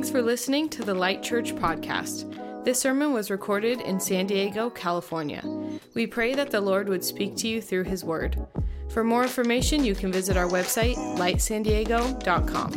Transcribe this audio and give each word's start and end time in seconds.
Thanks 0.00 0.10
for 0.10 0.22
listening 0.22 0.70
to 0.70 0.82
the 0.82 0.94
Light 0.94 1.22
Church 1.22 1.54
podcast. 1.54 2.64
This 2.64 2.80
sermon 2.80 3.12
was 3.12 3.30
recorded 3.30 3.82
in 3.82 4.00
San 4.00 4.26
Diego, 4.26 4.70
California. 4.70 5.42
We 5.92 6.06
pray 6.06 6.32
that 6.32 6.50
the 6.50 6.62
Lord 6.62 6.88
would 6.88 7.04
speak 7.04 7.36
to 7.36 7.48
you 7.48 7.60
through 7.60 7.84
His 7.84 8.02
Word. 8.02 8.38
For 8.88 9.04
more 9.04 9.22
information, 9.22 9.84
you 9.84 9.94
can 9.94 10.10
visit 10.10 10.38
our 10.38 10.46
website, 10.46 10.96
lightsandiego.com. 11.18 12.72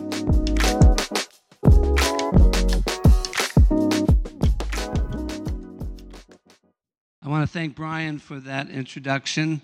I 7.22 7.30
want 7.30 7.48
to 7.48 7.54
thank 7.54 7.74
Brian 7.74 8.20
for 8.20 8.42
that 8.42 8.70
introduction. 8.70 9.62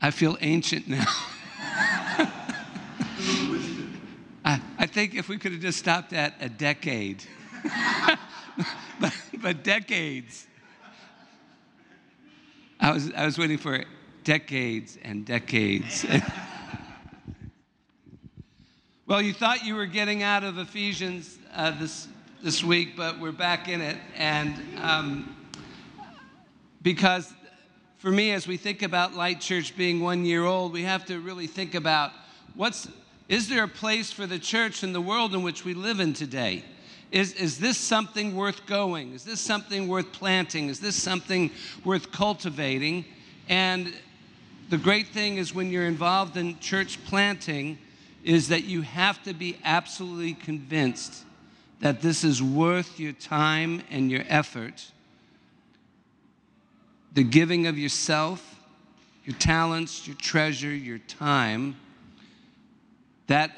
I 0.00 0.12
feel 0.12 0.38
ancient 0.40 0.86
now. 0.86 1.12
think 5.00 5.14
if 5.14 5.30
we 5.30 5.38
could 5.38 5.52
have 5.52 5.62
just 5.62 5.78
stopped 5.78 6.12
at 6.12 6.34
a 6.42 6.48
decade, 6.50 7.24
but, 9.00 9.16
but 9.40 9.64
decades. 9.64 10.46
I 12.78 12.92
was, 12.92 13.10
I 13.14 13.24
was 13.24 13.38
waiting 13.38 13.56
for 13.56 13.82
decades 14.24 14.98
and 15.02 15.24
decades. 15.24 16.04
well, 19.06 19.22
you 19.22 19.32
thought 19.32 19.64
you 19.64 19.74
were 19.74 19.86
getting 19.86 20.22
out 20.22 20.44
of 20.44 20.58
Ephesians 20.58 21.38
uh, 21.54 21.70
this, 21.80 22.06
this 22.42 22.62
week, 22.62 22.94
but 22.94 23.18
we're 23.18 23.32
back 23.32 23.68
in 23.68 23.80
it. 23.80 23.96
And 24.18 24.54
um, 24.82 25.34
because 26.82 27.32
for 27.96 28.10
me, 28.10 28.32
as 28.32 28.46
we 28.46 28.58
think 28.58 28.82
about 28.82 29.14
Light 29.14 29.40
Church 29.40 29.74
being 29.74 30.00
one 30.00 30.26
year 30.26 30.44
old, 30.44 30.74
we 30.74 30.82
have 30.82 31.06
to 31.06 31.20
really 31.20 31.46
think 31.46 31.74
about 31.74 32.12
what's, 32.54 32.86
is 33.30 33.48
there 33.48 33.62
a 33.62 33.68
place 33.68 34.10
for 34.10 34.26
the 34.26 34.40
church 34.40 34.82
in 34.82 34.92
the 34.92 35.00
world 35.00 35.36
in 35.36 35.44
which 35.44 35.64
we 35.64 35.72
live 35.72 36.00
in 36.00 36.12
today? 36.12 36.64
Is, 37.12 37.32
is 37.34 37.60
this 37.60 37.78
something 37.78 38.34
worth 38.34 38.66
going? 38.66 39.14
Is 39.14 39.22
this 39.22 39.40
something 39.40 39.86
worth 39.86 40.10
planting? 40.10 40.68
Is 40.68 40.80
this 40.80 41.00
something 41.00 41.52
worth 41.84 42.10
cultivating? 42.10 43.04
And 43.48 43.94
the 44.68 44.78
great 44.78 45.08
thing 45.08 45.36
is 45.36 45.54
when 45.54 45.70
you're 45.70 45.86
involved 45.86 46.36
in 46.36 46.58
church 46.58 47.04
planting, 47.04 47.78
is 48.24 48.48
that 48.48 48.64
you 48.64 48.82
have 48.82 49.22
to 49.22 49.32
be 49.32 49.56
absolutely 49.62 50.34
convinced 50.34 51.22
that 51.78 52.02
this 52.02 52.24
is 52.24 52.42
worth 52.42 52.98
your 52.98 53.12
time 53.12 53.84
and 53.92 54.10
your 54.10 54.24
effort, 54.26 54.90
the 57.14 57.22
giving 57.22 57.68
of 57.68 57.78
yourself, 57.78 58.60
your 59.24 59.36
talents, 59.36 60.08
your 60.08 60.16
treasure, 60.16 60.74
your 60.74 60.98
time, 60.98 61.76
that 63.30 63.52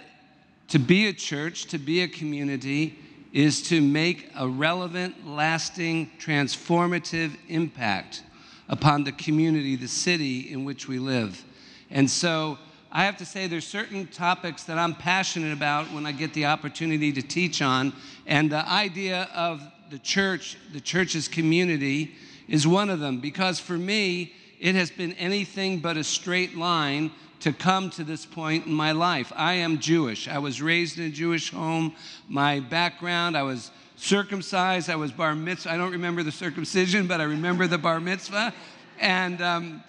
to 0.68 0.78
be 0.78 1.06
a 1.06 1.14
church, 1.14 1.64
to 1.64 1.78
be 1.78 2.02
a 2.02 2.08
community, 2.08 2.98
is 3.32 3.62
to 3.62 3.80
make 3.80 4.30
a 4.36 4.46
relevant, 4.46 5.26
lasting, 5.26 6.10
transformative 6.20 7.34
impact 7.48 8.22
upon 8.68 9.02
the 9.04 9.12
community, 9.12 9.74
the 9.74 9.88
city 9.88 10.52
in 10.52 10.66
which 10.66 10.88
we 10.88 10.98
live. 10.98 11.42
And 11.90 12.10
so 12.10 12.58
I 12.90 13.04
have 13.04 13.16
to 13.16 13.24
say 13.24 13.46
there's 13.46 13.66
certain 13.66 14.06
topics 14.08 14.64
that 14.64 14.76
I'm 14.76 14.94
passionate 14.94 15.54
about 15.54 15.86
when 15.86 16.04
I 16.04 16.12
get 16.12 16.34
the 16.34 16.44
opportunity 16.44 17.10
to 17.10 17.22
teach 17.22 17.62
on. 17.62 17.94
And 18.26 18.52
the 18.52 18.68
idea 18.68 19.30
of 19.34 19.62
the 19.88 19.98
church, 19.98 20.58
the 20.74 20.82
church's 20.82 21.28
community, 21.28 22.14
is 22.46 22.66
one 22.66 22.90
of 22.90 23.00
them. 23.00 23.20
Because 23.20 23.58
for 23.58 23.78
me, 23.78 24.34
it 24.60 24.74
has 24.74 24.90
been 24.90 25.14
anything 25.14 25.78
but 25.78 25.96
a 25.96 26.04
straight 26.04 26.58
line 26.58 27.10
to 27.42 27.52
come 27.52 27.90
to 27.90 28.04
this 28.04 28.24
point 28.24 28.66
in 28.66 28.72
my 28.72 28.92
life. 28.92 29.32
I 29.34 29.54
am 29.54 29.80
Jewish. 29.80 30.28
I 30.28 30.38
was 30.38 30.62
raised 30.62 30.98
in 30.98 31.06
a 31.06 31.10
Jewish 31.10 31.50
home. 31.50 31.92
My 32.28 32.60
background, 32.60 33.36
I 33.36 33.42
was 33.42 33.72
circumcised. 33.96 34.88
I 34.88 34.94
was 34.94 35.10
bar 35.10 35.34
mitzvah. 35.34 35.72
I 35.72 35.76
don't 35.76 35.90
remember 35.90 36.22
the 36.22 36.30
circumcision, 36.30 37.08
but 37.08 37.20
I 37.20 37.24
remember 37.24 37.66
the 37.66 37.78
bar 37.78 37.98
mitzvah. 37.98 38.54
And, 39.00 39.42
um, 39.42 39.82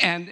and, 0.00 0.30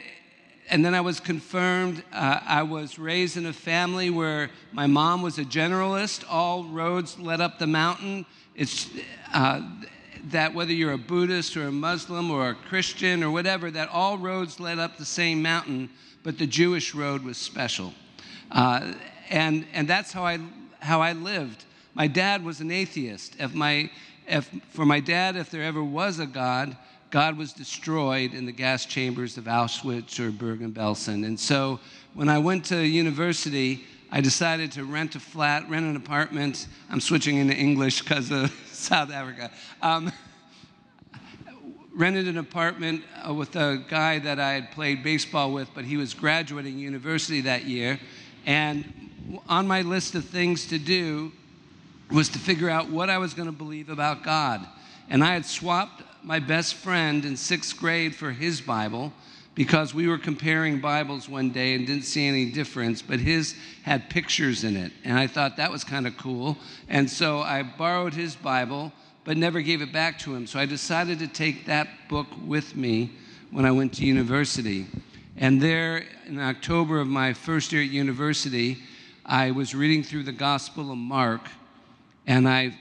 and 0.71 0.83
then 0.83 0.95
I 0.95 1.03
was 1.03 1.21
confirmed. 1.21 2.03
Uh, 2.11 2.41
I 2.43 2.63
was 2.63 2.99
raised 2.99 3.37
in 3.37 3.45
a 3.45 3.53
family 3.53 4.09
where 4.09 4.49
my 4.73 4.87
mom 4.87 5.21
was 5.21 5.39
a 5.39 5.45
generalist. 5.45 6.25
All 6.27 6.65
roads 6.65 7.19
led 7.19 7.43
up 7.43 7.59
the 7.59 7.67
mountain. 7.67 8.25
It's, 8.55 8.89
uh, 9.35 9.61
that 10.31 10.55
whether 10.55 10.73
you're 10.73 10.93
a 10.93 10.99
Buddhist 10.99 11.57
or 11.57 11.67
a 11.67 11.73
Muslim 11.73 12.31
or 12.31 12.51
a 12.51 12.55
Christian 12.55 13.23
or 13.23 13.31
whatever, 13.31 13.71
that 13.71 13.89
all 13.89 14.19
roads 14.19 14.61
led 14.61 14.79
up 14.79 14.97
the 14.97 15.05
same 15.05 15.43
mountain, 15.43 15.91
but 16.23 16.39
the 16.39 16.47
Jewish 16.47 16.95
road 16.95 17.25
was 17.25 17.37
special. 17.37 17.93
Uh, 18.51 18.93
and, 19.31 19.67
and 19.73 19.89
that's 19.89 20.13
how 20.13 20.25
I, 20.25 20.39
how 20.81 21.01
I 21.01 21.13
lived. 21.13 21.65
My 21.95 22.07
dad 22.07 22.45
was 22.45 22.61
an 22.61 22.71
atheist. 22.71 23.37
If 23.39 23.55
my, 23.55 23.91
if, 24.27 24.49
for 24.71 24.87
my 24.87 25.01
dad, 25.01 25.37
if 25.37 25.51
there 25.51 25.63
ever 25.63 25.83
was 25.83 26.19
a 26.19 26.27
God, 26.27 26.77
God 27.11 27.37
was 27.37 27.53
destroyed 27.53 28.33
in 28.33 28.47
the 28.47 28.53
gas 28.53 28.87
chambers 28.87 29.37
of 29.37 29.45
Auschwitz 29.45 30.19
or 30.19 30.31
Bergen-Belsen. 30.31 31.27
And 31.27 31.39
so 31.39 31.81
when 32.15 32.29
I 32.29 32.39
went 32.39 32.65
to 32.67 32.87
university, 32.87 33.85
I 34.15 34.21
decided 34.21 34.73
to 34.73 34.85
rent 34.85 35.15
a 35.15 35.21
flat, 35.21 35.71
rent 35.71 35.87
an 35.87 35.97
apartment. 35.97 36.67
I'm 36.91 37.01
switching 37.01 37.39
into 37.39 37.55
English 37.55 38.03
because 38.03 38.31
of 38.31 38.53
South 38.71 39.11
Africa. 39.11 39.51
Um, 39.81 40.13
rented 41.95 42.29
an 42.29 42.37
apartment 42.37 43.05
uh, 43.27 43.33
with 43.33 43.57
a 43.57 43.83
guy 43.89 44.19
that 44.19 44.39
I 44.39 44.53
had 44.53 44.71
played 44.73 45.03
baseball 45.03 45.51
with, 45.51 45.71
but 45.75 45.87
he 45.87 45.97
was 45.97 46.13
graduating 46.13 46.79
university 46.79 47.41
that 47.41 47.65
year. 47.65 47.99
And 48.45 49.41
on 49.49 49.67
my 49.67 49.81
list 49.81 50.15
of 50.15 50.27
things 50.27 50.67
to 50.67 50.79
do 50.79 51.33
was 52.11 52.29
to 52.29 52.39
figure 52.39 52.69
out 52.69 52.91
what 52.91 53.09
I 53.09 53.17
was 53.17 53.33
going 53.33 53.49
to 53.49 53.57
believe 53.57 53.89
about 53.89 54.23
God. 54.23 54.67
And 55.09 55.25
I 55.25 55.33
had 55.33 55.47
swapped 55.47 56.03
my 56.23 56.39
best 56.39 56.75
friend 56.75 57.25
in 57.25 57.35
sixth 57.35 57.79
grade 57.79 58.15
for 58.15 58.31
his 58.31 58.61
Bible 58.61 59.11
because 59.55 59.93
we 59.93 60.09
were 60.09 60.19
comparing 60.19 60.81
Bibles 60.81 61.29
one 61.29 61.51
day 61.51 61.75
and 61.75 61.87
didn't 61.87 62.05
see 62.05 62.27
any 62.27 62.51
difference, 62.51 63.03
but 63.03 63.21
his 63.21 63.55
had 63.83 64.09
pictures 64.09 64.65
in 64.65 64.77
it. 64.77 64.93
And 65.05 65.19
I 65.19 65.27
thought 65.27 65.59
that 65.59 65.71
was 65.71 65.85
kind 65.85 66.07
of 66.07 66.17
cool. 66.17 66.57
And 66.89 67.11
so 67.11 67.41
I 67.41 67.63
borrowed 67.63 68.15
his 68.15 68.35
Bible, 68.35 68.93
but 69.25 69.37
never 69.37 69.61
gave 69.61 69.83
it 69.83 69.93
back 69.93 70.19
to 70.21 70.35
him. 70.35 70.47
So 70.47 70.59
I 70.59 70.67
decided 70.67 71.19
to 71.19 71.29
take 71.29 71.67
that 71.67 71.89
book 72.09 72.29
with 72.47 72.75
me 72.75 73.13
when 73.51 73.67
I 73.67 73.71
went 73.73 73.93
to 73.95 74.07
university. 74.07 74.87
And 75.37 75.61
there, 75.61 76.05
in 76.27 76.41
October 76.41 77.01
of 77.01 77.07
my 77.07 77.35
first 77.35 77.73
year 77.73 77.83
at 77.83 77.91
university, 77.91 78.79
I 79.25 79.51
was 79.51 79.75
reading 79.75 80.03
through 80.03 80.25
the 80.25 80.33
Gospel 80.33 80.91
of 80.91 80.99
Mark, 80.99 81.43
and 82.27 82.49
I 82.49 82.77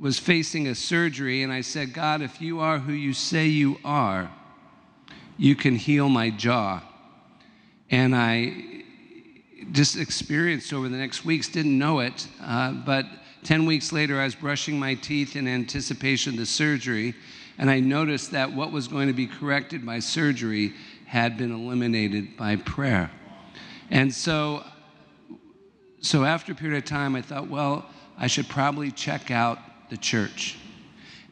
was 0.00 0.18
facing 0.18 0.68
a 0.68 0.74
surgery, 0.74 1.42
and 1.42 1.52
I 1.52 1.60
said, 1.60 1.92
God, 1.92 2.22
if 2.22 2.40
you 2.40 2.60
are 2.60 2.78
who 2.78 2.92
you 2.92 3.12
say 3.12 3.46
you 3.46 3.78
are, 3.84 4.30
you 5.36 5.54
can 5.56 5.76
heal 5.76 6.08
my 6.08 6.30
jaw. 6.30 6.82
And 7.90 8.14
I 8.14 8.84
just 9.72 9.96
experienced 9.96 10.72
over 10.72 10.88
the 10.88 10.96
next 10.96 11.24
weeks, 11.24 11.48
didn't 11.48 11.78
know 11.78 12.00
it, 12.00 12.26
uh, 12.42 12.72
but 12.72 13.06
10 13.44 13.66
weeks 13.66 13.92
later, 13.92 14.20
I 14.20 14.24
was 14.24 14.34
brushing 14.34 14.78
my 14.78 14.94
teeth 14.94 15.34
in 15.34 15.48
anticipation 15.48 16.34
of 16.34 16.38
the 16.38 16.46
surgery, 16.46 17.14
and 17.58 17.70
I 17.70 17.80
noticed 17.80 18.30
that 18.32 18.52
what 18.52 18.72
was 18.72 18.88
going 18.88 19.08
to 19.08 19.12
be 19.12 19.26
corrected 19.26 19.84
by 19.84 19.98
surgery 19.98 20.74
had 21.06 21.36
been 21.36 21.52
eliminated 21.52 22.36
by 22.36 22.56
prayer. 22.56 23.10
And 23.90 24.14
so, 24.14 24.64
so 26.00 26.24
after 26.24 26.52
a 26.52 26.54
period 26.54 26.78
of 26.78 26.84
time, 26.84 27.16
I 27.16 27.22
thought, 27.22 27.48
well, 27.48 27.84
I 28.16 28.26
should 28.26 28.48
probably 28.48 28.90
check 28.90 29.30
out 29.30 29.58
the 29.90 29.96
church. 29.96 30.56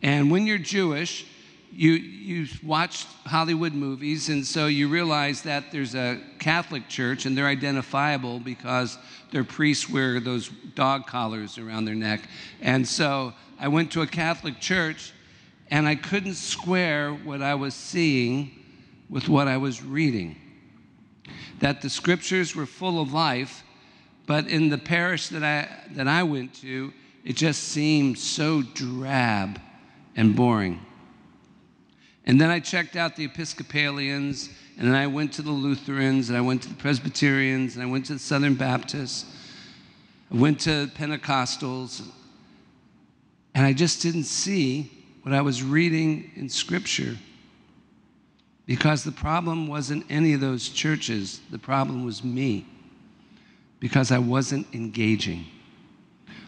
And 0.02 0.30
when 0.30 0.46
you're 0.46 0.58
Jewish, 0.58 1.26
you, 1.72 1.92
you 1.92 2.46
watch 2.62 3.04
Hollywood 3.26 3.74
movies, 3.74 4.28
and 4.28 4.44
so 4.44 4.66
you 4.66 4.88
realize 4.88 5.42
that 5.42 5.70
there's 5.70 5.94
a 5.94 6.20
Catholic 6.38 6.88
church, 6.88 7.26
and 7.26 7.36
they're 7.36 7.46
identifiable 7.46 8.40
because 8.40 8.98
their 9.30 9.44
priests 9.44 9.88
wear 9.88 10.20
those 10.20 10.48
dog 10.74 11.06
collars 11.06 11.58
around 11.58 11.84
their 11.84 11.94
neck. 11.94 12.28
And 12.60 12.86
so 12.86 13.32
I 13.58 13.68
went 13.68 13.92
to 13.92 14.02
a 14.02 14.06
Catholic 14.06 14.58
church, 14.60 15.12
and 15.70 15.86
I 15.86 15.94
couldn't 15.94 16.34
square 16.34 17.12
what 17.12 17.42
I 17.42 17.54
was 17.54 17.74
seeing 17.74 18.50
with 19.08 19.28
what 19.28 19.46
I 19.46 19.56
was 19.56 19.82
reading. 19.82 20.36
That 21.60 21.82
the 21.82 21.90
scriptures 21.90 22.56
were 22.56 22.66
full 22.66 23.00
of 23.00 23.12
life, 23.12 23.62
but 24.26 24.48
in 24.48 24.68
the 24.68 24.78
parish 24.78 25.28
that 25.28 25.44
I, 25.44 25.68
that 25.94 26.08
I 26.08 26.22
went 26.24 26.54
to, 26.62 26.92
it 27.24 27.36
just 27.36 27.64
seemed 27.64 28.18
so 28.18 28.62
drab 28.62 29.60
and 30.16 30.34
boring. 30.34 30.80
And 32.26 32.40
then 32.40 32.50
I 32.50 32.60
checked 32.60 32.96
out 32.96 33.16
the 33.16 33.24
Episcopalians, 33.24 34.50
and 34.78 34.86
then 34.86 34.94
I 34.94 35.06
went 35.06 35.32
to 35.34 35.42
the 35.42 35.50
Lutherans, 35.50 36.28
and 36.28 36.38
I 36.38 36.40
went 36.40 36.62
to 36.62 36.68
the 36.68 36.74
Presbyterians, 36.74 37.74
and 37.74 37.82
I 37.82 37.86
went 37.86 38.06
to 38.06 38.14
the 38.14 38.18
Southern 38.18 38.54
Baptists, 38.54 39.24
I 40.32 40.36
went 40.36 40.60
to 40.60 40.90
Pentecostals, 40.94 42.06
and 43.54 43.66
I 43.66 43.72
just 43.72 44.00
didn't 44.00 44.24
see 44.24 44.90
what 45.22 45.34
I 45.34 45.40
was 45.40 45.62
reading 45.62 46.30
in 46.36 46.48
Scripture. 46.48 47.16
Because 48.64 49.02
the 49.02 49.12
problem 49.12 49.66
wasn't 49.66 50.06
any 50.08 50.32
of 50.32 50.40
those 50.40 50.68
churches, 50.68 51.40
the 51.50 51.58
problem 51.58 52.04
was 52.04 52.22
me. 52.22 52.66
Because 53.80 54.12
I 54.12 54.18
wasn't 54.18 54.72
engaging. 54.72 55.46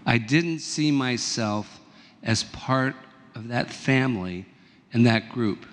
I 0.07 0.19
didn't 0.19 0.61
see 0.61 0.93
myself 0.93 1.81
as 2.23 2.45
part 2.45 2.95
of 3.35 3.49
that 3.49 3.73
family 3.73 4.47
and 4.93 5.07
that 5.07 5.29
group. 5.31 5.67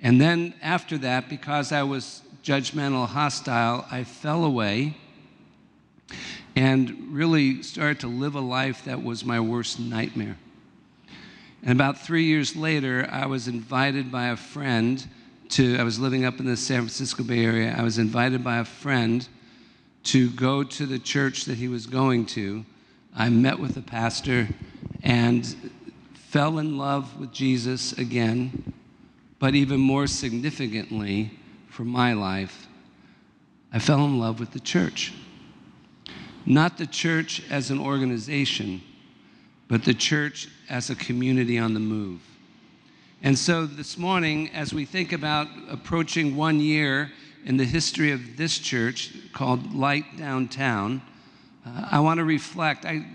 And 0.00 0.20
then 0.20 0.54
after 0.62 0.98
that, 0.98 1.28
because 1.28 1.72
I 1.72 1.82
was 1.82 2.22
judgmental, 2.42 3.06
hostile, 3.06 3.86
I 3.90 4.04
fell 4.04 4.44
away 4.44 4.96
and 6.54 7.12
really 7.12 7.62
started 7.62 8.00
to 8.00 8.06
live 8.06 8.34
a 8.34 8.40
life 8.40 8.84
that 8.84 9.02
was 9.02 9.24
my 9.24 9.40
worst 9.40 9.78
nightmare. 9.78 10.36
And 11.62 11.72
about 11.72 11.98
three 11.98 12.24
years 12.24 12.54
later, 12.54 13.08
I 13.10 13.26
was 13.26 13.48
invited 13.48 14.12
by 14.12 14.28
a 14.28 14.36
friend 14.36 15.04
to, 15.50 15.76
I 15.76 15.82
was 15.82 15.98
living 15.98 16.24
up 16.24 16.38
in 16.38 16.46
the 16.46 16.56
San 16.56 16.80
Francisco 16.80 17.24
Bay 17.24 17.44
Area. 17.44 17.74
I 17.76 17.82
was 17.82 17.98
invited 17.98 18.44
by 18.44 18.58
a 18.58 18.64
friend 18.64 19.26
to 20.04 20.30
go 20.30 20.62
to 20.62 20.86
the 20.86 20.98
church 20.98 21.44
that 21.46 21.56
he 21.56 21.68
was 21.68 21.86
going 21.86 22.26
to. 22.26 22.64
I 23.14 23.28
met 23.28 23.58
with 23.58 23.74
the 23.74 23.82
pastor 23.82 24.48
and 25.02 25.72
fell 26.36 26.58
in 26.58 26.76
love 26.76 27.18
with 27.18 27.32
Jesus 27.32 27.94
again, 27.94 28.74
but 29.38 29.54
even 29.54 29.80
more 29.80 30.06
significantly 30.06 31.30
for 31.70 31.82
my 31.82 32.12
life, 32.12 32.66
I 33.72 33.78
fell 33.78 34.04
in 34.04 34.18
love 34.18 34.38
with 34.38 34.50
the 34.50 34.60
church. 34.60 35.14
Not 36.44 36.76
the 36.76 36.86
church 36.86 37.42
as 37.48 37.70
an 37.70 37.80
organization, 37.80 38.82
but 39.66 39.86
the 39.86 39.94
church 39.94 40.48
as 40.68 40.90
a 40.90 40.94
community 40.94 41.58
on 41.58 41.72
the 41.72 41.80
move. 41.80 42.20
And 43.22 43.38
so 43.38 43.64
this 43.64 43.96
morning, 43.96 44.50
as 44.50 44.74
we 44.74 44.84
think 44.84 45.14
about 45.14 45.48
approaching 45.70 46.36
one 46.36 46.60
year 46.60 47.12
in 47.46 47.56
the 47.56 47.64
history 47.64 48.12
of 48.12 48.36
this 48.36 48.58
church 48.58 49.14
called 49.32 49.74
Light 49.74 50.18
Downtown, 50.18 51.00
uh, 51.64 51.88
I 51.92 52.00
want 52.00 52.18
to 52.18 52.24
reflect. 52.24 52.84
I, 52.84 53.06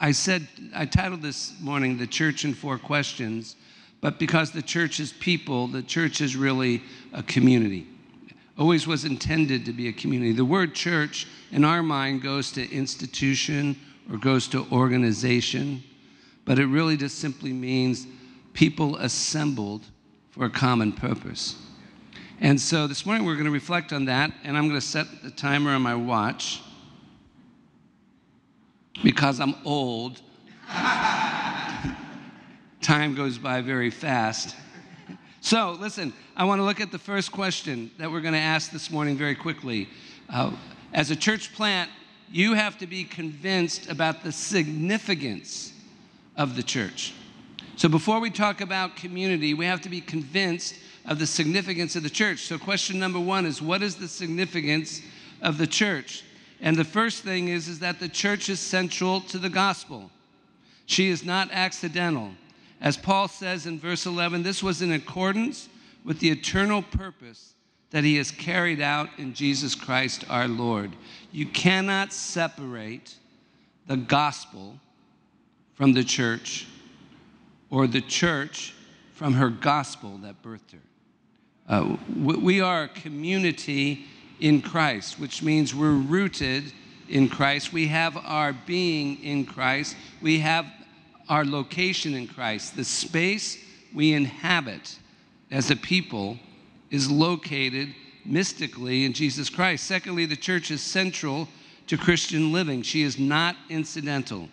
I 0.00 0.12
said, 0.12 0.46
I 0.76 0.86
titled 0.86 1.22
this 1.22 1.54
morning 1.60 1.98
The 1.98 2.06
Church 2.06 2.44
in 2.44 2.54
Four 2.54 2.78
Questions, 2.78 3.56
but 4.00 4.20
because 4.20 4.52
the 4.52 4.62
church 4.62 5.00
is 5.00 5.12
people, 5.12 5.66
the 5.66 5.82
church 5.82 6.20
is 6.20 6.36
really 6.36 6.82
a 7.12 7.20
community. 7.20 7.84
Always 8.56 8.86
was 8.86 9.04
intended 9.04 9.64
to 9.64 9.72
be 9.72 9.88
a 9.88 9.92
community. 9.92 10.30
The 10.30 10.44
word 10.44 10.72
church 10.72 11.26
in 11.50 11.64
our 11.64 11.82
mind 11.82 12.22
goes 12.22 12.52
to 12.52 12.72
institution 12.72 13.76
or 14.08 14.18
goes 14.18 14.46
to 14.48 14.68
organization, 14.70 15.82
but 16.44 16.60
it 16.60 16.66
really 16.66 16.96
just 16.96 17.18
simply 17.18 17.52
means 17.52 18.06
people 18.52 18.96
assembled 18.98 19.82
for 20.30 20.44
a 20.44 20.50
common 20.50 20.92
purpose. 20.92 21.56
And 22.40 22.60
so 22.60 22.86
this 22.86 23.04
morning 23.04 23.26
we're 23.26 23.34
going 23.34 23.46
to 23.46 23.50
reflect 23.50 23.92
on 23.92 24.04
that, 24.04 24.32
and 24.44 24.56
I'm 24.56 24.68
going 24.68 24.80
to 24.80 24.86
set 24.86 25.24
the 25.24 25.30
timer 25.32 25.72
on 25.72 25.82
my 25.82 25.96
watch 25.96 26.60
because 29.02 29.40
I'm 29.40 29.54
old. 29.64 30.20
Time 32.80 33.14
goes 33.14 33.38
by 33.38 33.60
very 33.60 33.90
fast. 33.90 34.56
So, 35.40 35.76
listen, 35.80 36.12
I 36.36 36.44
want 36.44 36.58
to 36.58 36.64
look 36.64 36.80
at 36.80 36.90
the 36.90 36.98
first 36.98 37.32
question 37.32 37.90
that 37.98 38.10
we're 38.10 38.20
going 38.20 38.34
to 38.34 38.40
ask 38.40 38.70
this 38.70 38.90
morning 38.90 39.16
very 39.16 39.34
quickly. 39.34 39.88
Uh, 40.28 40.52
as 40.92 41.10
a 41.10 41.16
church 41.16 41.54
plant, 41.54 41.90
you 42.30 42.54
have 42.54 42.78
to 42.78 42.86
be 42.86 43.04
convinced 43.04 43.90
about 43.90 44.22
the 44.22 44.32
significance 44.32 45.72
of 46.36 46.56
the 46.56 46.62
church. 46.62 47.14
So 47.76 47.88
before 47.88 48.20
we 48.20 48.30
talk 48.30 48.60
about 48.60 48.96
community, 48.96 49.54
we 49.54 49.64
have 49.66 49.80
to 49.82 49.88
be 49.88 50.00
convinced 50.00 50.74
of 51.06 51.18
the 51.18 51.26
significance 51.26 51.96
of 51.96 52.02
the 52.02 52.10
church. 52.10 52.40
So, 52.40 52.58
question 52.58 52.98
number 52.98 53.20
one 53.20 53.46
is 53.46 53.62
what 53.62 53.82
is 53.82 53.96
the 53.96 54.08
significance 54.08 55.00
of 55.40 55.58
the 55.58 55.66
church? 55.66 56.24
And 56.60 56.76
the 56.76 56.84
first 56.84 57.22
thing 57.22 57.48
is, 57.48 57.68
is 57.68 57.78
that 57.80 58.00
the 58.00 58.08
church 58.08 58.48
is 58.48 58.60
central 58.60 59.20
to 59.22 59.38
the 59.38 59.48
gospel. 59.48 60.10
She 60.86 61.08
is 61.08 61.24
not 61.24 61.50
accidental. 61.52 62.32
As 62.80 62.96
Paul 62.96 63.28
says 63.28 63.66
in 63.66 63.78
verse 63.78 64.06
11, 64.06 64.42
this 64.42 64.62
was 64.62 64.82
in 64.82 64.92
accordance 64.92 65.68
with 66.04 66.20
the 66.20 66.30
eternal 66.30 66.82
purpose 66.82 67.54
that 67.90 68.04
he 68.04 68.16
has 68.16 68.30
carried 68.30 68.80
out 68.80 69.08
in 69.18 69.34
Jesus 69.34 69.74
Christ 69.74 70.24
our 70.28 70.48
Lord. 70.48 70.92
You 71.32 71.46
cannot 71.46 72.12
separate 72.12 73.14
the 73.86 73.96
gospel 73.96 74.78
from 75.74 75.92
the 75.92 76.04
church 76.04 76.66
or 77.70 77.86
the 77.86 78.00
church 78.00 78.74
from 79.14 79.34
her 79.34 79.48
gospel 79.48 80.18
that 80.18 80.42
birthed 80.42 80.72
her. 80.72 80.78
Uh, 81.68 81.96
we 82.16 82.60
are 82.60 82.84
a 82.84 82.88
community 82.88 84.06
in 84.40 84.62
Christ, 84.62 85.18
which 85.18 85.42
means 85.42 85.74
we're 85.74 85.92
rooted 85.92 86.72
in 87.08 87.28
Christ. 87.28 87.72
We 87.72 87.88
have 87.88 88.16
our 88.16 88.52
being 88.52 89.22
in 89.22 89.44
Christ. 89.44 89.96
We 90.20 90.40
have 90.40 90.66
our 91.28 91.44
location 91.44 92.14
in 92.14 92.26
Christ. 92.26 92.76
The 92.76 92.84
space 92.84 93.58
we 93.94 94.12
inhabit 94.12 94.98
as 95.50 95.70
a 95.70 95.76
people 95.76 96.38
is 96.90 97.10
located 97.10 97.94
mystically 98.24 99.04
in 99.04 99.12
Jesus 99.12 99.48
Christ. 99.50 99.84
Secondly, 99.84 100.26
the 100.26 100.36
church 100.36 100.70
is 100.70 100.80
central 100.80 101.48
to 101.86 101.96
Christian 101.96 102.52
living, 102.52 102.82
she 102.82 103.02
is 103.02 103.18
not 103.18 103.56
incidental. 103.70 104.48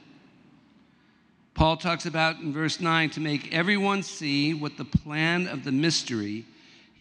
Paul 1.53 1.77
talks 1.77 2.05
about 2.05 2.39
in 2.39 2.53
verse 2.53 2.79
9 2.79 3.09
to 3.11 3.19
make 3.19 3.53
everyone 3.53 4.03
see 4.03 4.53
what 4.53 4.77
the 4.77 4.85
plan 4.85 5.47
of 5.47 5.63
the 5.63 5.71
mystery 5.71 6.45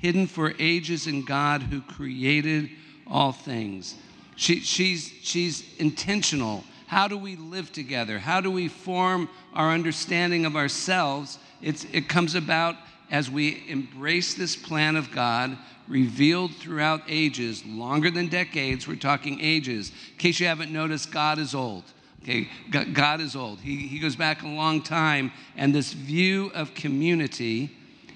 hidden 0.05 0.27
for 0.27 0.53
ages 0.59 1.07
in 1.07 1.25
God 1.25 1.63
who 1.63 1.81
created 1.81 2.69
all 3.07 3.33
things. 3.33 3.95
She, 4.37 4.61
she's, 4.61 5.11
she's 5.23 5.65
intentional. 5.79 6.63
How 6.87 7.09
do 7.09 7.17
we 7.17 7.37
live 7.37 7.73
together? 7.73 8.19
How 8.19 8.43
do 8.43 8.51
we 8.51 8.69
form 8.69 9.31
our 9.55 9.71
understanding 9.71 10.45
of 10.45 10.57
ourselves? 10.57 11.39
It's, 11.63 11.87
it 11.91 12.07
comes 12.07 12.35
about 12.35 12.77
as 13.11 13.31
we 13.31 13.65
embrace 13.67 14.35
this 14.35 14.57
plan 14.57 14.97
of 14.97 15.11
God 15.11 15.57
revealed 15.89 16.55
throughout 16.57 17.01
ages, 17.09 17.65
longer 17.65 18.11
than 18.11 18.29
decades, 18.29 18.87
we're 18.87 18.97
talking 18.97 19.41
ages. 19.41 19.91
In 20.13 20.19
case 20.19 20.39
you 20.39 20.47
haven't 20.47 20.71
noticed, 20.71 21.13
God 21.13 21.39
is 21.39 21.55
old. 21.55 21.85
Okay, 22.23 22.51
God 22.93 23.23
is 23.23 23.35
old. 23.35 23.59
He, 23.61 23.77
he 23.77 23.99
goes 24.01 24.17
back 24.17 24.43
a 24.43 24.49
long 24.49 24.83
time, 24.83 25.33
and 25.57 25.75
this 25.75 25.95
view 25.95 26.51
of 26.55 26.75
community 26.75 27.75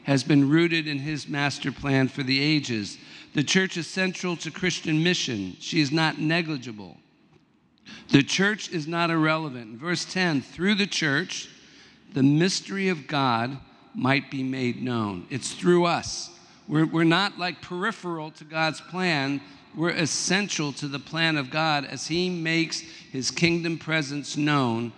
has 0.08 0.25
been 0.25 0.49
rooted 0.49 0.88
in 0.88 1.00
his 1.00 1.28
master 1.28 1.70
plan 1.70 2.08
for 2.08 2.22
the 2.22 2.40
ages. 2.40 2.96
The 3.34 3.44
church 3.44 3.76
is 3.76 3.87
central 3.87 4.38
to 4.38 4.50
Christian 4.50 5.02
mission, 5.02 5.55
she 5.60 5.82
is 5.82 5.93
not 5.93 6.19
negligible. 6.19 6.96
The 8.08 8.22
church 8.22 8.70
is 8.70 8.88
not 8.88 9.10
irrelevant. 9.10 9.73
In 9.73 9.78
verse 9.78 10.06
10, 10.06 10.40
through 10.40 10.76
the 10.76 10.87
church, 10.87 11.50
the 12.14 12.23
mystery 12.23 12.88
of 12.88 13.06
God 13.06 13.59
might 13.94 14.30
be 14.30 14.42
made 14.42 14.82
known. 14.82 15.26
It's 15.28 15.52
through 15.52 15.85
us. 15.85 16.30
We're, 16.66 16.87
we're 16.87 17.04
not 17.04 17.38
like 17.38 17.61
peripheral 17.61 18.30
to 18.30 18.44
God's 18.44 18.80
plan, 18.80 19.42
we're 19.76 19.90
essential 19.90 20.73
to 20.73 20.88
the 20.88 20.99
plan 20.99 21.37
of 21.37 21.50
God 21.50 21.85
as 21.85 22.06
He 22.06 22.30
makes 22.30 22.80
His 22.80 23.30
kingdom 23.30 23.76
presence 23.76 24.38
known 24.38 24.94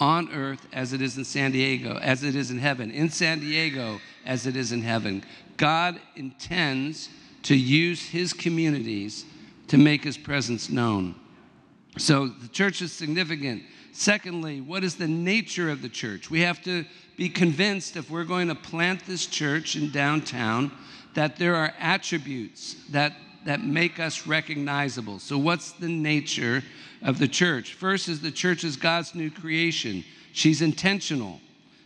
on 0.00 0.32
earth 0.32 0.66
as 0.72 0.92
it 0.92 1.00
is 1.02 1.16
in 1.16 1.24
San 1.24 1.52
Diego, 1.52 1.98
as 1.98 2.24
it 2.24 2.34
is 2.34 2.50
in 2.50 2.58
heaven, 2.58 2.90
in 2.90 3.10
San 3.10 3.40
Diego 3.40 4.00
as 4.24 4.46
it 4.46 4.56
is 4.56 4.72
in 4.72 4.82
heaven. 4.82 5.24
God 5.56 6.00
intends 6.16 7.08
to 7.44 7.56
use 7.56 8.08
His 8.08 8.32
communities 8.32 9.24
to 9.68 9.78
make 9.78 10.04
His 10.04 10.16
presence 10.16 10.70
known. 10.70 11.14
So 11.98 12.28
the 12.28 12.48
church 12.48 12.82
is 12.82 12.92
significant. 12.92 13.62
Secondly, 13.92 14.60
what 14.60 14.84
is 14.84 14.96
the 14.96 15.08
nature 15.08 15.68
of 15.70 15.82
the 15.82 15.88
church? 15.88 16.30
We 16.30 16.40
have 16.40 16.62
to 16.62 16.84
be 17.16 17.28
convinced 17.28 17.96
if 17.96 18.10
we're 18.10 18.24
going 18.24 18.48
to 18.48 18.54
plant 18.54 19.04
this 19.06 19.26
church 19.26 19.76
in 19.76 19.90
downtown 19.90 20.72
that 21.14 21.36
there 21.36 21.54
are 21.54 21.74
attributes 21.78 22.76
that, 22.90 23.12
that 23.44 23.62
make 23.62 24.00
us 24.00 24.26
recognizable. 24.26 25.18
So, 25.18 25.36
what's 25.36 25.72
the 25.72 25.88
nature 25.88 26.62
of 27.02 27.18
the 27.18 27.28
church? 27.28 27.74
First, 27.74 28.08
is 28.08 28.20
the 28.20 28.30
church 28.30 28.64
is 28.64 28.76
God's 28.76 29.14
new 29.14 29.30
creation, 29.30 30.04
she's 30.32 30.62
intentional. 30.62 31.40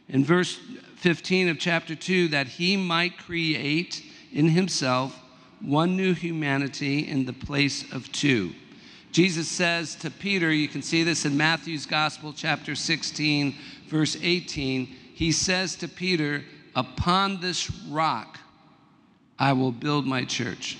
In 0.09 0.25
verse 0.25 0.59
15 0.97 1.49
of 1.49 1.59
chapter 1.59 1.95
2, 1.95 2.29
that 2.29 2.47
he 2.47 2.77
might 2.77 3.19
create 3.19 4.05
in 4.33 4.49
himself 4.49 5.21
one 5.61 5.97
new 5.97 6.15
humanity 6.15 7.09
in 7.09 7.25
the 7.25 7.33
place 7.33 7.91
of 7.93 8.11
two. 8.13 8.53
Jesus 9.11 9.49
says 9.49 9.97
to 9.97 10.11
Peter, 10.11 10.53
you 10.53 10.69
can 10.69 10.83
see 10.83 11.03
this 11.03 11.25
in 11.25 11.37
Matthew's 11.37 11.87
Gospel, 11.87 12.33
chapter 12.33 12.75
16, 12.75 13.55
verse 13.89 14.17
18 14.23 14.95
he 15.17 15.33
says 15.33 15.77
to 15.77 15.89
Peter, 15.89 16.45
Upon 16.75 17.41
this 17.41 17.71
rock 17.89 18.39
I 19.39 19.55
will 19.55 19.73
build 19.73 20.07
my 20.07 20.27
church. 20.27 20.77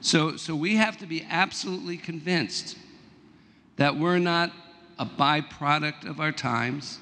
So, 0.00 0.38
so 0.38 0.56
we 0.56 0.76
have 0.76 0.96
to 0.96 1.06
be 1.06 1.26
absolutely 1.28 1.98
convinced 1.98 2.78
that 3.76 3.96
we're 3.96 4.18
not 4.18 4.52
a 4.98 5.06
byproduct 5.06 6.08
of 6.08 6.20
our 6.20 6.32
times, 6.32 6.98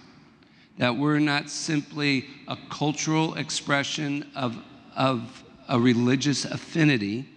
that 0.79 0.97
we're 0.97 1.19
not 1.19 1.51
simply 1.51 2.27
a 2.49 2.57
cultural 2.71 3.35
expression 3.35 4.31
of, 4.35 4.57
of 4.97 5.45
a 5.69 5.79
religious 5.79 6.45
affinity. 6.45 7.29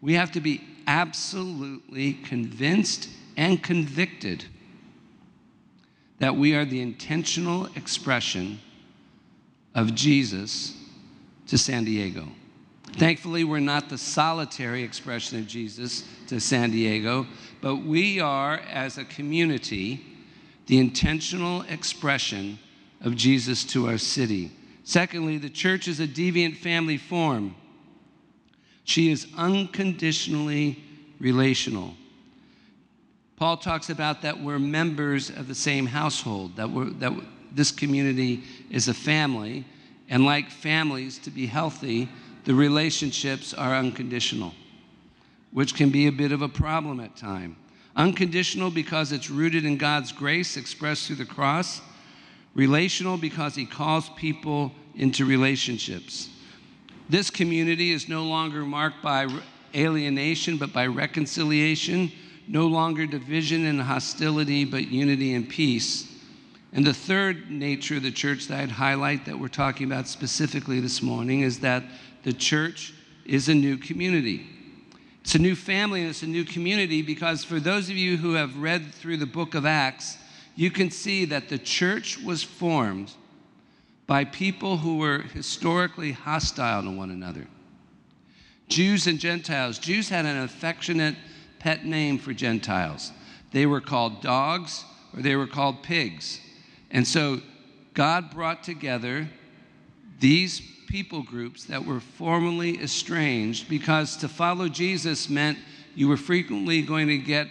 We 0.00 0.14
have 0.14 0.32
to 0.32 0.40
be 0.40 0.62
absolutely 0.86 2.14
convinced 2.14 3.08
and 3.36 3.62
convicted 3.62 4.44
that 6.18 6.36
we 6.36 6.54
are 6.54 6.64
the 6.64 6.80
intentional 6.80 7.66
expression 7.76 8.60
of 9.74 9.94
Jesus 9.94 10.76
to 11.46 11.56
San 11.56 11.84
Diego. 11.84 12.28
Thankfully, 12.92 13.44
we're 13.44 13.60
not 13.60 13.88
the 13.88 13.98
solitary 13.98 14.82
expression 14.82 15.38
of 15.38 15.46
Jesus 15.46 16.04
to 16.26 16.40
San 16.40 16.70
Diego, 16.70 17.26
but 17.60 17.76
we 17.76 18.20
are, 18.20 18.58
as 18.70 18.98
a 18.98 19.04
community, 19.04 20.04
the 20.66 20.78
intentional 20.78 21.62
expression 21.62 22.58
of 23.00 23.16
Jesus 23.16 23.64
to 23.64 23.88
our 23.88 23.98
city. 23.98 24.50
Secondly, 24.84 25.38
the 25.38 25.50
church 25.50 25.88
is 25.88 26.00
a 26.00 26.06
deviant 26.06 26.56
family 26.56 26.96
form. 26.96 27.54
She 28.84 29.10
is 29.10 29.26
unconditionally 29.36 30.82
relational. 31.20 31.94
Paul 33.36 33.56
talks 33.56 33.88
about 33.88 34.22
that 34.22 34.38
we're 34.40 34.58
members 34.58 35.30
of 35.30 35.48
the 35.48 35.54
same 35.54 35.86
household, 35.86 36.56
that, 36.56 36.68
we're, 36.68 36.90
that 36.90 37.12
this 37.52 37.70
community 37.70 38.42
is 38.68 38.88
a 38.88 38.94
family, 38.94 39.64
and 40.08 40.24
like 40.24 40.50
families, 40.50 41.18
to 41.18 41.30
be 41.30 41.46
healthy, 41.46 42.08
the 42.50 42.56
relationships 42.56 43.54
are 43.54 43.76
unconditional, 43.76 44.52
which 45.52 45.72
can 45.72 45.88
be 45.88 46.08
a 46.08 46.10
bit 46.10 46.32
of 46.32 46.42
a 46.42 46.48
problem 46.48 46.98
at 46.98 47.14
times. 47.14 47.54
Unconditional 47.94 48.72
because 48.72 49.12
it's 49.12 49.30
rooted 49.30 49.64
in 49.64 49.76
God's 49.76 50.10
grace 50.10 50.56
expressed 50.56 51.06
through 51.06 51.14
the 51.14 51.24
cross. 51.24 51.80
Relational 52.56 53.16
because 53.16 53.54
He 53.54 53.64
calls 53.64 54.08
people 54.16 54.72
into 54.96 55.24
relationships. 55.24 56.28
This 57.08 57.30
community 57.30 57.92
is 57.92 58.08
no 58.08 58.24
longer 58.24 58.62
marked 58.64 59.00
by 59.00 59.28
alienation, 59.72 60.56
but 60.56 60.72
by 60.72 60.88
reconciliation, 60.88 62.10
no 62.48 62.66
longer 62.66 63.06
division 63.06 63.66
and 63.66 63.80
hostility, 63.80 64.64
but 64.64 64.88
unity 64.88 65.34
and 65.34 65.48
peace. 65.48 66.12
And 66.72 66.84
the 66.84 66.94
third 66.94 67.48
nature 67.48 67.98
of 67.98 68.02
the 68.02 68.10
church 68.10 68.48
that 68.48 68.58
I'd 68.58 68.72
highlight 68.72 69.24
that 69.26 69.38
we're 69.38 69.46
talking 69.46 69.86
about 69.86 70.08
specifically 70.08 70.80
this 70.80 71.00
morning 71.00 71.42
is 71.42 71.60
that 71.60 71.84
the 72.22 72.32
church 72.32 72.94
is 73.24 73.48
a 73.48 73.54
new 73.54 73.76
community. 73.76 74.46
It's 75.22 75.34
a 75.34 75.38
new 75.38 75.54
family 75.54 76.00
and 76.00 76.10
it's 76.10 76.22
a 76.22 76.26
new 76.26 76.44
community 76.44 77.02
because 77.02 77.44
for 77.44 77.60
those 77.60 77.90
of 77.90 77.96
you 77.96 78.16
who 78.16 78.34
have 78.34 78.56
read 78.56 78.92
through 78.94 79.18
the 79.18 79.26
book 79.26 79.54
of 79.54 79.66
Acts, 79.66 80.18
you 80.56 80.70
can 80.70 80.90
see 80.90 81.24
that 81.26 81.48
the 81.48 81.58
church 81.58 82.18
was 82.18 82.42
formed 82.42 83.12
by 84.06 84.24
people 84.24 84.78
who 84.78 84.98
were 84.98 85.20
historically 85.20 86.12
hostile 86.12 86.82
to 86.82 86.90
one 86.90 87.10
another. 87.10 87.46
Jews 88.68 89.06
and 89.06 89.18
Gentiles. 89.18 89.78
Jews 89.78 90.08
had 90.08 90.26
an 90.26 90.38
affectionate 90.38 91.16
pet 91.58 91.84
name 91.84 92.18
for 92.18 92.32
Gentiles. 92.32 93.12
They 93.52 93.66
were 93.66 93.80
called 93.80 94.22
dogs 94.22 94.84
or 95.14 95.22
they 95.22 95.36
were 95.36 95.46
called 95.46 95.82
pigs. 95.82 96.40
And 96.90 97.06
so 97.06 97.40
God 97.94 98.30
brought 98.30 98.62
together 98.62 99.28
these 100.18 100.60
people 100.90 101.22
groups 101.22 101.66
that 101.66 101.84
were 101.84 102.00
formerly 102.00 102.82
estranged 102.82 103.68
because 103.68 104.16
to 104.16 104.28
follow 104.28 104.68
Jesus 104.68 105.30
meant 105.30 105.56
you 105.94 106.08
were 106.08 106.16
frequently 106.16 106.82
going 106.82 107.06
to 107.06 107.16
get 107.16 107.46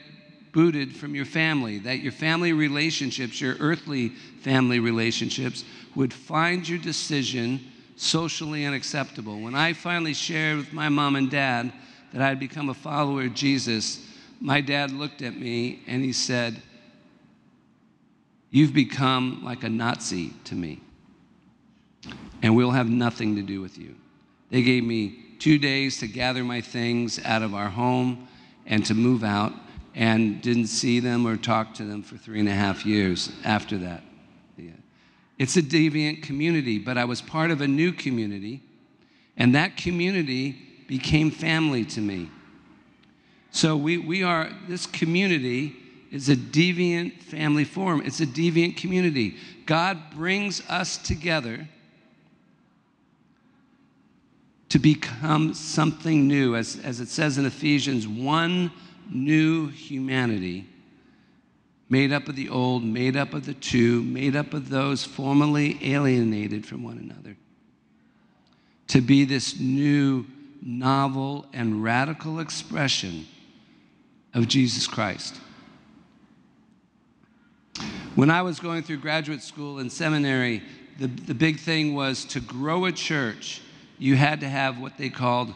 booted 0.51 0.93
from 0.93 1.15
your 1.15 1.25
family, 1.25 1.79
that 1.79 2.00
your 2.00 2.12
family 2.12 2.51
relationships, 2.51 3.39
your 3.39 3.55
earthly 3.62 4.10
family 4.41 4.79
relationships, 4.79 5.63
would 5.96 6.13
find 6.13 6.67
your 6.67 6.79
decision 6.79 7.62
socially 7.96 8.65
unacceptable. 8.65 9.39
When 9.39 9.55
I 9.55 9.72
finally 9.72 10.13
shared 10.13 10.58
with 10.58 10.74
my 10.74 10.89
mom 10.89 11.15
and 11.15 11.31
dad 11.31 11.72
that 12.12 12.22
I 12.22 12.27
had 12.27 12.39
become 12.41 12.67
a 12.67 12.74
follower 12.74 13.24
of 13.24 13.36
Jesus, 13.36 14.05
my 14.41 14.60
dad 14.60 14.91
looked 14.91 15.22
at 15.22 15.38
me 15.38 15.79
and 15.88 16.03
he 16.03 16.12
said, 16.12 16.62
You've 18.51 18.74
become 18.74 19.43
like 19.46 19.63
a 19.63 19.69
Nazi 19.69 20.34
to 20.46 20.55
me 20.55 20.81
and 22.41 22.55
we'll 22.55 22.72
have 22.72 22.89
nothing 22.89 23.36
to 23.36 23.41
do 23.41 23.62
with 23.62 23.77
you. 23.77 23.96
They 24.50 24.62
gave 24.62 24.84
me 24.84 25.24
two 25.39 25.58
days 25.58 26.00
to 26.00 26.08
gather 26.08 26.43
my 26.43 26.62
things 26.62 27.19
out 27.24 27.41
of 27.41 27.53
our 27.53 27.69
home 27.69 28.27
and 28.65 28.86
to 28.86 28.93
move 28.93 29.24
out, 29.24 29.53
and 29.96 30.41
didn't 30.41 30.67
see 30.67 31.00
them 31.00 31.25
or 31.25 31.36
talk 31.36 31.74
to 31.74 31.84
them 31.84 32.03
for 32.03 32.15
three 32.15 32.39
and 32.39 32.48
a 32.48 32.53
half 32.53 32.86
years 32.86 33.31
after 33.43 33.77
that. 33.79 34.03
Yeah. 34.55 34.72
It's 35.39 35.58
a 35.58 35.62
deviant 35.62 36.22
community, 36.22 36.77
but 36.77 36.98
I 36.98 37.05
was 37.05 37.22
part 37.22 37.50
of 37.50 37.62
a 37.62 37.67
new 37.67 37.91
community, 37.91 38.62
and 39.36 39.55
that 39.55 39.75
community 39.75 40.55
became 40.88 41.31
family 41.31 41.84
to 41.86 42.01
me. 42.01 42.29
So 43.51 43.75
we, 43.75 43.98
we 43.98 44.24
are, 44.24 44.51
this 44.67 44.86
community 44.86 45.75
is 46.12 46.29
a 46.29 46.36
deviant 46.36 47.24
family 47.24 47.63
form. 47.63 48.03
It's 48.05 48.19
a 48.19 48.27
deviant 48.27 48.77
community. 48.77 49.38
God 49.65 49.98
brings 50.15 50.62
us 50.69 50.98
together 50.98 51.67
to 54.69 54.79
become 54.79 55.53
something 55.53 56.27
new, 56.27 56.55
as, 56.55 56.79
as 56.83 56.99
it 56.99 57.09
says 57.09 57.38
in 57.38 57.45
Ephesians, 57.45 58.07
one 58.07 58.71
new 59.09 59.67
humanity, 59.67 60.67
made 61.89 62.13
up 62.13 62.27
of 62.27 62.35
the 62.35 62.49
old, 62.49 62.83
made 62.83 63.17
up 63.17 63.33
of 63.33 63.47
the 63.47 63.53
two, 63.55 64.03
made 64.03 64.35
up 64.35 64.53
of 64.53 64.69
those 64.69 65.03
formerly 65.03 65.79
alienated 65.81 66.65
from 66.65 66.83
one 66.83 66.99
another, 66.99 67.35
to 68.88 69.01
be 69.01 69.25
this 69.25 69.59
new, 69.59 70.25
novel, 70.61 71.47
and 71.51 71.83
radical 71.83 72.39
expression 72.39 73.25
of 74.35 74.47
Jesus 74.47 74.85
Christ. 74.85 75.35
When 78.13 78.29
I 78.29 78.43
was 78.43 78.59
going 78.59 78.83
through 78.83 78.97
graduate 78.97 79.41
school 79.41 79.79
and 79.79 79.91
seminary, 79.91 80.61
the, 80.99 81.07
the 81.07 81.33
big 81.33 81.59
thing 81.59 81.95
was 81.95 82.25
to 82.25 82.39
grow 82.39 82.85
a 82.85 82.91
church 82.91 83.61
you 84.00 84.15
had 84.15 84.39
to 84.39 84.50
have 84.50 84.79
what 84.79 84.98
they 84.98 85.10
called, 85.10 85.53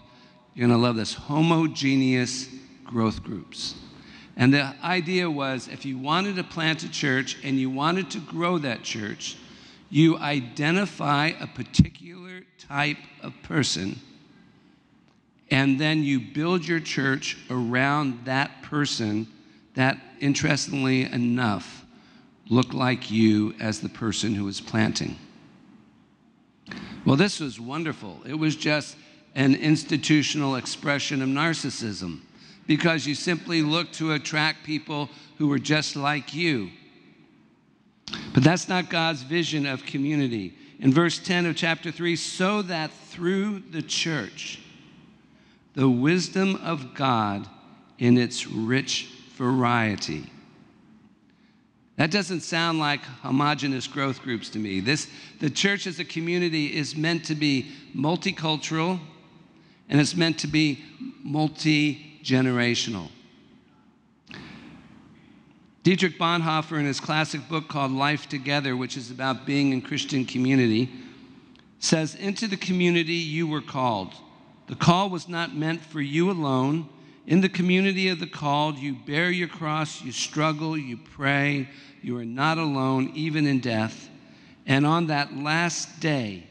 you're 0.53 0.67
going 0.67 0.77
to 0.77 0.83
love 0.83 0.95
this, 0.95 1.13
homogeneous 1.13 2.47
growth 2.85 3.23
groups. 3.23 3.75
And 4.35 4.53
the 4.53 4.75
idea 4.83 5.29
was 5.29 5.67
if 5.67 5.85
you 5.85 5.97
wanted 5.97 6.35
to 6.35 6.43
plant 6.43 6.83
a 6.83 6.91
church 6.91 7.37
and 7.43 7.57
you 7.57 7.69
wanted 7.69 8.11
to 8.11 8.19
grow 8.19 8.59
that 8.59 8.83
church, 8.83 9.37
you 9.89 10.17
identify 10.17 11.31
a 11.39 11.47
particular 11.47 12.41
type 12.59 12.97
of 13.21 13.33
person 13.43 13.99
and 15.53 15.79
then 15.79 16.03
you 16.03 16.19
build 16.19 16.67
your 16.67 16.79
church 16.79 17.37
around 17.51 18.25
that 18.25 18.63
person 18.63 19.27
that, 19.75 19.99
interestingly 20.19 21.03
enough, 21.03 21.85
looked 22.49 22.73
like 22.73 23.11
you 23.11 23.53
as 23.59 23.79
the 23.79 23.89
person 23.89 24.33
who 24.33 24.45
was 24.45 24.59
planting. 24.59 25.15
Well, 27.05 27.15
this 27.17 27.39
was 27.39 27.59
wonderful. 27.59 28.21
It 28.25 28.35
was 28.35 28.55
just 28.55 28.95
an 29.35 29.55
institutional 29.55 30.55
expression 30.55 31.21
of 31.21 31.29
narcissism 31.29 32.21
because 32.65 33.05
you 33.05 33.15
simply 33.15 33.61
look 33.61 33.91
to 33.93 34.13
attract 34.13 34.63
people 34.63 35.09
who 35.37 35.47
were 35.47 35.59
just 35.59 35.95
like 35.95 36.33
you. 36.33 36.69
But 38.33 38.43
that's 38.43 38.69
not 38.69 38.89
God's 38.89 39.23
vision 39.23 39.65
of 39.65 39.85
community. 39.85 40.55
In 40.79 40.93
verse 40.93 41.19
10 41.19 41.45
of 41.45 41.55
chapter 41.55 41.91
3, 41.91 42.15
so 42.15 42.61
that 42.63 42.91
through 42.91 43.59
the 43.71 43.81
church, 43.81 44.59
the 45.73 45.89
wisdom 45.89 46.55
of 46.57 46.93
God 46.93 47.47
in 47.97 48.17
its 48.17 48.47
rich 48.47 49.09
variety 49.35 50.29
that 51.97 52.09
doesn't 52.09 52.41
sound 52.41 52.79
like 52.79 53.01
homogenous 53.21 53.87
growth 53.87 54.21
groups 54.21 54.49
to 54.49 54.59
me. 54.59 54.79
This, 54.79 55.07
the 55.39 55.49
church 55.49 55.85
as 55.85 55.99
a 55.99 56.05
community 56.05 56.75
is 56.75 56.95
meant 56.95 57.25
to 57.25 57.35
be 57.35 57.71
multicultural 57.95 58.99
and 59.89 60.01
it's 60.01 60.15
meant 60.15 60.39
to 60.39 60.47
be 60.47 60.83
multi 61.23 62.19
generational. 62.23 63.09
Dietrich 65.83 66.17
Bonhoeffer, 66.17 66.79
in 66.79 66.85
his 66.85 67.01
classic 67.01 67.47
book 67.49 67.67
called 67.67 67.91
Life 67.91 68.29
Together, 68.29 68.75
which 68.77 68.95
is 68.95 69.11
about 69.11 69.45
being 69.45 69.73
in 69.73 69.81
Christian 69.81 70.25
community, 70.25 70.89
says, 71.79 72.15
Into 72.15 72.47
the 72.47 72.55
community 72.55 73.15
you 73.15 73.45
were 73.45 73.61
called. 73.61 74.13
The 74.67 74.75
call 74.75 75.09
was 75.09 75.27
not 75.27 75.53
meant 75.53 75.81
for 75.81 75.99
you 75.99 76.31
alone, 76.31 76.87
in 77.25 77.41
the 77.41 77.49
community 77.49 78.09
of 78.09 78.19
the 78.19 78.27
called, 78.27 78.77
you 78.77 78.93
bear 78.93 79.31
your 79.31 79.47
cross, 79.47 80.01
you 80.01 80.11
struggle, 80.11 80.77
you 80.77 80.97
pray, 80.97 81.69
you 82.01 82.17
are 82.17 82.25
not 82.25 82.57
alone, 82.57 83.11
even 83.15 83.47
in 83.47 83.59
death. 83.59 84.09
And 84.65 84.85
on 84.85 85.07
that 85.07 85.35
last 85.35 85.99
day, 85.99 86.47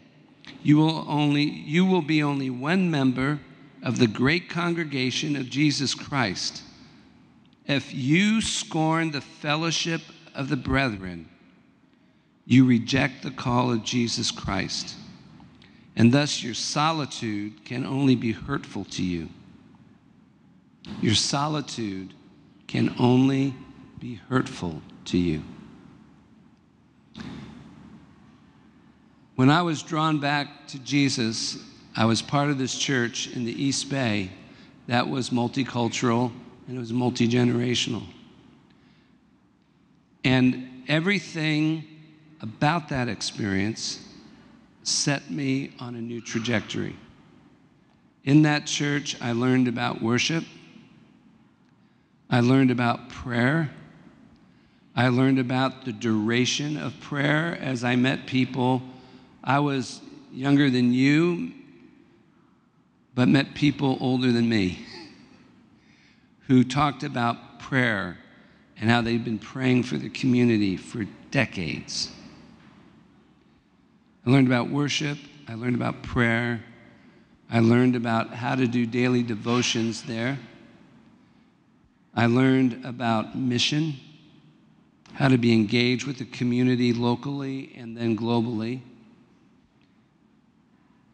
you 0.62 0.78
will, 0.78 1.04
only, 1.08 1.42
you 1.42 1.84
will 1.84 2.02
be 2.02 2.22
only 2.22 2.48
one 2.48 2.90
member 2.90 3.40
of 3.82 3.98
the 3.98 4.06
great 4.06 4.48
congregation 4.48 5.36
of 5.36 5.50
Jesus 5.50 5.94
Christ. 5.94 6.62
If 7.66 7.92
you 7.92 8.40
scorn 8.40 9.10
the 9.10 9.20
fellowship 9.20 10.00
of 10.34 10.48
the 10.48 10.56
brethren, 10.56 11.28
you 12.46 12.64
reject 12.64 13.22
the 13.22 13.30
call 13.30 13.70
of 13.70 13.84
Jesus 13.84 14.30
Christ. 14.30 14.96
And 15.96 16.12
thus 16.12 16.42
your 16.42 16.54
solitude 16.54 17.64
can 17.64 17.84
only 17.84 18.14
be 18.14 18.32
hurtful 18.32 18.84
to 18.86 19.04
you. 19.04 19.28
Your 21.00 21.14
solitude 21.14 22.14
can 22.66 22.94
only 22.98 23.54
be 23.98 24.14
hurtful 24.14 24.82
to 25.06 25.18
you. 25.18 25.42
When 29.36 29.50
I 29.50 29.62
was 29.62 29.82
drawn 29.82 30.20
back 30.20 30.68
to 30.68 30.78
Jesus, 30.78 31.58
I 31.96 32.04
was 32.04 32.22
part 32.22 32.50
of 32.50 32.58
this 32.58 32.78
church 32.78 33.28
in 33.28 33.44
the 33.44 33.52
East 33.52 33.90
Bay 33.90 34.30
that 34.86 35.08
was 35.08 35.30
multicultural 35.30 36.32
and 36.66 36.76
it 36.76 36.80
was 36.80 36.92
multi 36.92 37.28
generational. 37.28 38.04
And 40.24 40.84
everything 40.88 41.84
about 42.40 42.88
that 42.90 43.08
experience 43.08 44.06
set 44.82 45.30
me 45.30 45.72
on 45.78 45.94
a 45.94 46.00
new 46.00 46.20
trajectory. 46.20 46.96
In 48.24 48.42
that 48.42 48.66
church, 48.66 49.20
I 49.20 49.32
learned 49.32 49.68
about 49.68 50.02
worship, 50.02 50.44
I 52.32 52.40
learned 52.40 52.70
about 52.70 53.10
prayer. 53.10 53.70
I 54.96 55.08
learned 55.08 55.38
about 55.38 55.84
the 55.84 55.92
duration 55.92 56.78
of 56.78 56.98
prayer 56.98 57.58
as 57.60 57.84
I 57.84 57.94
met 57.96 58.26
people. 58.26 58.80
I 59.44 59.58
was 59.58 60.00
younger 60.32 60.70
than 60.70 60.94
you, 60.94 61.52
but 63.14 63.28
met 63.28 63.52
people 63.54 63.98
older 64.00 64.32
than 64.32 64.48
me 64.48 64.78
who 66.46 66.64
talked 66.64 67.02
about 67.02 67.60
prayer 67.60 68.16
and 68.80 68.88
how 68.88 69.02
they'd 69.02 69.24
been 69.24 69.38
praying 69.38 69.82
for 69.82 69.98
the 69.98 70.08
community 70.08 70.78
for 70.78 71.04
decades. 71.30 72.10
I 74.26 74.30
learned 74.30 74.46
about 74.46 74.70
worship, 74.70 75.18
I 75.48 75.54
learned 75.54 75.76
about 75.76 76.02
prayer, 76.02 76.64
I 77.50 77.60
learned 77.60 77.94
about 77.94 78.30
how 78.30 78.54
to 78.54 78.66
do 78.66 78.86
daily 78.86 79.22
devotions 79.22 80.04
there. 80.04 80.38
I 82.14 82.26
learned 82.26 82.84
about 82.84 83.36
mission, 83.36 83.94
how 85.14 85.28
to 85.28 85.38
be 85.38 85.52
engaged 85.52 86.06
with 86.06 86.18
the 86.18 86.26
community 86.26 86.92
locally 86.92 87.72
and 87.76 87.96
then 87.96 88.16
globally. 88.16 88.80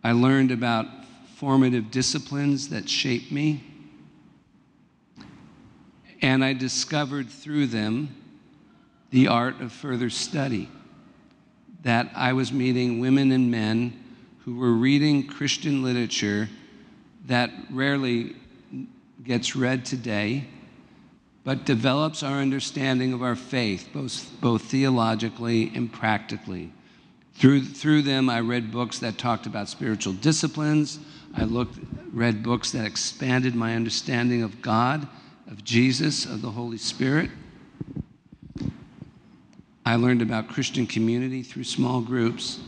I 0.03 0.13
learned 0.13 0.51
about 0.51 0.87
formative 1.37 1.91
disciplines 1.91 2.69
that 2.71 2.89
shape 2.89 3.31
me. 3.31 3.63
And 6.21 6.45
I 6.45 6.53
discovered 6.53 7.29
through 7.29 7.67
them 7.67 8.15
the 9.11 9.29
art 9.29 9.61
of 9.61 9.73
further 9.73 10.11
study. 10.11 10.69
That 11.83 12.11
I 12.15 12.33
was 12.33 12.53
meeting 12.53 12.99
women 12.99 13.31
and 13.31 13.51
men 13.51 14.05
who 14.45 14.57
were 14.57 14.73
reading 14.73 15.27
Christian 15.27 15.83
literature 15.83 16.49
that 17.27 17.51
rarely 17.71 18.35
gets 19.23 19.55
read 19.55 19.85
today, 19.85 20.49
but 21.45 21.65
develops 21.65 22.23
our 22.23 22.39
understanding 22.39 23.13
of 23.13 23.23
our 23.23 23.37
faith, 23.37 23.89
both, 23.93 24.31
both 24.41 24.63
theologically 24.63 25.73
and 25.75 25.93
practically. 25.93 26.73
Through, 27.35 27.65
through 27.65 28.03
them, 28.03 28.29
I 28.29 28.41
read 28.41 28.73
books 28.73 28.99
that 28.99 29.17
talked 29.17 29.47
about 29.47 29.69
spiritual 29.69 30.13
disciplines. 30.15 30.99
I 31.35 31.45
looked, 31.45 31.79
read 32.13 32.43
books 32.43 32.73
that 32.73 32.85
expanded 32.85 33.55
my 33.55 33.77
understanding 33.77 34.43
of 34.43 34.61
God, 34.61 35.07
of 35.49 35.63
Jesus, 35.65 36.27
of 36.27 36.43
the 36.43 36.51
Holy 36.51 36.79
Spirit. 36.79 37.31
I 39.87 39.97
learned 39.97 40.21
about 40.21 40.49
Christian 40.49 40.87
community 40.87 41.43
through 41.43 41.65
small 41.65 42.01
groups. 42.01 42.61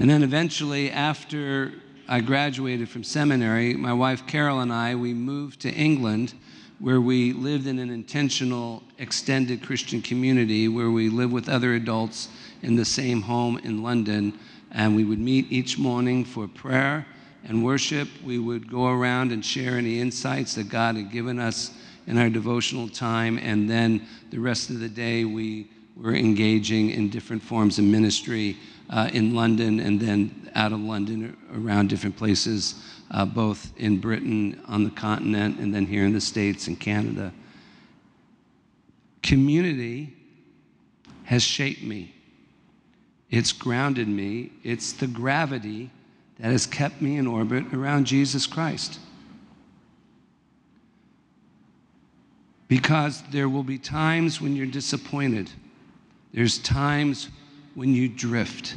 And 0.00 0.10
then 0.10 0.22
eventually, 0.22 0.90
after 0.90 1.72
I 2.08 2.20
graduated 2.20 2.88
from 2.88 3.04
seminary, 3.04 3.74
my 3.74 3.92
wife 3.92 4.26
Carol 4.26 4.60
and 4.60 4.72
I, 4.72 4.96
we 4.96 5.14
moved 5.14 5.60
to 5.60 5.72
England 5.72 6.34
where 6.80 7.00
we 7.00 7.32
lived 7.32 7.66
in 7.66 7.78
an 7.78 7.90
intentional 7.90 8.82
extended 8.98 9.62
Christian 9.62 10.00
community 10.00 10.68
where 10.68 10.90
we 10.90 11.08
lived 11.08 11.32
with 11.32 11.48
other 11.48 11.74
adults 11.74 12.28
in 12.62 12.76
the 12.76 12.84
same 12.84 13.22
home 13.22 13.58
in 13.58 13.82
London. 13.82 14.38
And 14.70 14.94
we 14.94 15.04
would 15.04 15.18
meet 15.18 15.50
each 15.50 15.78
morning 15.78 16.24
for 16.24 16.46
prayer 16.46 17.06
and 17.44 17.64
worship. 17.64 18.08
We 18.24 18.38
would 18.38 18.70
go 18.70 18.88
around 18.88 19.32
and 19.32 19.44
share 19.44 19.76
any 19.76 20.00
insights 20.00 20.54
that 20.54 20.68
God 20.68 20.96
had 20.96 21.10
given 21.10 21.38
us 21.38 21.72
in 22.06 22.16
our 22.16 22.30
devotional 22.30 22.88
time. 22.88 23.38
And 23.38 23.68
then 23.68 24.06
the 24.30 24.38
rest 24.38 24.70
of 24.70 24.78
the 24.78 24.88
day, 24.88 25.24
we 25.24 25.70
were 25.96 26.14
engaging 26.14 26.90
in 26.90 27.10
different 27.10 27.42
forms 27.42 27.78
of 27.78 27.84
ministry 27.84 28.56
uh, 28.90 29.10
in 29.12 29.34
London 29.34 29.80
and 29.80 29.98
then 30.00 30.50
out 30.54 30.72
of 30.72 30.80
London 30.80 31.36
around 31.52 31.88
different 31.88 32.16
places 32.16 32.82
uh, 33.10 33.24
both 33.24 33.72
in 33.76 33.98
Britain, 33.98 34.60
on 34.66 34.84
the 34.84 34.90
continent, 34.90 35.58
and 35.58 35.74
then 35.74 35.86
here 35.86 36.04
in 36.04 36.12
the 36.12 36.20
States 36.20 36.66
and 36.66 36.78
Canada. 36.78 37.32
Community 39.22 40.14
has 41.24 41.42
shaped 41.42 41.82
me. 41.82 42.14
It's 43.30 43.52
grounded 43.52 44.08
me. 44.08 44.52
It's 44.62 44.92
the 44.92 45.06
gravity 45.06 45.90
that 46.38 46.50
has 46.50 46.66
kept 46.66 47.02
me 47.02 47.16
in 47.16 47.26
orbit 47.26 47.72
around 47.74 48.06
Jesus 48.06 48.46
Christ. 48.46 48.98
Because 52.68 53.22
there 53.30 53.48
will 53.48 53.62
be 53.62 53.78
times 53.78 54.40
when 54.40 54.54
you're 54.54 54.66
disappointed. 54.66 55.50
There's 56.32 56.58
times 56.58 57.28
when 57.74 57.94
you 57.94 58.08
drift. 58.08 58.76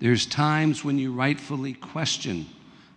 There's 0.00 0.26
times 0.26 0.84
when 0.84 0.98
you 0.98 1.12
rightfully 1.12 1.74
question. 1.74 2.46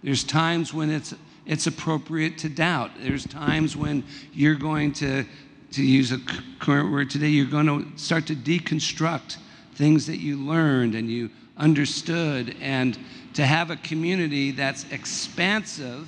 There's 0.03 0.23
times 0.23 0.73
when 0.73 0.91
it's, 0.91 1.13
it's 1.45 1.65
appropriate 1.65 2.37
to 2.39 2.49
doubt. 2.49 2.91
There's 2.99 3.25
times 3.25 3.77
when 3.77 4.03
you're 4.33 4.55
going 4.55 4.91
to, 4.93 5.25
to 5.71 5.83
use 5.83 6.11
a 6.11 6.19
current 6.59 6.91
word 6.91 7.09
today, 7.09 7.29
you're 7.29 7.45
going 7.45 7.67
to 7.67 7.97
start 7.97 8.27
to 8.27 8.35
deconstruct 8.35 9.37
things 9.75 10.05
that 10.07 10.17
you 10.17 10.37
learned 10.37 10.93
and 10.93 11.09
you 11.09 11.29
understood, 11.57 12.55
and 12.61 12.97
to 13.33 13.45
have 13.45 13.69
a 13.69 13.75
community 13.77 14.51
that's 14.51 14.85
expansive 14.91 16.07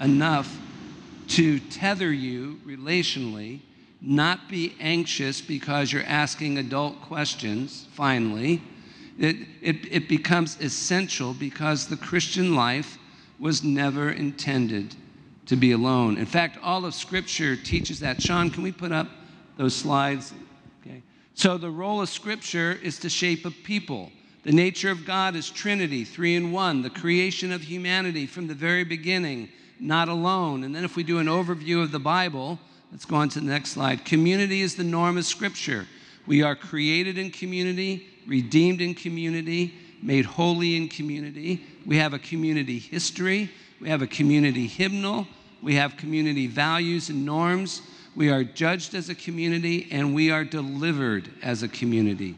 enough 0.00 0.58
to 1.28 1.58
tether 1.58 2.12
you 2.12 2.60
relationally, 2.66 3.60
not 4.00 4.48
be 4.48 4.74
anxious 4.80 5.40
because 5.40 5.92
you're 5.92 6.04
asking 6.04 6.58
adult 6.58 7.00
questions, 7.00 7.86
finally. 7.92 8.60
It, 9.18 9.36
it, 9.62 9.76
it 9.90 10.08
becomes 10.08 10.60
essential 10.60 11.32
because 11.34 11.86
the 11.86 11.96
Christian 11.96 12.54
life 12.54 12.98
was 13.42 13.64
never 13.64 14.12
intended 14.12 14.94
to 15.46 15.56
be 15.56 15.72
alone. 15.72 16.16
In 16.16 16.26
fact, 16.26 16.58
all 16.62 16.84
of 16.84 16.94
Scripture 16.94 17.56
teaches 17.56 17.98
that. 17.98 18.22
Sean, 18.22 18.50
can 18.50 18.62
we 18.62 18.70
put 18.70 18.92
up 18.92 19.08
those 19.56 19.74
slides? 19.74 20.32
Okay. 20.80 21.02
So, 21.34 21.58
the 21.58 21.68
role 21.68 22.00
of 22.00 22.08
Scripture 22.08 22.78
is 22.84 23.00
to 23.00 23.10
shape 23.10 23.44
a 23.44 23.50
people. 23.50 24.12
The 24.44 24.52
nature 24.52 24.92
of 24.92 25.04
God 25.04 25.34
is 25.34 25.50
Trinity, 25.50 26.04
three 26.04 26.36
in 26.36 26.52
one, 26.52 26.82
the 26.82 26.90
creation 26.90 27.50
of 27.50 27.62
humanity 27.62 28.26
from 28.26 28.46
the 28.46 28.54
very 28.54 28.84
beginning, 28.84 29.48
not 29.80 30.08
alone. 30.08 30.62
And 30.62 30.72
then, 30.72 30.84
if 30.84 30.94
we 30.94 31.02
do 31.02 31.18
an 31.18 31.26
overview 31.26 31.82
of 31.82 31.90
the 31.90 31.98
Bible, 31.98 32.60
let's 32.92 33.04
go 33.04 33.16
on 33.16 33.28
to 33.30 33.40
the 33.40 33.46
next 33.46 33.70
slide. 33.70 34.04
Community 34.04 34.60
is 34.60 34.76
the 34.76 34.84
norm 34.84 35.18
of 35.18 35.24
Scripture. 35.24 35.88
We 36.28 36.44
are 36.44 36.54
created 36.54 37.18
in 37.18 37.32
community, 37.32 38.06
redeemed 38.24 38.80
in 38.80 38.94
community, 38.94 39.74
made 40.02 40.24
holy 40.24 40.76
in 40.76 40.88
community. 40.88 41.62
We 41.86 41.96
have 41.98 42.12
a 42.12 42.18
community 42.18 42.78
history. 42.78 43.50
We 43.80 43.88
have 43.88 44.02
a 44.02 44.06
community 44.06 44.66
hymnal. 44.66 45.26
We 45.62 45.76
have 45.76 45.96
community 45.96 46.48
values 46.48 47.08
and 47.08 47.24
norms. 47.24 47.82
We 48.14 48.30
are 48.30 48.44
judged 48.44 48.94
as 48.94 49.08
a 49.08 49.14
community 49.14 49.88
and 49.90 50.14
we 50.14 50.30
are 50.30 50.44
delivered 50.44 51.30
as 51.42 51.62
a 51.62 51.68
community. 51.68 52.36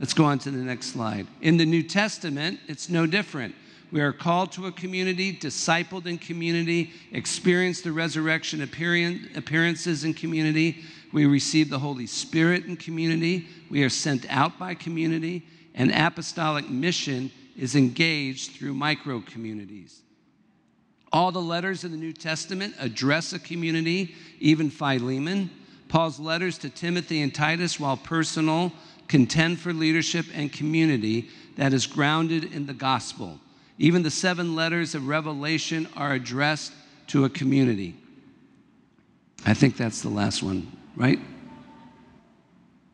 Let's 0.00 0.12
go 0.12 0.24
on 0.24 0.40
to 0.40 0.50
the 0.50 0.58
next 0.58 0.88
slide. 0.88 1.26
In 1.40 1.56
the 1.56 1.64
New 1.64 1.82
Testament, 1.82 2.58
it's 2.66 2.88
no 2.88 3.06
different. 3.06 3.54
We 3.92 4.00
are 4.00 4.12
called 4.12 4.50
to 4.52 4.66
a 4.66 4.72
community, 4.72 5.32
discipled 5.32 6.06
in 6.06 6.18
community, 6.18 6.92
experience 7.12 7.80
the 7.80 7.92
resurrection 7.92 8.60
appearances 8.60 10.02
in 10.02 10.14
community. 10.14 10.84
We 11.12 11.26
receive 11.26 11.70
the 11.70 11.78
Holy 11.78 12.08
Spirit 12.08 12.64
in 12.66 12.76
community. 12.76 13.46
We 13.70 13.84
are 13.84 13.88
sent 13.88 14.26
out 14.28 14.58
by 14.58 14.74
community 14.74 15.46
and 15.74 15.90
apostolic 15.92 16.68
mission 16.68 17.30
is 17.56 17.74
engaged 17.74 18.52
through 18.52 18.74
micro 18.74 19.20
communities. 19.20 20.02
All 21.12 21.30
the 21.30 21.40
letters 21.40 21.84
in 21.84 21.92
the 21.92 21.96
New 21.96 22.12
Testament 22.12 22.74
address 22.78 23.32
a 23.32 23.38
community, 23.38 24.14
even 24.40 24.70
Philemon. 24.70 25.50
Paul's 25.88 26.18
letters 26.18 26.58
to 26.58 26.70
Timothy 26.70 27.22
and 27.22 27.32
Titus, 27.32 27.78
while 27.78 27.96
personal, 27.96 28.72
contend 29.06 29.60
for 29.60 29.72
leadership 29.72 30.26
and 30.34 30.52
community 30.52 31.28
that 31.56 31.72
is 31.72 31.86
grounded 31.86 32.52
in 32.52 32.66
the 32.66 32.74
gospel. 32.74 33.38
Even 33.78 34.02
the 34.02 34.10
seven 34.10 34.56
letters 34.56 34.94
of 34.94 35.06
Revelation 35.06 35.88
are 35.96 36.14
addressed 36.14 36.72
to 37.08 37.24
a 37.24 37.28
community. 37.28 37.94
I 39.46 39.54
think 39.54 39.76
that's 39.76 40.02
the 40.02 40.08
last 40.08 40.42
one, 40.42 40.66
right? 40.96 41.20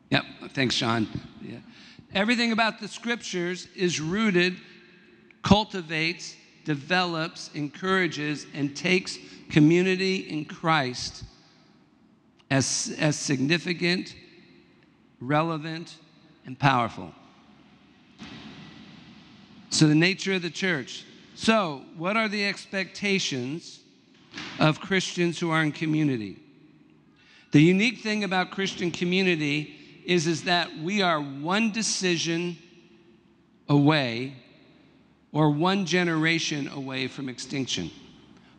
Yep, 0.09 0.25
thanks, 0.49 0.75
Sean. 0.75 1.07
Yeah. 1.41 1.57
Everything 2.13 2.51
about 2.51 2.79
the 2.79 2.87
scriptures 2.87 3.67
is 3.75 4.01
rooted, 4.01 4.57
cultivates, 5.43 6.35
develops, 6.65 7.49
encourages, 7.53 8.45
and 8.53 8.75
takes 8.75 9.17
community 9.49 10.17
in 10.29 10.45
Christ 10.45 11.23
as, 12.49 12.93
as 12.99 13.17
significant, 13.17 14.15
relevant, 15.21 15.95
and 16.45 16.59
powerful. 16.59 17.13
So, 19.69 19.87
the 19.87 19.95
nature 19.95 20.33
of 20.33 20.41
the 20.41 20.49
church. 20.49 21.05
So, 21.35 21.83
what 21.95 22.17
are 22.17 22.27
the 22.27 22.45
expectations 22.45 23.79
of 24.59 24.81
Christians 24.81 25.39
who 25.39 25.49
are 25.49 25.63
in 25.63 25.71
community? 25.71 26.37
The 27.51 27.61
unique 27.61 27.99
thing 27.99 28.25
about 28.25 28.51
Christian 28.51 28.91
community 28.91 29.80
is, 30.05 30.27
is 30.27 30.43
that 30.43 30.77
we 30.79 31.01
are 31.01 31.19
one 31.19 31.71
decision 31.71 32.57
away 33.69 34.35
or 35.31 35.49
one 35.49 35.85
generation 35.85 36.67
away 36.69 37.07
from 37.07 37.29
extinction. 37.29 37.89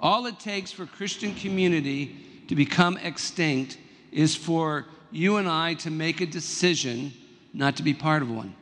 All 0.00 0.26
it 0.26 0.40
takes 0.40 0.72
for 0.72 0.87
Christian 0.87 1.35
community 1.35 2.16
to 2.48 2.57
become 2.57 2.96
extinct 2.98 3.78
is 4.11 4.35
for 4.35 4.87
you 5.11 5.37
and 5.37 5.48
I 5.48 5.74
to 5.74 5.90
make 5.90 6.20
a 6.20 6.26
decision 6.26 7.12
not 7.52 7.76
to 7.76 7.83
be 7.83 7.94
part 7.94 8.22
of 8.22 8.31
one. 8.31 8.55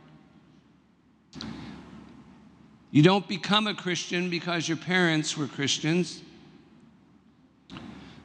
You 2.90 3.02
don't 3.02 3.26
become 3.28 3.68
a 3.68 3.74
Christian 3.74 4.30
because 4.30 4.68
your 4.68 4.76
parents 4.76 5.36
were 5.36 5.46
Christians. 5.46 6.22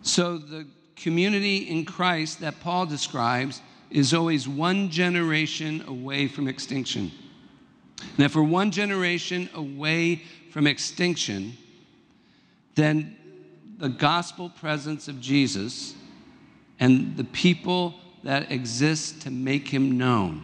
So 0.01 0.37
the 0.37 0.65
community 0.95 1.57
in 1.69 1.85
Christ 1.85 2.39
that 2.39 2.59
Paul 2.61 2.87
describes 2.87 3.61
is 3.95 4.13
always 4.13 4.45
one 4.45 4.89
generation 4.89 5.81
away 5.87 6.27
from 6.27 6.49
extinction. 6.49 7.09
And 8.17 8.25
if 8.25 8.35
we're 8.35 8.43
one 8.43 8.69
generation 8.69 9.49
away 9.53 10.23
from 10.51 10.67
extinction, 10.67 11.53
then 12.75 13.15
the 13.77 13.87
gospel 13.87 14.49
presence 14.49 15.07
of 15.07 15.21
Jesus 15.21 15.93
and 16.77 17.15
the 17.15 17.23
people 17.23 17.95
that 18.23 18.51
exist 18.51 19.21
to 19.21 19.31
make 19.31 19.69
him 19.69 19.97
known 19.97 20.43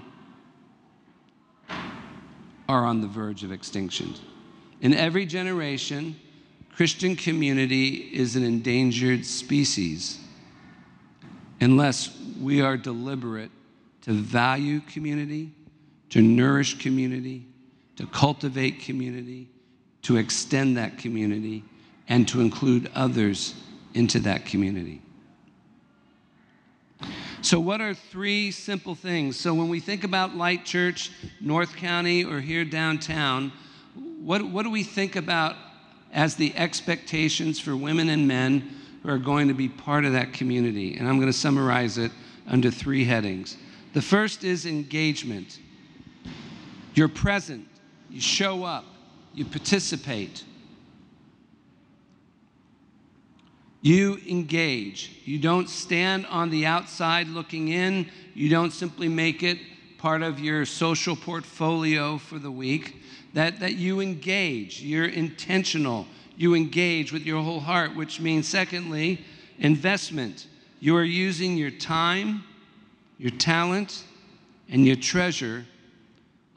are 2.69 2.85
on 2.85 3.01
the 3.01 3.07
verge 3.07 3.43
of 3.43 3.51
extinction. 3.51 4.15
In 4.79 4.93
every 4.93 5.25
generation, 5.25 6.15
Christian 6.73 7.17
community 7.17 7.95
is 8.13 8.37
an 8.37 8.45
endangered 8.45 9.25
species 9.25 10.21
unless 11.61 12.17
we 12.41 12.59
are 12.61 12.75
deliberate 12.75 13.51
to 14.01 14.11
value 14.11 14.81
community, 14.81 15.51
to 16.09 16.21
nourish 16.21 16.79
community, 16.79 17.45
to 17.95 18.07
cultivate 18.07 18.81
community, 18.81 19.47
to 20.01 20.17
extend 20.17 20.75
that 20.75 20.97
community, 20.97 21.63
and 22.09 22.27
to 22.27 22.41
include 22.41 22.89
others 22.95 23.53
into 23.93 24.19
that 24.19 24.43
community. 24.45 25.01
So, 27.43 27.59
what 27.59 27.81
are 27.81 27.93
three 27.93 28.51
simple 28.51 28.95
things? 28.95 29.39
So, 29.39 29.53
when 29.53 29.69
we 29.69 29.79
think 29.79 30.03
about 30.03 30.35
Light 30.35 30.65
Church, 30.65 31.11
North 31.39 31.75
County, 31.75 32.23
or 32.23 32.39
here 32.39 32.65
downtown, 32.65 33.51
what, 34.21 34.43
what 34.43 34.63
do 34.63 34.69
we 34.69 34.83
think 34.83 35.15
about 35.15 35.55
as 36.13 36.35
the 36.35 36.55
expectations 36.55 37.59
for 37.59 37.75
women 37.75 38.09
and 38.09 38.27
men 38.27 38.80
who 39.03 39.09
are 39.09 39.17
going 39.17 39.47
to 39.47 39.53
be 39.53 39.67
part 39.67 40.05
of 40.05 40.13
that 40.13 40.33
community? 40.33 40.97
And 40.97 41.07
I'm 41.07 41.17
going 41.17 41.31
to 41.31 41.37
summarize 41.37 41.97
it 41.97 42.11
under 42.47 42.71
three 42.71 43.03
headings. 43.03 43.57
The 43.93 44.01
first 44.01 44.43
is 44.43 44.65
engagement. 44.65 45.59
You're 46.93 47.07
present, 47.07 47.67
you 48.09 48.21
show 48.21 48.63
up, 48.63 48.85
you 49.33 49.45
participate. 49.45 50.43
You 53.81 54.19
engage. 54.27 55.21
You 55.25 55.39
don't 55.39 55.67
stand 55.67 56.27
on 56.27 56.51
the 56.51 56.67
outside 56.67 57.27
looking 57.27 57.69
in. 57.69 58.09
You 58.35 58.47
don't 58.47 58.71
simply 58.71 59.07
make 59.07 59.41
it 59.41 59.57
part 59.97 60.21
of 60.21 60.39
your 60.39 60.65
social 60.65 61.15
portfolio 61.15 62.19
for 62.19 62.37
the 62.37 62.51
week. 62.51 63.01
That, 63.33 63.59
that 63.59 63.75
you 63.75 63.99
engage. 63.99 64.81
You're 64.83 65.07
intentional. 65.07 66.05
You 66.41 66.55
engage 66.55 67.13
with 67.13 67.23
your 67.23 67.43
whole 67.43 67.59
heart, 67.59 67.95
which 67.95 68.19
means, 68.19 68.47
secondly, 68.47 69.23
investment. 69.59 70.47
You 70.79 70.97
are 70.97 71.03
using 71.03 71.55
your 71.55 71.69
time, 71.69 72.43
your 73.19 73.29
talent, 73.29 74.03
and 74.67 74.83
your 74.83 74.95
treasure 74.95 75.67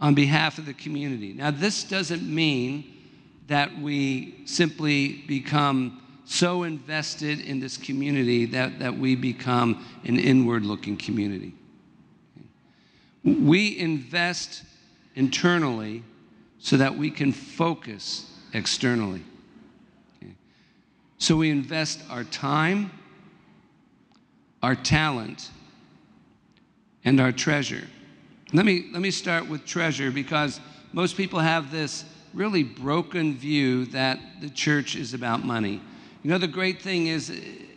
on 0.01 0.14
behalf 0.14 0.57
of 0.57 0.64
the 0.64 0.73
community. 0.73 1.35
Now, 1.35 1.51
this 1.51 1.85
doesn't 1.85 2.23
mean 2.23 2.94
that 3.49 3.79
we 3.79 4.47
simply 4.47 5.23
become 5.29 6.01
so 6.25 6.62
invested 6.62 7.40
in 7.40 7.61
this 7.61 7.77
community 7.77 8.47
that, 8.47 8.79
that 8.79 8.97
we 8.97 9.14
become 9.14 9.85
an 10.05 10.18
inward 10.18 10.64
looking 10.64 10.97
community. 10.97 11.53
We 13.23 13.79
invest 13.79 14.62
internally 15.14 16.05
so 16.59 16.79
that 16.79 16.97
we 16.97 17.11
can 17.11 17.33
focus 17.33 18.31
externally. 18.55 19.23
So 21.24 21.38
we 21.38 21.48
invest 21.48 22.02
our 22.10 22.22
time, 22.22 22.90
our 24.62 24.74
talent, 24.74 25.48
and 27.02 27.18
our 27.18 27.32
treasure. 27.32 27.84
Let 28.52 28.66
me, 28.66 28.90
let 28.92 29.00
me 29.00 29.10
start 29.10 29.48
with 29.48 29.64
treasure 29.64 30.10
because 30.10 30.60
most 30.92 31.16
people 31.16 31.38
have 31.38 31.72
this 31.72 32.04
really 32.34 32.62
broken 32.62 33.38
view 33.38 33.87
that 33.87 34.18
the 34.42 34.50
church 34.50 34.96
is 34.96 35.14
about 35.14 35.42
money. 35.46 35.80
You 36.22 36.30
know, 36.30 36.37
the 36.37 36.46
great 36.46 36.82
thing 36.82 37.06
is, 37.06 37.32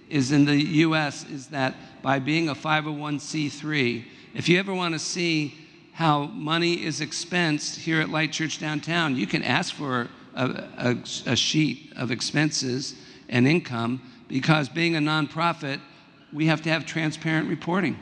is 0.10 0.34
in 0.34 0.44
the 0.44 0.62
US 0.84 1.24
is 1.30 1.48
that 1.48 1.74
by 2.02 2.20
being 2.20 2.50
a 2.50 2.54
501c3, 2.54 4.04
if 4.34 4.50
you 4.50 4.60
ever 4.60 4.74
want 4.74 4.94
to 4.94 5.00
see 5.00 5.56
how 5.94 6.26
money 6.26 6.84
is 6.84 7.00
expensed 7.00 7.78
here 7.78 8.02
at 8.02 8.10
Light 8.10 8.34
Church 8.34 8.60
Downtown, 8.60 9.16
you 9.16 9.26
can 9.26 9.42
ask 9.42 9.74
for 9.74 10.10
a, 10.36 10.68
a, 10.78 10.98
a 11.28 11.36
sheet 11.38 11.94
of 11.96 12.12
expenses 12.12 12.96
and 13.30 13.48
income 13.48 14.02
because 14.28 14.70
being 14.70 14.96
a 14.96 15.00
nonprofit, 15.00 15.80
we 16.34 16.48
have 16.48 16.62
to 16.64 16.70
have 16.70 16.86
transparent 16.86 17.50
reporting. 17.50 17.98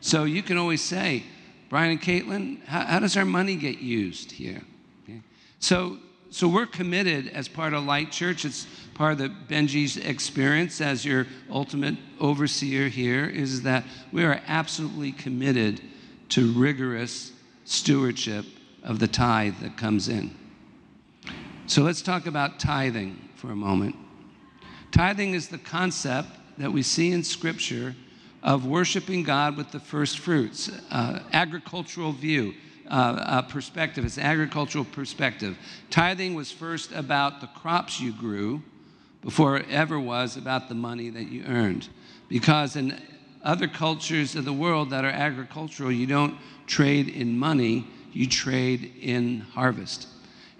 So 0.00 0.24
you 0.24 0.42
can 0.42 0.56
always 0.56 0.82
say, 0.82 1.24
Brian 1.68 1.90
and 1.90 2.00
Caitlin, 2.00 2.64
how, 2.66 2.84
how 2.84 2.98
does 3.00 3.16
our 3.16 3.24
money 3.24 3.56
get 3.56 3.78
used 3.78 4.32
here? 4.32 4.62
Okay. 5.04 5.20
So 5.58 5.98
so 6.34 6.48
we're 6.48 6.66
committed 6.66 7.28
as 7.28 7.46
part 7.46 7.74
of 7.74 7.84
Light 7.84 8.10
Church. 8.10 8.44
It's 8.44 8.66
part 8.94 9.12
of 9.12 9.18
the 9.18 9.28
Benji's 9.28 9.96
experience 9.96 10.80
as 10.80 11.04
your 11.04 11.28
ultimate 11.48 11.94
overseer 12.18 12.88
here 12.88 13.26
is 13.26 13.62
that 13.62 13.84
we 14.10 14.24
are 14.24 14.40
absolutely 14.48 15.12
committed 15.12 15.80
to 16.30 16.50
rigorous 16.54 17.30
stewardship 17.64 18.46
of 18.82 18.98
the 18.98 19.06
tithe 19.06 19.54
that 19.62 19.76
comes 19.76 20.08
in. 20.08 20.34
So 21.68 21.82
let's 21.82 22.02
talk 22.02 22.26
about 22.26 22.58
tithing 22.58 23.16
for 23.36 23.52
a 23.52 23.56
moment. 23.56 23.94
Tithing 24.94 25.34
is 25.34 25.48
the 25.48 25.58
concept 25.58 26.28
that 26.56 26.72
we 26.72 26.80
see 26.80 27.10
in 27.10 27.24
Scripture 27.24 27.96
of 28.44 28.64
worshiping 28.64 29.24
God 29.24 29.56
with 29.56 29.72
the 29.72 29.80
first 29.80 30.20
fruits, 30.20 30.70
uh, 30.92 31.18
agricultural 31.32 32.12
view 32.12 32.54
uh, 32.86 33.42
perspective, 33.42 34.04
it's 34.04 34.18
agricultural 34.18 34.84
perspective. 34.84 35.58
Tithing 35.90 36.36
was 36.36 36.52
first 36.52 36.92
about 36.92 37.40
the 37.40 37.48
crops 37.48 37.98
you 37.98 38.12
grew 38.12 38.62
before 39.20 39.56
it 39.56 39.66
ever 39.68 39.98
was 39.98 40.36
about 40.36 40.68
the 40.68 40.76
money 40.76 41.10
that 41.10 41.24
you 41.24 41.42
earned. 41.42 41.88
Because 42.28 42.76
in 42.76 42.96
other 43.42 43.66
cultures 43.66 44.36
of 44.36 44.44
the 44.44 44.52
world 44.52 44.90
that 44.90 45.04
are 45.04 45.08
agricultural, 45.08 45.90
you 45.90 46.06
don't 46.06 46.36
trade 46.68 47.08
in 47.08 47.36
money, 47.36 47.84
you 48.12 48.28
trade 48.28 48.92
in 49.00 49.40
harvest. 49.40 50.06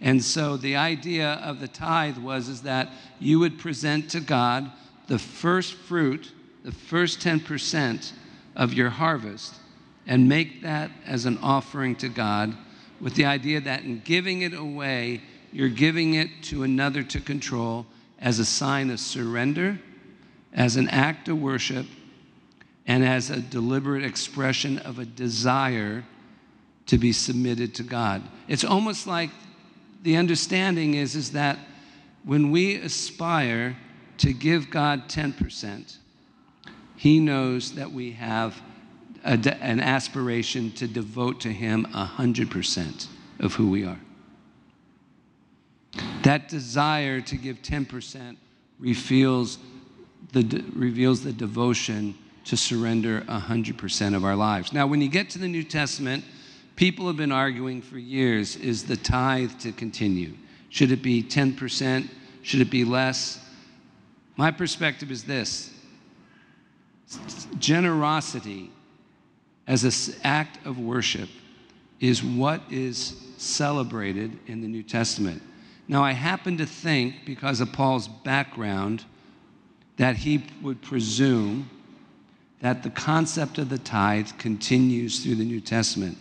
And 0.04 0.22
so 0.22 0.56
the 0.56 0.76
idea 0.76 1.40
of 1.42 1.58
the 1.58 1.66
tithe 1.66 2.18
was 2.18 2.48
is 2.48 2.62
that 2.62 2.90
you 3.18 3.40
would 3.40 3.58
present 3.58 4.10
to 4.10 4.20
God 4.20 4.70
the 5.08 5.18
first 5.18 5.74
fruit, 5.74 6.30
the 6.62 6.72
first 6.72 7.20
10% 7.20 8.12
of 8.54 8.72
your 8.74 8.90
harvest 8.90 9.54
and 10.06 10.28
make 10.28 10.62
that 10.62 10.90
as 11.06 11.24
an 11.24 11.38
offering 11.38 11.96
to 11.96 12.08
God 12.08 12.54
with 13.00 13.14
the 13.14 13.24
idea 13.24 13.60
that 13.62 13.82
in 13.84 14.00
giving 14.04 14.42
it 14.42 14.52
away, 14.52 15.22
you're 15.52 15.68
giving 15.68 16.14
it 16.14 16.28
to 16.42 16.62
another 16.62 17.02
to 17.02 17.20
control 17.20 17.86
as 18.18 18.38
a 18.38 18.44
sign 18.44 18.90
of 18.90 19.00
surrender, 19.00 19.78
as 20.52 20.76
an 20.76 20.88
act 20.90 21.28
of 21.28 21.40
worship, 21.40 21.86
and 22.86 23.04
as 23.04 23.30
a 23.30 23.40
deliberate 23.40 24.04
expression 24.04 24.78
of 24.78 24.98
a 24.98 25.04
desire 25.04 26.04
to 26.86 26.98
be 26.98 27.12
submitted 27.12 27.74
to 27.74 27.82
God. 27.82 28.22
It's 28.46 28.64
almost 28.64 29.06
like 29.06 29.30
the 30.04 30.18
understanding 30.18 30.94
is, 30.94 31.16
is 31.16 31.32
that 31.32 31.58
when 32.24 32.50
we 32.50 32.76
aspire 32.76 33.76
to 34.18 34.32
give 34.34 34.70
God 34.70 35.08
10%, 35.08 35.96
He 36.96 37.18
knows 37.18 37.72
that 37.72 37.90
we 37.90 38.12
have 38.12 38.60
a, 39.24 39.32
an 39.62 39.80
aspiration 39.80 40.70
to 40.72 40.86
devote 40.86 41.40
to 41.40 41.52
Him 41.52 41.86
100% 41.90 43.06
of 43.40 43.54
who 43.54 43.70
we 43.70 43.84
are. 43.84 43.98
That 46.22 46.48
desire 46.48 47.22
to 47.22 47.36
give 47.36 47.62
10% 47.62 48.36
reveals 48.78 49.58
the, 50.32 50.64
reveals 50.74 51.24
the 51.24 51.32
devotion 51.32 52.14
to 52.44 52.58
surrender 52.58 53.22
100% 53.22 54.14
of 54.14 54.22
our 54.22 54.36
lives. 54.36 54.70
Now, 54.70 54.86
when 54.86 55.00
you 55.00 55.08
get 55.08 55.30
to 55.30 55.38
the 55.38 55.48
New 55.48 55.64
Testament, 55.64 56.24
People 56.76 57.06
have 57.06 57.16
been 57.16 57.32
arguing 57.32 57.80
for 57.82 57.98
years 57.98 58.56
is 58.56 58.84
the 58.84 58.96
tithe 58.96 59.52
to 59.60 59.72
continue? 59.72 60.34
Should 60.70 60.90
it 60.90 61.02
be 61.02 61.22
10%? 61.22 62.08
Should 62.42 62.60
it 62.60 62.70
be 62.70 62.84
less? 62.84 63.40
My 64.36 64.50
perspective 64.50 65.10
is 65.10 65.24
this 65.24 65.70
generosity 67.58 68.70
as 69.66 69.84
an 69.84 70.16
act 70.24 70.66
of 70.66 70.78
worship 70.78 71.28
is 72.00 72.22
what 72.24 72.60
is 72.70 73.14
celebrated 73.38 74.36
in 74.46 74.60
the 74.60 74.68
New 74.68 74.82
Testament. 74.82 75.42
Now, 75.86 76.02
I 76.02 76.12
happen 76.12 76.56
to 76.58 76.66
think, 76.66 77.24
because 77.24 77.60
of 77.60 77.72
Paul's 77.72 78.08
background, 78.08 79.04
that 79.96 80.16
he 80.16 80.44
would 80.60 80.82
presume 80.82 81.70
that 82.60 82.82
the 82.82 82.90
concept 82.90 83.58
of 83.58 83.68
the 83.68 83.78
tithe 83.78 84.30
continues 84.38 85.22
through 85.22 85.36
the 85.36 85.44
New 85.44 85.60
Testament. 85.60 86.18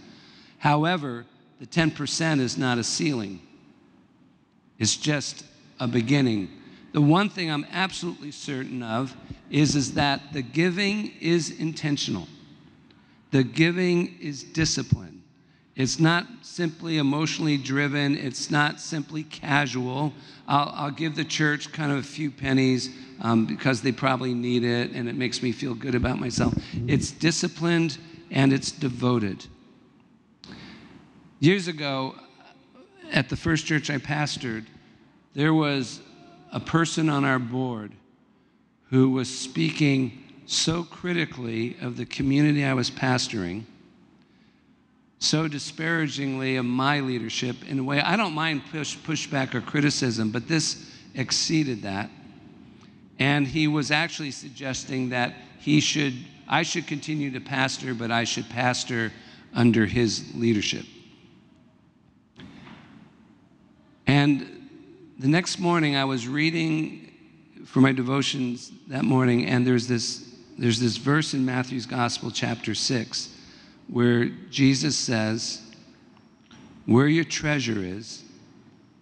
However, 0.63 1.25
the 1.59 1.65
10% 1.65 2.39
is 2.39 2.57
not 2.57 2.77
a 2.77 2.85
ceiling, 2.85 3.41
it's 4.79 4.95
just 4.95 5.43
a 5.77 5.89
beginning. 5.89 6.47
The 6.93 7.01
one 7.01 7.27
thing 7.27 7.51
I'm 7.51 7.65
absolutely 7.69 8.31
certain 8.31 8.81
of 8.81 9.13
is, 9.49 9.75
is 9.75 9.95
that 9.95 10.31
the 10.31 10.41
giving 10.41 11.11
is 11.19 11.59
intentional. 11.59 12.29
The 13.31 13.43
giving 13.43 14.17
is 14.21 14.41
discipline. 14.41 15.23
It's 15.75 15.99
not 15.99 16.27
simply 16.43 16.97
emotionally 16.97 17.57
driven, 17.57 18.15
it's 18.15 18.49
not 18.49 18.79
simply 18.79 19.23
casual. 19.23 20.13
I'll, 20.47 20.71
I'll 20.73 20.91
give 20.91 21.17
the 21.17 21.25
church 21.25 21.73
kind 21.73 21.91
of 21.91 21.97
a 21.97 22.03
few 22.03 22.31
pennies 22.31 22.89
um, 23.19 23.45
because 23.45 23.81
they 23.81 23.91
probably 23.91 24.33
need 24.33 24.63
it 24.63 24.91
and 24.91 25.09
it 25.09 25.15
makes 25.15 25.43
me 25.43 25.51
feel 25.51 25.73
good 25.73 25.93
about 25.93 26.21
myself. 26.21 26.53
It's 26.87 27.11
disciplined 27.11 27.97
and 28.31 28.53
it's 28.53 28.71
devoted. 28.71 29.45
Years 31.43 31.67
ago, 31.67 32.15
at 33.11 33.27
the 33.27 33.35
first 33.35 33.65
church 33.65 33.89
I 33.89 33.97
pastored, 33.97 34.63
there 35.33 35.53
was 35.53 35.99
a 36.53 36.59
person 36.61 37.09
on 37.09 37.25
our 37.25 37.37
board 37.37 37.91
who 38.91 39.09
was 39.09 39.27
speaking 39.27 40.23
so 40.45 40.85
critically 40.85 41.75
of 41.81 41.97
the 41.97 42.05
community 42.05 42.63
I 42.63 42.73
was 42.73 42.89
pastoring, 42.89 43.63
so 45.19 45.49
disparagingly 45.49 46.55
of 46.55 46.63
my 46.63 47.01
leadership 47.01 47.57
in 47.67 47.77
a 47.77 47.83
way 47.83 47.99
I 47.99 48.15
don't 48.15 48.33
mind 48.33 48.61
push 48.71 48.95
pushback 48.99 49.53
or 49.53 49.59
criticism, 49.59 50.31
but 50.31 50.47
this 50.47 50.89
exceeded 51.13 51.81
that. 51.81 52.09
And 53.19 53.45
he 53.45 53.67
was 53.67 53.91
actually 53.91 54.31
suggesting 54.31 55.09
that 55.09 55.33
he 55.59 55.81
should 55.81 56.13
I 56.47 56.63
should 56.63 56.87
continue 56.87 57.31
to 57.31 57.41
pastor, 57.41 57.93
but 57.93 58.11
I 58.11 58.23
should 58.23 58.47
pastor 58.47 59.11
under 59.53 59.85
his 59.85 60.33
leadership. 60.35 60.85
And 64.07 64.69
the 65.19 65.27
next 65.27 65.59
morning 65.59 65.95
I 65.95 66.05
was 66.05 66.27
reading 66.27 67.11
for 67.65 67.81
my 67.81 67.91
devotions 67.91 68.71
that 68.87 69.03
morning, 69.03 69.45
and 69.45 69.65
there's 69.65 69.87
this 69.87 70.33
there's 70.57 70.79
this 70.79 70.97
verse 70.97 71.33
in 71.33 71.45
Matthew's 71.45 71.85
Gospel, 71.85 72.29
chapter 72.29 72.75
6, 72.75 73.29
where 73.87 74.25
Jesus 74.49 74.95
says, 74.95 75.61
Where 76.85 77.07
your 77.07 77.23
treasure 77.23 77.79
is, 77.79 78.23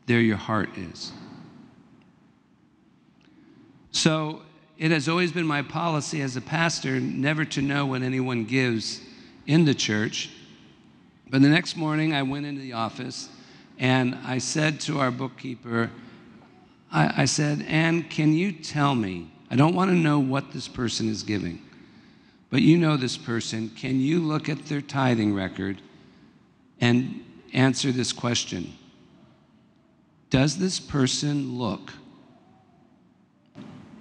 there 0.06 0.22
your 0.22 0.38
heart 0.38 0.70
is. 0.78 1.12
So 3.92 4.44
it 4.78 4.92
has 4.92 5.10
always 5.10 5.32
been 5.32 5.46
my 5.46 5.62
policy 5.62 6.22
as 6.22 6.36
a 6.38 6.42
pastor 6.42 7.00
never 7.00 7.44
to 7.46 7.62
know 7.62 7.86
what 7.86 8.02
anyone 8.02 8.46
gives 8.46 9.02
in 9.46 9.66
the 9.66 9.76
church. 9.76 10.30
But 11.30 11.42
the 11.42 11.50
next 11.50 11.76
morning, 11.76 12.14
I 12.14 12.24
went 12.24 12.46
into 12.46 12.62
the 12.62 12.74
office 12.74 13.30
and 13.82 14.18
I 14.24 14.38
said 14.38 14.80
to 14.82 15.00
our 15.00 15.12
bookkeeper, 15.12 15.92
I, 16.90 17.24
I 17.24 17.26
said, 17.26 17.66
Anne, 17.68 18.04
can 18.04 18.32
you 18.32 18.54
tell 18.54 18.96
me 18.96 19.32
I 19.52 19.56
don't 19.56 19.76
want 19.76 19.92
to 19.92 19.98
know 19.98 20.18
what 20.18 20.54
this 20.54 20.70
person 20.70 21.10
is 21.10 21.24
giving. 21.24 21.62
But 22.50 22.62
you 22.62 22.78
know 22.78 22.96
this 22.96 23.18
person. 23.18 23.70
Can 23.70 24.00
you 24.00 24.22
look 24.22 24.48
at 24.48 24.66
their 24.68 24.80
tithing 24.80 25.36
record 25.36 25.82
and 26.80 27.26
answer 27.52 27.92
this 27.92 28.14
question? 28.14 28.74
Does 30.30 30.58
this 30.58 30.80
person 30.80 31.58
look 31.58 31.92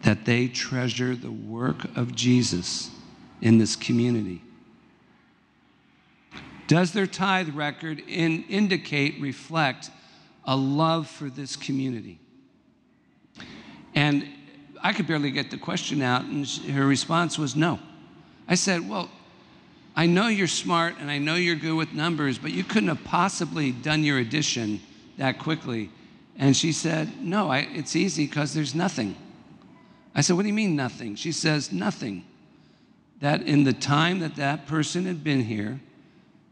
that 0.02 0.24
they 0.24 0.46
treasure 0.46 1.16
the 1.16 1.32
work 1.32 1.84
of 1.96 2.14
Jesus 2.14 2.90
in 3.40 3.58
this 3.58 3.74
community? 3.74 4.40
Does 6.70 6.92
their 6.92 7.08
tithe 7.08 7.48
record 7.48 8.00
in, 8.06 8.44
indicate, 8.44 9.20
reflect 9.20 9.90
a 10.44 10.56
love 10.56 11.08
for 11.08 11.28
this 11.28 11.56
community? 11.56 12.20
And 13.92 14.24
I 14.80 14.92
could 14.92 15.08
barely 15.08 15.32
get 15.32 15.50
the 15.50 15.58
question 15.58 16.00
out, 16.00 16.26
and 16.26 16.46
her 16.46 16.86
response 16.86 17.36
was 17.36 17.56
no. 17.56 17.80
I 18.46 18.54
said, 18.54 18.88
Well, 18.88 19.10
I 19.96 20.06
know 20.06 20.28
you're 20.28 20.46
smart 20.46 20.94
and 21.00 21.10
I 21.10 21.18
know 21.18 21.34
you're 21.34 21.56
good 21.56 21.74
with 21.74 21.92
numbers, 21.92 22.38
but 22.38 22.52
you 22.52 22.62
couldn't 22.62 22.88
have 22.88 23.02
possibly 23.02 23.72
done 23.72 24.04
your 24.04 24.18
addition 24.18 24.78
that 25.18 25.40
quickly. 25.40 25.90
And 26.38 26.56
she 26.56 26.70
said, 26.70 27.20
No, 27.20 27.50
I, 27.50 27.66
it's 27.72 27.96
easy 27.96 28.28
because 28.28 28.54
there's 28.54 28.76
nothing. 28.76 29.16
I 30.14 30.20
said, 30.20 30.36
What 30.36 30.42
do 30.42 30.48
you 30.48 30.54
mean 30.54 30.76
nothing? 30.76 31.16
She 31.16 31.32
says, 31.32 31.72
Nothing. 31.72 32.26
That 33.18 33.42
in 33.42 33.64
the 33.64 33.72
time 33.72 34.20
that 34.20 34.36
that 34.36 34.68
person 34.68 35.06
had 35.06 35.24
been 35.24 35.42
here, 35.46 35.80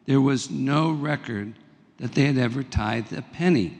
there 0.09 0.21
was 0.23 0.51
no 0.51 0.91
record 0.91 1.53
that 1.99 2.13
they 2.13 2.25
had 2.25 2.39
ever 2.39 2.63
tithed 2.63 3.13
a 3.13 3.21
penny. 3.21 3.79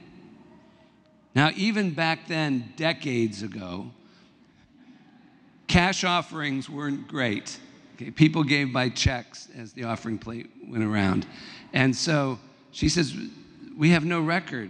Now, 1.33 1.49
even 1.55 1.91
back 1.91 2.27
then, 2.27 2.71
decades 2.77 3.41
ago, 3.41 3.89
Cash 5.65 6.03
offerings 6.03 6.69
weren't 6.69 7.07
great. 7.07 7.59
Okay, 7.95 8.11
people 8.11 8.43
gave 8.43 8.71
by 8.71 8.89
checks 8.89 9.47
as 9.55 9.73
the 9.73 9.83
offering 9.85 10.19
plate 10.19 10.49
went 10.67 10.83
around. 10.83 11.25
And 11.73 11.95
so 11.95 12.39
she 12.71 12.89
says, 12.89 13.15
We 13.75 13.89
have 13.91 14.05
no 14.05 14.21
record. 14.21 14.69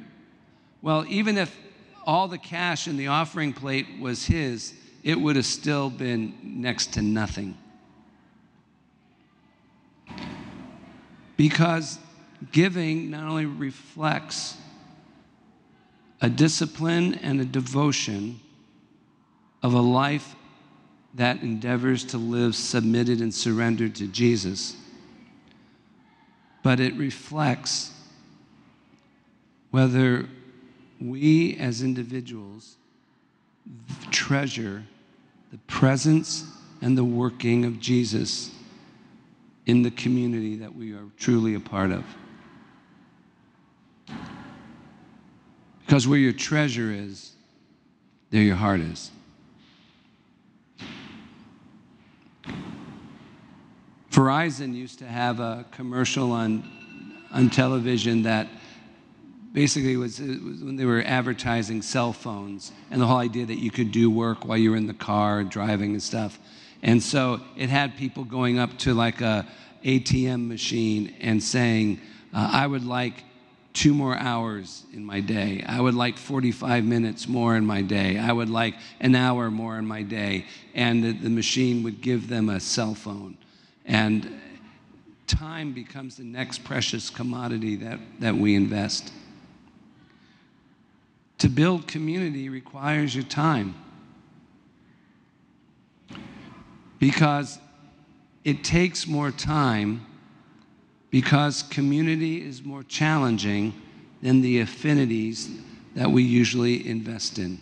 Well, 0.82 1.06
even 1.10 1.38
if 1.38 1.58
all 2.06 2.30
the 2.30 2.38
cash 2.38 2.88
in 2.88 2.96
the 2.96 3.08
offering 3.08 3.52
plate 3.52 3.86
was 4.00 4.26
his, 4.26 4.74
it 5.04 5.20
would 5.20 5.36
have 5.36 5.46
still 5.46 5.90
been 5.90 6.38
next 6.42 6.94
to 6.94 7.02
nothing. 7.02 7.58
Because 11.40 12.00
giving 12.52 13.12
not 13.12 13.24
only 13.24 13.46
reflects 13.46 14.58
a 16.20 16.30
discipline 16.30 17.14
and 17.14 17.40
a 17.40 17.46
devotion 17.46 18.42
of 19.64 19.74
a 19.74 19.80
life 19.80 20.36
that 21.14 21.42
endeavors 21.42 22.04
to 22.04 22.18
live 22.18 22.56
submitted 22.56 23.22
and 23.22 23.34
surrendered 23.34 23.96
to 23.96 24.08
Jesus, 24.08 24.76
but 26.62 26.82
it 26.82 26.94
reflects 26.96 27.94
whether 29.72 30.28
we 31.00 31.56
as 31.56 31.82
individuals 31.82 32.76
treasure 34.12 34.84
the 35.54 35.58
presence 35.68 36.44
and 36.82 36.98
the 36.98 37.06
working 37.06 37.64
of 37.64 37.80
Jesus 37.80 38.52
in 39.70 39.84
the 39.84 39.92
community 39.92 40.56
that 40.56 40.76
we 40.76 40.94
are 40.94 41.06
truly 41.20 41.54
a 41.54 41.60
part 41.60 41.92
of. 41.92 42.04
Because 45.86 46.08
where 46.08 46.18
your 46.18 46.34
treasure 46.34 46.92
is, 46.92 47.34
there 48.32 48.42
your 48.42 48.56
heart 48.56 48.80
is. 48.80 49.12
Verizon 54.12 54.74
used 54.74 54.98
to 55.00 55.06
have 55.06 55.40
a 55.40 55.64
commercial 55.70 56.32
on, 56.32 56.64
on 57.32 57.52
television 57.52 58.24
that 58.24 58.48
basically 59.54 59.98
was, 59.98 60.20
was, 60.20 60.64
when 60.64 60.78
they 60.78 60.86
were 60.86 61.04
advertising 61.06 61.84
cell 61.84 62.12
phones 62.12 62.72
and 62.90 63.00
the 63.00 63.06
whole 63.06 63.18
idea 63.18 63.46
that 63.46 63.60
you 63.60 63.70
could 63.70 63.92
do 63.92 64.10
work 64.10 64.46
while 64.46 64.58
you 64.58 64.72
were 64.72 64.78
in 64.78 64.88
the 64.88 64.96
car 64.96 65.44
driving 65.44 65.92
and 65.92 66.02
stuff. 66.02 66.40
And 66.82 67.02
so 67.04 67.42
it 67.58 67.70
had 67.70 67.98
people 67.98 68.24
going 68.24 68.58
up 68.58 68.78
to 68.80 68.94
like 68.94 69.22
a 69.22 69.48
ATM 69.84 70.48
machine 70.48 71.16
and 71.20 71.42
saying, 71.42 72.00
uh, 72.34 72.50
I 72.52 72.68
would 72.68 72.86
like 72.86 73.24
two 73.74 73.94
more 73.94 74.18
hours 74.18 74.84
in 74.94 75.06
my 75.06 75.20
day. 75.20 75.64
I 75.68 75.80
would 75.80 75.94
like 75.94 76.18
45 76.18 76.84
minutes 76.84 77.28
more 77.28 77.56
in 77.56 77.66
my 77.66 77.82
day. 77.82 78.18
I 78.18 78.32
would 78.32 78.50
like 78.50 78.76
an 79.00 79.16
hour 79.16 79.52
more 79.52 79.78
in 79.78 79.86
my 79.86 80.02
day. 80.02 80.46
And 80.74 81.04
the, 81.04 81.12
the 81.14 81.30
machine 81.30 81.84
would 81.84 82.02
give 82.02 82.28
them 82.28 82.50
a 82.50 82.60
cell 82.60 82.96
phone. 82.96 83.38
And 83.86 84.40
time 85.28 85.74
becomes 85.74 86.18
the 86.18 86.24
next 86.24 86.64
precious 86.64 87.10
commodity 87.10 87.76
that, 87.78 88.00
that 88.20 88.36
we 88.36 88.56
invest. 88.56 89.14
To 91.40 91.48
build 91.48 91.88
community 91.88 92.50
requires 92.50 93.16
your 93.16 93.24
time. 93.24 93.76
Because 97.00 97.60
it 98.44 98.64
takes 98.64 99.08
more 99.08 99.32
time 99.32 100.06
because 101.10 101.64
community 101.64 102.46
is 102.46 102.64
more 102.64 102.84
challenging 102.84 103.74
than 104.22 104.42
the 104.42 104.60
affinities 104.60 105.50
that 105.96 106.12
we 106.12 106.24
usually 106.24 106.88
invest 106.88 107.40
in. 107.40 107.60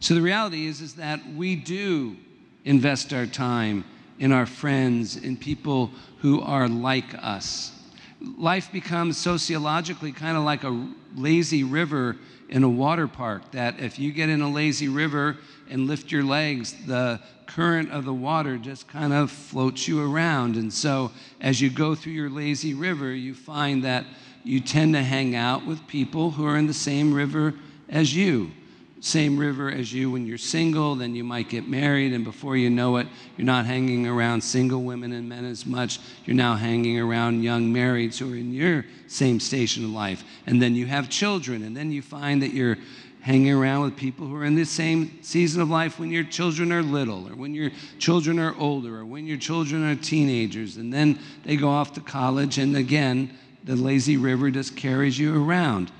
So 0.00 0.14
the 0.14 0.20
reality 0.20 0.66
is, 0.66 0.80
is 0.80 0.94
that 0.94 1.20
we 1.34 1.56
do 1.56 2.16
invest 2.64 3.12
our 3.12 3.26
time 3.26 3.84
in 4.18 4.32
our 4.32 4.46
friends, 4.46 5.16
in 5.16 5.36
people 5.36 5.90
who 6.18 6.40
are 6.40 6.68
like 6.68 7.14
us. 7.22 7.72
Life 8.20 8.72
becomes 8.72 9.16
sociologically 9.16 10.12
kind 10.12 10.36
of 10.36 10.42
like 10.42 10.64
a 10.64 10.88
lazy 11.14 11.64
river 11.64 12.16
in 12.48 12.62
a 12.62 12.68
water 12.68 13.08
park, 13.08 13.50
that 13.52 13.80
if 13.80 13.98
you 13.98 14.12
get 14.12 14.28
in 14.28 14.40
a 14.40 14.48
lazy 14.48 14.88
river 14.88 15.36
and 15.68 15.86
lift 15.86 16.12
your 16.12 16.22
legs, 16.22 16.74
the 16.86 17.20
current 17.46 17.90
of 17.90 18.04
the 18.04 18.14
water 18.14 18.58
just 18.58 18.88
kind 18.88 19.12
of 19.12 19.30
floats 19.30 19.86
you 19.86 20.02
around. 20.02 20.56
And 20.56 20.72
so 20.72 21.10
as 21.40 21.60
you 21.60 21.70
go 21.70 21.94
through 21.94 22.12
your 22.12 22.30
lazy 22.30 22.74
river, 22.74 23.12
you 23.12 23.34
find 23.34 23.84
that 23.84 24.04
you 24.44 24.60
tend 24.60 24.94
to 24.94 25.02
hang 25.02 25.34
out 25.34 25.66
with 25.66 25.86
people 25.86 26.32
who 26.32 26.46
are 26.46 26.56
in 26.56 26.66
the 26.66 26.74
same 26.74 27.12
river 27.12 27.54
as 27.88 28.14
you 28.14 28.50
same 29.00 29.36
river 29.36 29.70
as 29.70 29.92
you 29.92 30.10
when 30.10 30.26
you're 30.26 30.38
single, 30.38 30.94
then 30.94 31.14
you 31.14 31.22
might 31.22 31.48
get 31.48 31.68
married, 31.68 32.12
and 32.12 32.24
before 32.24 32.56
you 32.56 32.70
know 32.70 32.96
it, 32.96 33.06
you're 33.36 33.44
not 33.46 33.66
hanging 33.66 34.06
around 34.06 34.40
single 34.40 34.82
women 34.82 35.12
and 35.12 35.28
men 35.28 35.44
as 35.44 35.66
much. 35.66 36.00
You're 36.24 36.36
now 36.36 36.54
hanging 36.54 36.98
around 36.98 37.42
young 37.42 37.72
marrieds 37.72 38.18
who 38.18 38.32
are 38.32 38.36
in 38.36 38.52
your 38.52 38.84
same 39.06 39.38
station 39.38 39.84
of 39.84 39.90
life. 39.90 40.24
And 40.46 40.60
then 40.60 40.74
you 40.74 40.86
have 40.86 41.08
children, 41.08 41.62
and 41.62 41.76
then 41.76 41.92
you 41.92 42.02
find 42.02 42.42
that 42.42 42.52
you're 42.52 42.78
hanging 43.26 43.52
around 43.52 43.82
with 43.82 43.96
people 43.96 44.24
who 44.24 44.36
are 44.36 44.44
in 44.44 44.54
the 44.54 44.64
same 44.64 45.20
season 45.20 45.60
of 45.60 45.68
life 45.68 45.98
when 45.98 46.12
your 46.12 46.22
children 46.22 46.70
are 46.70 46.80
little, 46.80 47.28
or 47.28 47.34
when 47.34 47.52
your 47.52 47.72
children 47.98 48.38
are 48.38 48.54
older, 48.56 49.00
or 49.00 49.04
when 49.04 49.26
your 49.26 49.36
children 49.36 49.82
are 49.82 49.96
teenagers, 49.96 50.76
and 50.76 50.92
then 50.92 51.18
they 51.42 51.56
go 51.56 51.68
off 51.68 51.92
to 51.92 52.00
college, 52.00 52.56
and 52.58 52.76
again, 52.76 53.36
the 53.64 53.74
lazy 53.74 54.16
river 54.16 54.48
just 54.48 54.76
carries 54.76 55.18
you 55.18 55.44
around. 55.44 55.90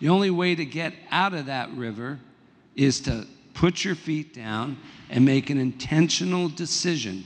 The 0.00 0.10
only 0.10 0.30
way 0.30 0.54
to 0.54 0.66
get 0.66 0.92
out 1.10 1.32
of 1.32 1.46
that 1.46 1.72
river 1.72 2.18
is 2.74 3.00
to 3.00 3.26
put 3.54 3.82
your 3.82 3.94
feet 3.94 4.34
down 4.34 4.76
and 5.08 5.24
make 5.24 5.48
an 5.48 5.58
intentional 5.58 6.50
decision 6.50 7.24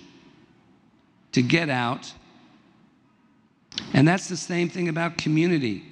to 1.33 1.43
get 1.43 1.69
out. 1.69 2.13
And 3.95 4.07
that's 4.07 4.29
the 4.29 4.37
same 4.37 4.69
thing 4.69 4.89
about 4.89 5.19
community. 5.19 5.90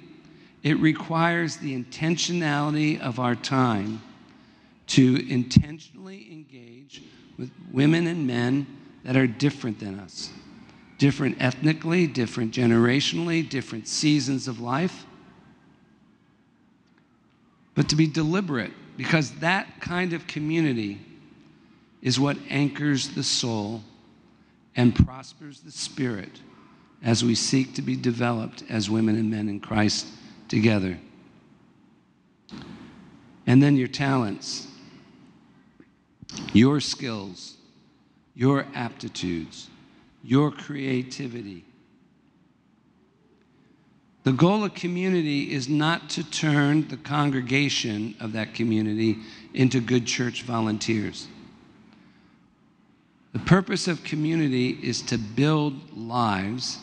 It 0.61 0.77
requires 0.79 1.57
the 1.57 1.81
intentionality 1.81 2.99
of 2.99 3.19
our 3.19 3.35
time 3.35 4.01
to 4.87 5.31
intentionally 5.31 6.27
engage 6.31 7.01
with 7.37 7.51
women 7.71 8.07
and 8.07 8.27
men 8.27 8.67
that 9.03 9.15
are 9.15 9.27
different 9.27 9.79
than 9.79 9.99
us, 9.99 10.29
different 10.97 11.37
ethnically, 11.41 12.07
different 12.07 12.53
generationally, 12.53 13.47
different 13.47 13.87
seasons 13.87 14.47
of 14.47 14.59
life. 14.59 15.05
But 17.75 17.87
to 17.89 17.95
be 17.95 18.07
deliberate 18.07 18.71
because 18.97 19.31
that 19.39 19.79
kind 19.79 20.11
of 20.11 20.27
community 20.27 20.99
is 22.01 22.19
what 22.19 22.37
anchors 22.49 23.09
the 23.09 23.23
soul 23.23 23.81
and 24.75 24.93
prospers 24.93 25.61
the 25.61 25.71
spirit 25.71 26.41
as 27.01 27.23
we 27.23 27.35
seek 27.35 27.75
to 27.75 27.81
be 27.81 27.95
developed 27.95 28.63
as 28.69 28.89
women 28.89 29.15
and 29.15 29.31
men 29.31 29.47
in 29.47 29.61
Christ 29.61 30.07
together. 30.49 30.99
And 33.47 33.63
then 33.63 33.77
your 33.77 33.87
talents, 33.87 34.67
your 36.51 36.81
skills, 36.81 37.55
your 38.35 38.65
aptitudes, 38.75 39.69
your 40.23 40.51
creativity 40.51 41.63
the 44.29 44.33
goal 44.33 44.63
of 44.63 44.73
community 44.73 45.53
is 45.53 45.69
not 45.69 46.09
to 46.11 46.23
turn 46.29 46.87
the 46.87 46.97
congregation 46.97 48.15
of 48.19 48.33
that 48.33 48.53
community 48.53 49.17
into 49.53 49.79
good 49.79 50.05
church 50.05 50.43
volunteers. 50.43 51.27
The 53.33 53.39
purpose 53.39 53.87
of 53.87 54.03
community 54.03 54.77
is 54.83 55.01
to 55.03 55.17
build 55.17 55.97
lives 55.97 56.79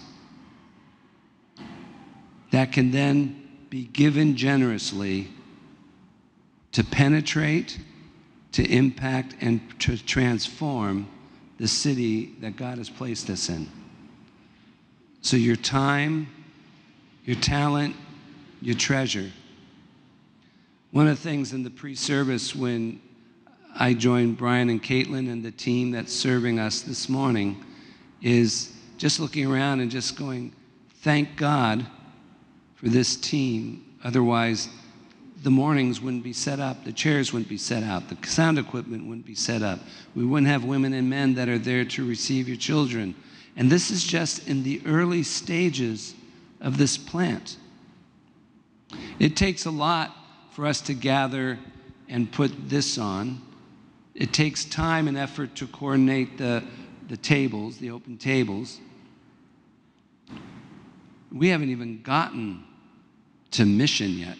that 2.52 2.72
can 2.72 2.90
then 2.90 3.45
be 3.76 3.84
given 3.88 4.34
generously 4.34 5.28
to 6.72 6.82
penetrate, 6.82 7.78
to 8.50 8.64
impact, 8.64 9.36
and 9.42 9.60
to 9.78 9.98
transform 9.98 11.06
the 11.58 11.68
city 11.68 12.32
that 12.40 12.56
God 12.56 12.78
has 12.78 12.88
placed 12.88 13.28
us 13.28 13.50
in. 13.50 13.68
So, 15.20 15.36
your 15.36 15.56
time, 15.56 16.26
your 17.26 17.36
talent, 17.36 17.94
your 18.62 18.76
treasure. 18.76 19.30
One 20.90 21.06
of 21.06 21.22
the 21.22 21.22
things 21.22 21.52
in 21.52 21.62
the 21.62 21.68
pre 21.68 21.94
service 21.94 22.56
when 22.56 23.02
I 23.78 23.92
joined 23.92 24.38
Brian 24.38 24.70
and 24.70 24.82
Caitlin 24.82 25.30
and 25.30 25.44
the 25.44 25.50
team 25.50 25.90
that's 25.90 26.14
serving 26.14 26.58
us 26.58 26.80
this 26.80 27.10
morning 27.10 27.62
is 28.22 28.72
just 28.96 29.20
looking 29.20 29.44
around 29.44 29.80
and 29.80 29.90
just 29.90 30.16
going, 30.16 30.54
thank 31.02 31.36
God 31.36 31.84
for 32.76 32.88
this 32.88 33.16
team. 33.16 33.84
Otherwise, 34.04 34.68
the 35.42 35.50
mornings 35.50 36.00
wouldn't 36.00 36.22
be 36.22 36.32
set 36.32 36.60
up, 36.60 36.84
the 36.84 36.92
chairs 36.92 37.32
wouldn't 37.32 37.48
be 37.48 37.58
set 37.58 37.82
out, 37.82 38.08
the 38.08 38.26
sound 38.26 38.58
equipment 38.58 39.06
wouldn't 39.06 39.26
be 39.26 39.34
set 39.34 39.62
up. 39.62 39.80
We 40.14 40.24
wouldn't 40.24 40.48
have 40.48 40.64
women 40.64 40.92
and 40.94 41.10
men 41.10 41.34
that 41.34 41.48
are 41.48 41.58
there 41.58 41.84
to 41.84 42.06
receive 42.06 42.48
your 42.48 42.56
children. 42.56 43.14
And 43.56 43.70
this 43.70 43.90
is 43.90 44.04
just 44.04 44.48
in 44.48 44.62
the 44.62 44.82
early 44.86 45.22
stages 45.22 46.14
of 46.60 46.78
this 46.78 46.96
plant. 46.96 47.56
It 49.18 49.36
takes 49.36 49.64
a 49.64 49.70
lot 49.70 50.14
for 50.52 50.66
us 50.66 50.80
to 50.82 50.94
gather 50.94 51.58
and 52.08 52.30
put 52.30 52.68
this 52.68 52.98
on. 52.98 53.40
It 54.14 54.32
takes 54.32 54.64
time 54.64 55.08
and 55.08 55.16
effort 55.16 55.54
to 55.56 55.66
coordinate 55.66 56.38
the, 56.38 56.64
the 57.08 57.16
tables, 57.16 57.78
the 57.78 57.90
open 57.90 58.16
tables. 58.16 58.80
We 61.38 61.48
haven't 61.48 61.70
even 61.70 62.02
gotten 62.02 62.64
to 63.52 63.64
mission 63.64 64.12
yet. 64.12 64.36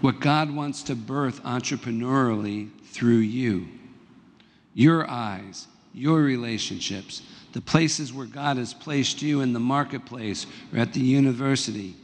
What 0.00 0.20
God 0.20 0.50
wants 0.54 0.82
to 0.84 0.96
birth 0.96 1.42
entrepreneurially 1.44 2.70
through 2.84 3.18
you, 3.18 3.68
your 4.74 5.08
eyes, 5.08 5.66
your 5.92 6.20
relationships, 6.20 7.22
the 7.52 7.60
places 7.60 8.12
where 8.12 8.26
God 8.26 8.56
has 8.56 8.74
placed 8.74 9.22
you 9.22 9.40
in 9.40 9.52
the 9.52 9.60
marketplace 9.60 10.46
or 10.72 10.78
at 10.78 10.92
the 10.92 11.00
university, 11.00 11.94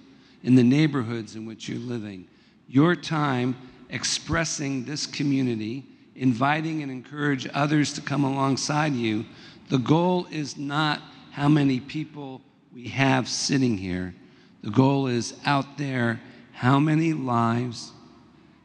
in 0.42 0.54
the 0.54 0.62
neighborhoods 0.62 1.36
in 1.36 1.46
which 1.46 1.68
you're 1.68 1.78
living. 1.78 2.26
Your 2.68 2.96
time 2.96 3.56
expressing 3.90 4.84
this 4.84 5.06
community, 5.06 5.84
inviting 6.16 6.82
and 6.82 6.90
encourage 6.90 7.48
others 7.54 7.92
to 7.94 8.00
come 8.00 8.24
alongside 8.24 8.94
you. 8.94 9.24
The 9.68 9.78
goal 9.78 10.26
is 10.30 10.56
not 10.56 11.00
how 11.34 11.48
many 11.48 11.80
people 11.80 12.40
we 12.72 12.86
have 12.86 13.28
sitting 13.28 13.76
here. 13.76 14.14
The 14.62 14.70
goal 14.70 15.08
is 15.08 15.34
out 15.44 15.78
there, 15.78 16.20
how 16.52 16.78
many 16.78 17.12
lives 17.12 17.90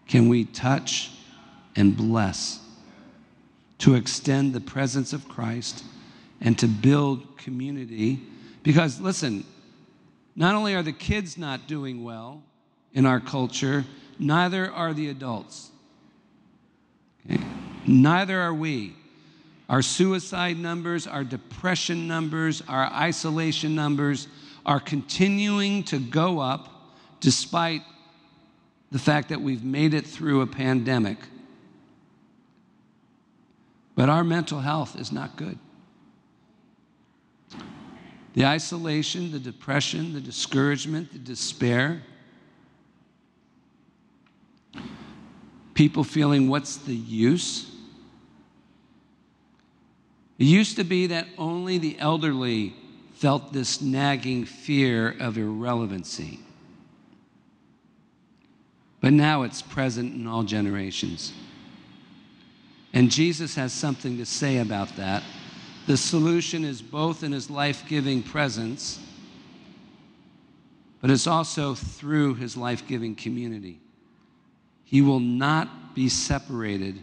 can 0.08 0.30
we 0.30 0.46
touch 0.46 1.10
and 1.76 1.98
bless 1.98 2.60
to 3.80 3.96
extend 3.96 4.54
the 4.54 4.60
presence 4.60 5.14
of 5.14 5.28
Christ 5.28 5.84
and 6.42 6.60
to 6.60 6.68
build 6.68 7.40
community. 7.40 8.22
Because, 8.62 9.02
listen, 9.02 9.46
not 10.36 10.54
only 10.54 10.76
are 10.76 10.84
the 10.84 10.92
kids 10.92 11.40
not 11.40 11.66
doing 11.66 12.04
well 12.04 12.44
in 12.94 13.08
our 13.08 13.20
culture, 13.20 13.84
neither 14.20 14.72
are 14.72 14.94
the 14.94 15.10
adults. 15.10 15.72
Okay? 17.26 17.44
Neither 17.88 18.40
are 18.40 18.54
we. 18.54 18.96
Our 19.70 19.84
suicide 19.84 20.58
numbers, 20.58 21.06
our 21.06 21.24
depression 21.24 22.08
numbers, 22.08 22.64
our 22.68 22.86
isolation 22.86 23.76
numbers 23.76 24.28
are 24.66 24.80
continuing 24.80 25.84
to 25.84 26.00
go 26.00 26.40
up 26.40 26.98
despite 27.20 27.84
the 28.92 28.98
fact 28.98 29.30
that 29.30 29.42
we've 29.42 29.64
made 29.64 29.94
it 29.94 30.08
through 30.08 30.42
a 30.42 30.48
pandemic. 30.48 31.20
But 33.96 34.10
our 34.10 34.24
mental 34.24 34.60
health 34.60 35.00
is 35.00 35.12
not 35.12 35.36
good. 35.36 35.60
The 38.34 38.46
isolation, 38.46 39.32
the 39.32 39.40
depression, 39.40 40.14
the 40.14 40.22
discouragement, 40.22 41.12
the 41.12 41.20
despair. 41.20 42.02
People 45.76 46.04
feeling, 46.04 46.50
what's 46.50 46.78
the 46.78 46.96
use? 46.96 47.69
It 50.40 50.46
used 50.46 50.78
to 50.78 50.86
be 50.86 51.08
that 51.08 51.28
only 51.38 51.78
the 51.78 52.00
elderly 52.00 52.74
felt 53.14 53.52
this 53.52 53.82
nagging 53.82 54.46
fear 54.46 55.14
of 55.20 55.38
irrelevancy. 55.38 56.40
But 59.02 59.12
now 59.12 59.44
it's 59.44 59.62
present 59.62 60.16
in 60.16 60.26
all 60.26 60.44
generations. 60.44 61.34
And 62.94 63.12
Jesus 63.12 63.56
has 63.56 63.74
something 63.74 64.18
to 64.18 64.26
say 64.26 64.58
about 64.58 64.96
that 64.96 65.24
The 65.88 65.98
solution 65.98 66.64
is 66.64 66.82
both 66.82 67.24
in 67.24 67.32
his 67.32 67.50
life 67.50 67.84
giving 67.88 68.22
presence, 68.22 69.00
but 71.02 71.10
it's 71.10 71.26
also 71.26 71.74
through 71.74 72.36
his 72.36 72.56
life 72.56 72.88
giving 72.88 73.16
community. 73.16 73.80
He 74.86 75.02
will 75.02 75.20
not 75.20 75.96
be 75.96 76.08
separated 76.08 77.00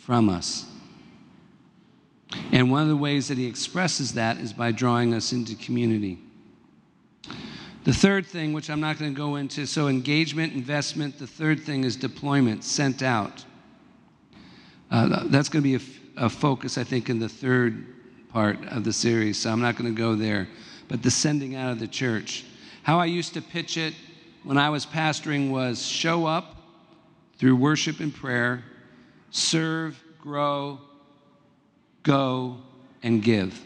from 0.00 0.28
us. 0.28 0.66
And 2.52 2.70
one 2.70 2.82
of 2.82 2.88
the 2.88 2.96
ways 2.96 3.28
that 3.28 3.38
he 3.38 3.46
expresses 3.46 4.14
that 4.14 4.38
is 4.38 4.52
by 4.52 4.72
drawing 4.72 5.14
us 5.14 5.32
into 5.32 5.54
community. 5.56 6.18
The 7.84 7.92
third 7.92 8.26
thing, 8.26 8.52
which 8.52 8.70
I'm 8.70 8.80
not 8.80 8.98
going 8.98 9.12
to 9.12 9.16
go 9.16 9.36
into, 9.36 9.66
so 9.66 9.88
engagement, 9.88 10.54
investment. 10.54 11.18
The 11.18 11.26
third 11.26 11.60
thing 11.60 11.84
is 11.84 11.96
deployment, 11.96 12.64
sent 12.64 13.02
out. 13.02 13.44
Uh, 14.90 15.24
that's 15.26 15.48
going 15.48 15.62
to 15.62 15.78
be 15.78 15.84
a, 16.16 16.24
a 16.24 16.30
focus, 16.30 16.78
I 16.78 16.84
think, 16.84 17.10
in 17.10 17.18
the 17.18 17.28
third 17.28 17.86
part 18.30 18.58
of 18.68 18.84
the 18.84 18.92
series, 18.92 19.38
so 19.38 19.50
I'm 19.50 19.60
not 19.60 19.76
going 19.76 19.94
to 19.94 19.98
go 19.98 20.14
there. 20.14 20.48
But 20.88 21.02
the 21.02 21.10
sending 21.10 21.56
out 21.56 21.72
of 21.72 21.78
the 21.78 21.86
church. 21.86 22.44
How 22.82 22.98
I 22.98 23.06
used 23.06 23.34
to 23.34 23.42
pitch 23.42 23.76
it 23.76 23.94
when 24.44 24.58
I 24.58 24.70
was 24.70 24.86
pastoring 24.86 25.50
was 25.50 25.84
show 25.84 26.26
up 26.26 26.56
through 27.38 27.56
worship 27.56 28.00
and 28.00 28.14
prayer, 28.14 28.64
serve, 29.30 30.02
grow, 30.20 30.78
go, 32.04 32.58
and 33.02 33.22
give. 33.22 33.60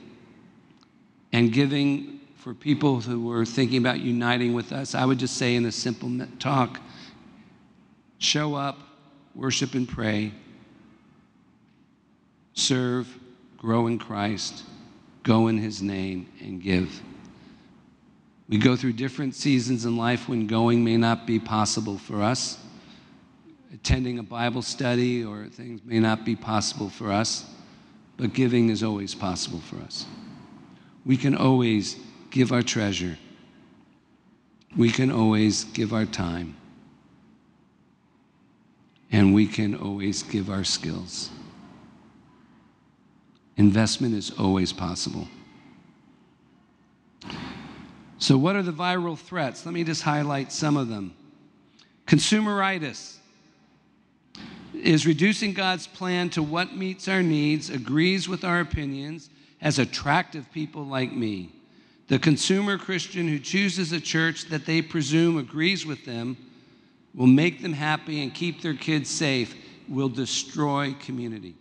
And 1.33 1.53
giving 1.53 2.21
for 2.37 2.55
people 2.55 3.01
who 3.01 3.27
were 3.27 3.45
thinking 3.45 3.79
about 3.79 4.01
uniting 4.01 4.55
with 4.55 4.73
us, 4.73 4.95
I 4.95 5.05
would 5.05 5.19
just 5.19 5.37
say 5.37 5.55
in 5.55 5.67
a 5.67 5.73
simple 5.73 6.11
talk 6.39 6.81
show 8.19 8.55
up, 8.55 8.79
worship 9.35 9.75
and 9.75 9.89
pray, 9.89 10.33
serve, 12.55 13.07
grow 13.57 13.87
in 13.87 13.99
Christ, 13.99 14.65
go 15.23 15.49
in 15.49 15.59
His 15.59 15.83
name, 15.83 16.27
and 16.41 16.61
give. 16.61 17.01
We 18.49 18.59
go 18.59 18.77
through 18.77 18.95
different 18.95 19.35
seasons 19.35 19.85
in 19.85 19.97
life 19.97 20.29
when 20.29 20.47
going 20.47 20.83
may 20.83 20.97
not 20.97 21.27
be 21.27 21.39
possible 21.39 21.99
for 21.99 22.23
us. 22.23 22.59
Attending 23.73 24.19
a 24.19 24.23
Bible 24.23 24.63
study 24.63 25.23
or 25.23 25.47
things 25.47 25.83
may 25.85 26.01
not 26.01 26.25
be 26.25 26.35
possible 26.35 26.89
for 26.89 27.13
us, 27.13 27.45
but 28.19 28.35
giving 28.35 28.69
is 28.69 28.83
always 28.83 29.15
possible 29.15 29.61
for 29.61 29.77
us. 29.77 30.05
We 31.07 31.17
can 31.17 31.35
always 31.35 31.97
give 32.31 32.53
our 32.53 32.63
treasure, 32.63 33.17
we 34.77 34.91
can 34.91 35.11
always 35.11 35.65
give 35.65 35.95
our 35.95 36.05
time, 36.05 36.55
and 39.11 39.33
we 39.33 39.47
can 39.47 39.75
always 39.75 40.23
give 40.23 40.51
our 40.51 40.65
skills. 40.65 41.31
Investment 43.57 44.15
is 44.15 44.31
always 44.39 44.73
possible. 44.73 45.27
So, 48.19 48.37
what 48.37 48.57
are 48.57 48.63
the 48.63 48.73
viral 48.73 49.17
threats? 49.17 49.65
Let 49.65 49.73
me 49.73 49.85
just 49.85 50.03
highlight 50.03 50.53
some 50.53 50.77
of 50.77 50.89
them. 50.89 51.15
Consumeritis 52.07 53.18
is 54.81 55.07
reducing 55.07 55.53
God's 55.53 55.87
plan 55.87 56.31
to 56.31 56.43
what 56.43 56.77
meets 56.77 57.09
our 57.09 57.23
needs, 57.23 57.71
agrees 57.71 58.29
with 58.29 58.45
our 58.45 58.61
opinions, 58.61 59.31
has 59.59 59.79
attractive 59.79 60.51
people 60.53 60.85
like 60.85 61.13
me. 61.13 61.53
The 62.09 62.19
consumer 62.19 62.79
Christian 62.79 63.29
who 63.29 63.39
chooses 63.39 63.93
a 63.93 64.01
church 64.01 64.47
that 64.47 64.67
they 64.67 64.81
presume 64.81 65.37
agrees 65.37 65.85
with 65.85 66.05
them 66.05 66.37
will 67.15 67.27
make 67.27 67.61
them 67.61 67.73
happy 67.73 68.23
and 68.23 68.33
keep 68.33 68.63
their 68.63 68.75
kids 68.75 69.11
safe, 69.11 69.55
will 69.89 70.09
destroy 70.09 70.95
community. 71.01 71.55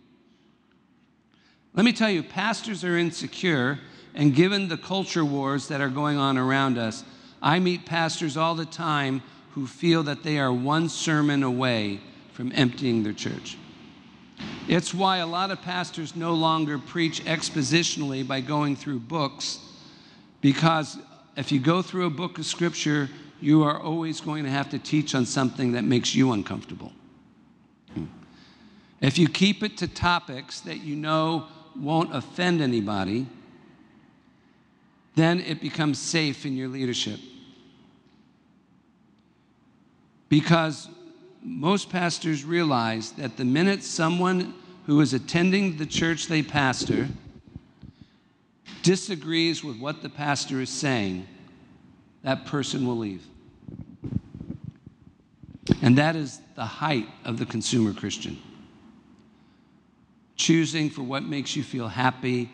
Let 1.74 1.84
me 1.84 1.92
tell 1.92 2.10
you, 2.10 2.22
pastors 2.22 2.84
are 2.84 2.96
insecure, 2.96 3.78
and 4.14 4.34
given 4.34 4.68
the 4.68 4.78
culture 4.78 5.24
wars 5.24 5.68
that 5.68 5.80
are 5.80 5.88
going 5.88 6.16
on 6.16 6.38
around 6.38 6.78
us, 6.78 7.04
I 7.42 7.58
meet 7.58 7.86
pastors 7.86 8.36
all 8.36 8.54
the 8.54 8.66
time 8.66 9.22
who 9.52 9.66
feel 9.66 10.02
that 10.04 10.22
they 10.22 10.38
are 10.38 10.52
one 10.52 10.88
sermon 10.88 11.42
away 11.42 12.00
from 12.38 12.52
emptying 12.54 13.02
their 13.02 13.12
church. 13.12 13.56
It's 14.68 14.94
why 14.94 15.16
a 15.16 15.26
lot 15.26 15.50
of 15.50 15.60
pastors 15.60 16.14
no 16.14 16.34
longer 16.34 16.78
preach 16.78 17.24
expositionally 17.24 18.24
by 18.24 18.42
going 18.42 18.76
through 18.76 19.00
books, 19.00 19.58
because 20.40 20.98
if 21.36 21.50
you 21.50 21.58
go 21.58 21.82
through 21.82 22.06
a 22.06 22.10
book 22.10 22.38
of 22.38 22.46
scripture, 22.46 23.10
you 23.40 23.64
are 23.64 23.80
always 23.80 24.20
going 24.20 24.44
to 24.44 24.50
have 24.50 24.70
to 24.70 24.78
teach 24.78 25.16
on 25.16 25.26
something 25.26 25.72
that 25.72 25.82
makes 25.82 26.14
you 26.14 26.30
uncomfortable. 26.30 26.92
If 29.00 29.18
you 29.18 29.28
keep 29.28 29.64
it 29.64 29.76
to 29.78 29.88
topics 29.88 30.60
that 30.60 30.78
you 30.78 30.94
know 30.94 31.46
won't 31.74 32.14
offend 32.14 32.60
anybody, 32.60 33.26
then 35.16 35.40
it 35.40 35.60
becomes 35.60 35.98
safe 35.98 36.46
in 36.46 36.56
your 36.56 36.68
leadership. 36.68 37.18
Because 40.28 40.88
most 41.48 41.90
pastors 41.90 42.44
realize 42.44 43.12
that 43.12 43.36
the 43.36 43.44
minute 43.44 43.82
someone 43.82 44.54
who 44.86 45.00
is 45.00 45.14
attending 45.14 45.76
the 45.76 45.86
church 45.86 46.26
they 46.26 46.42
pastor 46.42 47.08
disagrees 48.82 49.64
with 49.64 49.78
what 49.78 50.02
the 50.02 50.08
pastor 50.08 50.60
is 50.60 50.70
saying, 50.70 51.26
that 52.22 52.46
person 52.46 52.86
will 52.86 52.96
leave. 52.96 53.26
And 55.82 55.98
that 55.98 56.16
is 56.16 56.40
the 56.54 56.64
height 56.64 57.06
of 57.24 57.38
the 57.38 57.46
consumer 57.46 57.92
Christian 57.92 58.38
choosing 60.38 60.88
for 60.88 61.02
what 61.02 61.24
makes 61.24 61.56
you 61.56 61.62
feel 61.62 61.88
happy, 61.88 62.48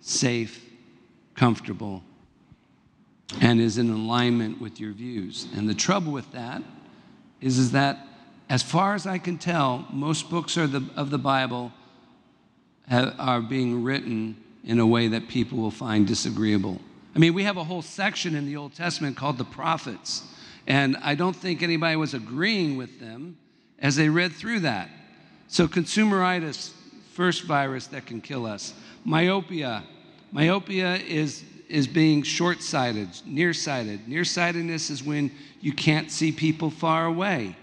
safe, 0.00 0.64
comfortable, 1.34 2.04
and 3.40 3.60
is 3.60 3.78
in 3.78 3.90
alignment 3.90 4.60
with 4.60 4.78
your 4.78 4.92
views. 4.92 5.48
And 5.56 5.68
the 5.68 5.74
trouble 5.74 6.12
with 6.12 6.30
that 6.32 6.62
is, 7.40 7.58
is 7.58 7.72
that, 7.72 8.06
as 8.50 8.64
far 8.64 8.96
as 8.96 9.06
I 9.06 9.18
can 9.18 9.38
tell, 9.38 9.86
most 9.92 10.28
books 10.28 10.56
the, 10.56 10.84
of 10.96 11.10
the 11.10 11.18
Bible 11.18 11.72
have, 12.88 13.14
are 13.16 13.40
being 13.40 13.84
written 13.84 14.36
in 14.64 14.80
a 14.80 14.86
way 14.86 15.06
that 15.06 15.28
people 15.28 15.56
will 15.58 15.70
find 15.70 16.04
disagreeable. 16.04 16.80
I 17.14 17.20
mean, 17.20 17.32
we 17.32 17.44
have 17.44 17.56
a 17.56 17.64
whole 17.64 17.80
section 17.80 18.34
in 18.34 18.46
the 18.46 18.56
Old 18.56 18.74
Testament 18.74 19.16
called 19.16 19.38
the 19.38 19.44
prophets, 19.44 20.24
and 20.66 20.96
I 21.00 21.14
don't 21.14 21.34
think 21.34 21.62
anybody 21.62 21.94
was 21.94 22.12
agreeing 22.12 22.76
with 22.76 22.98
them 22.98 23.38
as 23.78 23.94
they 23.94 24.08
read 24.08 24.32
through 24.32 24.60
that. 24.60 24.90
So, 25.46 25.68
consumeritis 25.68 26.72
first 27.12 27.44
virus 27.44 27.86
that 27.88 28.04
can 28.04 28.20
kill 28.20 28.46
us. 28.46 28.74
Myopia. 29.04 29.84
Myopia 30.32 30.96
is, 30.96 31.44
is 31.68 31.86
being 31.86 32.22
short 32.22 32.62
sighted, 32.62 33.08
nearsighted. 33.26 34.08
Nearsightedness 34.08 34.90
is 34.90 35.04
when 35.04 35.30
you 35.60 35.72
can't 35.72 36.10
see 36.10 36.32
people 36.32 36.70
far 36.70 37.06
away. 37.06 37.56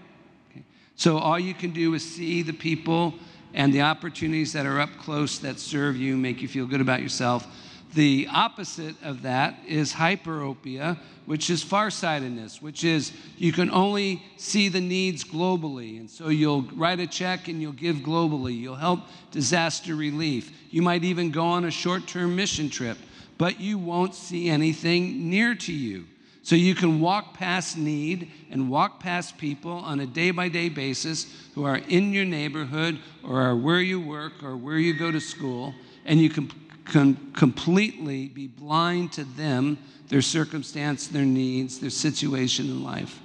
So 0.98 1.16
all 1.16 1.38
you 1.38 1.54
can 1.54 1.70
do 1.70 1.94
is 1.94 2.02
see 2.04 2.42
the 2.42 2.52
people 2.52 3.14
and 3.54 3.72
the 3.72 3.82
opportunities 3.82 4.52
that 4.52 4.66
are 4.66 4.80
up 4.80 4.90
close 4.98 5.38
that 5.38 5.60
serve 5.60 5.96
you, 5.96 6.16
make 6.16 6.42
you 6.42 6.48
feel 6.48 6.66
good 6.66 6.80
about 6.80 7.02
yourself. 7.02 7.46
The 7.94 8.26
opposite 8.32 8.96
of 9.04 9.22
that 9.22 9.60
is 9.64 9.92
hyperopia, 9.92 10.98
which 11.24 11.50
is 11.50 11.62
farsightedness, 11.62 12.60
which 12.60 12.82
is 12.82 13.12
you 13.36 13.52
can 13.52 13.70
only 13.70 14.24
see 14.38 14.68
the 14.68 14.80
needs 14.80 15.22
globally. 15.22 16.00
And 16.00 16.10
so 16.10 16.30
you'll 16.30 16.62
write 16.62 16.98
a 16.98 17.06
check 17.06 17.46
and 17.46 17.62
you'll 17.62 17.72
give 17.72 17.98
globally. 17.98 18.58
You'll 18.58 18.74
help 18.74 19.02
disaster 19.30 19.94
relief. 19.94 20.50
You 20.70 20.82
might 20.82 21.04
even 21.04 21.30
go 21.30 21.44
on 21.44 21.64
a 21.64 21.70
short 21.70 22.08
term 22.08 22.34
mission 22.34 22.68
trip, 22.68 22.98
but 23.38 23.60
you 23.60 23.78
won't 23.78 24.16
see 24.16 24.48
anything 24.48 25.30
near 25.30 25.54
to 25.54 25.72
you. 25.72 26.06
So 26.48 26.56
you 26.56 26.74
can 26.74 26.98
walk 26.98 27.34
past 27.34 27.76
need 27.76 28.30
and 28.50 28.70
walk 28.70 29.00
past 29.00 29.36
people 29.36 29.70
on 29.70 30.00
a 30.00 30.06
day 30.06 30.30
by 30.30 30.48
day 30.48 30.70
basis 30.70 31.26
who 31.54 31.64
are 31.64 31.76
in 31.76 32.14
your 32.14 32.24
neighborhood 32.24 33.00
or 33.22 33.42
are 33.42 33.54
where 33.54 33.82
you 33.82 34.00
work 34.00 34.42
or 34.42 34.56
where 34.56 34.78
you 34.78 34.98
go 34.98 35.12
to 35.12 35.20
school, 35.20 35.74
and 36.06 36.18
you 36.18 36.30
can 36.30 36.50
can 36.86 37.32
completely 37.34 38.28
be 38.28 38.46
blind 38.46 39.12
to 39.12 39.24
them, 39.24 39.76
their 40.08 40.22
circumstance, 40.22 41.08
their 41.08 41.26
needs, 41.26 41.80
their 41.80 41.90
situation 41.90 42.64
in 42.64 42.82
life. 42.82 43.20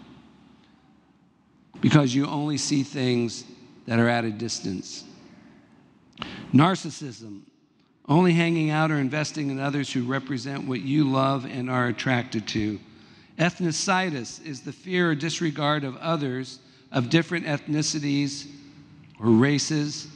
Because 1.79 2.13
you 2.13 2.27
only 2.27 2.57
see 2.57 2.83
things 2.83 3.45
that 3.87 3.99
are 3.99 4.09
at 4.09 4.25
a 4.25 4.31
distance. 4.31 5.05
Narcissism, 6.53 7.43
only 8.05 8.33
hanging 8.33 8.69
out 8.69 8.91
or 8.91 8.97
investing 8.97 9.49
in 9.49 9.61
others 9.61 9.93
who 9.93 10.03
represent 10.03 10.67
what 10.67 10.81
you 10.81 11.09
love 11.09 11.45
and 11.45 11.69
are 11.69 11.87
attracted 11.87 12.45
to. 12.49 12.81
Ethnicitis 13.37 14.45
is 14.45 14.61
the 14.61 14.71
fear 14.71 15.11
or 15.11 15.15
disregard 15.15 15.83
of 15.83 15.97
others 15.97 16.59
of 16.91 17.09
different 17.09 17.45
ethnicities 17.45 18.47
or 19.19 19.27
races. 19.27 20.07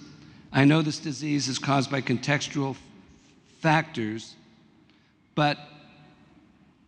I 0.51 0.65
know 0.65 0.81
this 0.81 0.99
disease 0.99 1.47
is 1.47 1.57
caused 1.57 1.89
by 1.89 2.01
contextual 2.01 2.75
factors, 3.59 4.35
but 5.33 5.57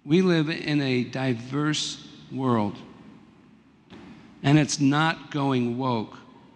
we 0.06 0.22
live 0.22 0.50
in 0.50 0.82
a 0.82 1.04
diverse 1.04 2.08
world. 2.32 2.78
And 4.44 4.58
it's 4.58 4.80
not 4.80 5.32
going 5.32 5.78
woke 5.78 6.16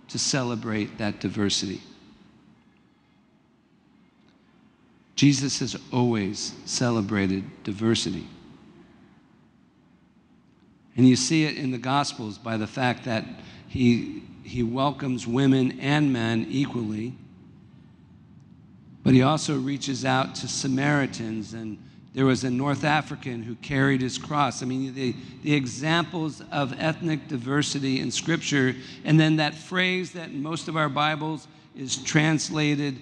to 0.09 0.19
celebrate 0.19 0.99
that 0.99 1.19
diversity. 1.19 1.82
Jesus 5.15 5.59
has 5.59 5.76
always 5.91 6.53
celebrated 6.65 7.43
diversity. 7.63 8.28
And 10.95 11.07
you 11.07 11.15
see 11.15 11.45
it 11.45 11.57
in 11.57 11.71
the 11.71 11.77
Gospels 11.77 12.37
by 12.37 12.57
the 12.57 12.67
fact 12.67 13.05
that 13.05 13.25
he, 13.67 14.23
he 14.43 14.63
welcomes 14.63 15.25
women 15.25 15.79
and 15.79 16.13
men 16.13 16.45
equally, 16.49 17.13
but 19.03 19.13
he 19.13 19.21
also 19.21 19.57
reaches 19.57 20.05
out 20.05 20.35
to 20.35 20.47
Samaritans 20.47 21.53
and 21.53 21.77
there 22.13 22.25
was 22.25 22.43
a 22.43 22.49
North 22.49 22.83
African 22.83 23.41
who 23.41 23.55
carried 23.55 24.01
his 24.01 24.19
cross. 24.19 24.61
I 24.61 24.67
mean, 24.67 24.93
the, 24.93 25.15
the 25.41 25.53
examples 25.53 26.43
of 26.51 26.79
ethnic 26.79 27.27
diversity 27.27 27.99
in 27.99 28.11
Scripture, 28.11 28.75
and 29.03 29.19
then 29.19 29.37
that 29.37 29.55
phrase 29.55 30.11
that 30.11 30.31
most 30.31 30.67
of 30.67 30.77
our 30.77 30.89
Bibles 30.89 31.47
is 31.75 31.97
translated 31.97 32.99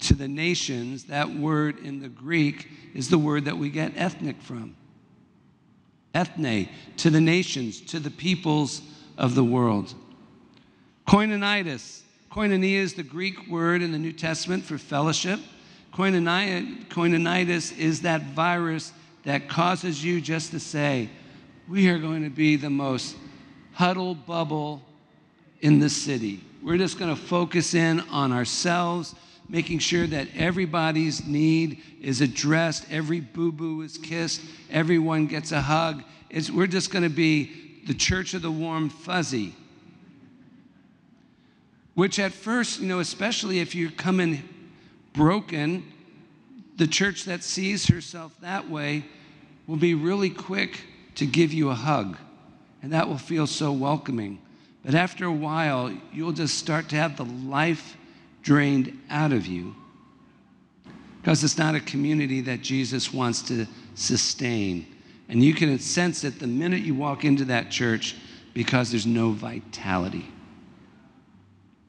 to 0.00 0.14
the 0.14 0.26
nations, 0.26 1.04
that 1.04 1.30
word 1.30 1.78
in 1.78 2.00
the 2.00 2.08
Greek 2.08 2.68
is 2.92 3.08
the 3.08 3.18
word 3.18 3.44
that 3.44 3.56
we 3.56 3.70
get 3.70 3.92
ethnic 3.94 4.40
from. 4.42 4.74
Ethne, 6.14 6.68
to 6.98 7.10
the 7.10 7.20
nations, 7.20 7.80
to 7.82 8.00
the 8.00 8.10
peoples 8.10 8.82
of 9.16 9.34
the 9.34 9.44
world. 9.44 9.94
Koinonitis. 11.06 12.02
Koinonia 12.30 12.76
is 12.76 12.94
the 12.94 13.02
Greek 13.02 13.48
word 13.48 13.82
in 13.82 13.90
the 13.90 13.98
New 13.98 14.12
Testament 14.12 14.64
for 14.64 14.78
fellowship. 14.78 15.40
Koinonitis 15.92 17.76
is 17.76 18.02
that 18.02 18.22
virus 18.22 18.92
that 19.24 19.48
causes 19.48 20.04
you 20.04 20.20
just 20.20 20.52
to 20.52 20.60
say, 20.60 21.10
We 21.68 21.88
are 21.88 21.98
going 21.98 22.22
to 22.22 22.30
be 22.30 22.56
the 22.56 22.70
most 22.70 23.16
huddle 23.72 24.14
bubble 24.14 24.82
in 25.60 25.80
the 25.80 25.90
city. 25.90 26.40
We're 26.62 26.78
just 26.78 26.98
going 26.98 27.14
to 27.14 27.20
focus 27.20 27.74
in 27.74 28.00
on 28.10 28.32
ourselves, 28.32 29.14
making 29.50 29.80
sure 29.80 30.06
that 30.06 30.28
everybody's 30.36 31.26
need 31.26 31.82
is 32.00 32.20
addressed, 32.20 32.86
every 32.90 33.20
boo 33.20 33.50
boo 33.50 33.82
is 33.82 33.98
kissed, 33.98 34.40
everyone 34.70 35.26
gets 35.26 35.50
a 35.50 35.60
hug. 35.60 36.04
It's, 36.30 36.50
we're 36.50 36.68
just 36.68 36.92
going 36.92 37.02
to 37.02 37.10
be 37.10 37.82
the 37.86 37.94
church 37.94 38.32
of 38.34 38.42
the 38.42 38.50
warm 38.50 38.88
fuzzy. 38.88 39.54
Which 41.94 42.20
at 42.20 42.32
first, 42.32 42.80
you 42.80 42.86
know, 42.86 43.00
especially 43.00 43.58
if 43.58 43.74
you 43.74 43.90
come 43.90 44.20
in 44.20 44.42
broken, 45.12 45.82
the 46.76 46.86
church 46.86 47.24
that 47.24 47.42
sees 47.42 47.88
herself 47.88 48.32
that 48.40 48.70
way 48.70 49.04
will 49.66 49.76
be 49.76 49.94
really 49.94 50.30
quick 50.30 50.84
to 51.16 51.26
give 51.26 51.52
you 51.52 51.70
a 51.70 51.74
hug, 51.74 52.16
and 52.82 52.92
that 52.92 53.08
will 53.08 53.18
feel 53.18 53.48
so 53.48 53.72
welcoming. 53.72 54.40
But 54.84 54.94
after 54.94 55.24
a 55.24 55.32
while, 55.32 55.92
you'll 56.12 56.32
just 56.32 56.56
start 56.56 56.88
to 56.90 56.96
have 56.96 57.16
the 57.16 57.24
life 57.24 57.96
drained 58.42 58.98
out 59.10 59.32
of 59.32 59.46
you 59.46 59.74
because 61.20 61.44
it's 61.44 61.58
not 61.58 61.74
a 61.74 61.80
community 61.80 62.40
that 62.40 62.62
Jesus 62.62 63.12
wants 63.12 63.42
to 63.42 63.66
sustain. 63.94 64.86
And 65.28 65.42
you 65.42 65.54
can 65.54 65.78
sense 65.78 66.24
it 66.24 66.38
the 66.38 66.46
minute 66.46 66.80
you 66.80 66.94
walk 66.94 67.24
into 67.24 67.44
that 67.46 67.70
church 67.70 68.16
because 68.54 68.90
there's 68.90 69.06
no 69.06 69.32
vitality. 69.32 70.26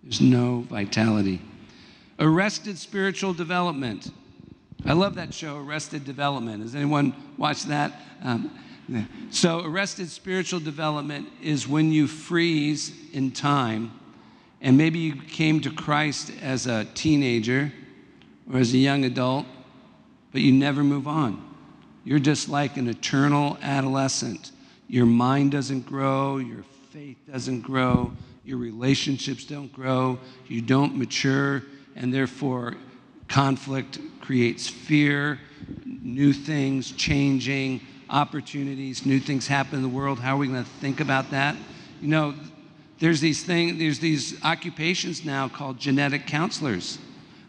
There's 0.03 0.21
no 0.21 0.61
vitality. 0.69 1.41
Arrested 2.19 2.77
Spiritual 2.77 3.33
Development. 3.33 4.11
I 4.85 4.93
love 4.93 5.15
that 5.15 5.33
show, 5.33 5.57
Arrested 5.57 6.03
Development. 6.03 6.61
Has 6.61 6.75
anyone 6.75 7.15
watched 7.37 7.67
that? 7.69 8.01
Um, 8.23 8.51
so, 9.29 9.63
arrested 9.63 10.09
spiritual 10.09 10.59
development 10.59 11.29
is 11.41 11.67
when 11.67 11.91
you 11.91 12.07
freeze 12.07 12.91
in 13.13 13.31
time, 13.31 13.91
and 14.62 14.78
maybe 14.78 14.99
you 14.99 15.16
came 15.16 15.59
to 15.62 15.72
Christ 15.72 16.32
as 16.41 16.68
a 16.68 16.86
teenager 16.93 17.72
or 18.51 18.59
as 18.59 18.74
a 18.74 18.78
young 18.78 19.03
adult, 19.05 19.45
but 20.32 20.41
you 20.41 20.51
never 20.51 20.84
move 20.84 21.07
on. 21.07 21.43
You're 22.03 22.20
just 22.20 22.47
like 22.47 22.78
an 22.78 22.88
eternal 22.88 23.57
adolescent. 23.62 24.51
Your 24.88 25.05
mind 25.05 25.51
doesn't 25.51 25.86
grow, 25.86 26.38
your 26.38 26.64
faith 26.91 27.18
doesn't 27.32 27.62
grow, 27.62 28.12
your 28.43 28.57
relationships 28.57 29.45
don't 29.45 29.72
grow, 29.72 30.20
you 30.47 30.62
don't 30.62 30.95
mature, 30.95 31.64
and 31.95 32.14
therefore 32.14 32.76
conflict 33.28 33.99
creates 34.20 34.68
fear, 34.68 35.39
new 35.86 36.34
things 36.34 36.91
changing, 36.91 37.82
opportunities, 38.09 39.05
new 39.05 39.20
things 39.20 39.47
happen 39.47 39.76
in 39.76 39.82
the 39.82 39.89
world. 39.89 40.20
How 40.20 40.36
are 40.36 40.39
we 40.39 40.47
going 40.47 40.64
to 40.64 40.70
think 40.70 40.99
about 40.99 41.32
that? 41.32 41.55
You 42.01 42.09
know, 42.09 42.36
there's 43.01 43.19
these 43.19 43.43
things, 43.43 43.79
there's 43.79 43.99
these 43.99 44.41
occupations 44.43 45.25
now 45.25 45.49
called 45.49 45.79
genetic 45.79 46.27
counselors. 46.27 46.99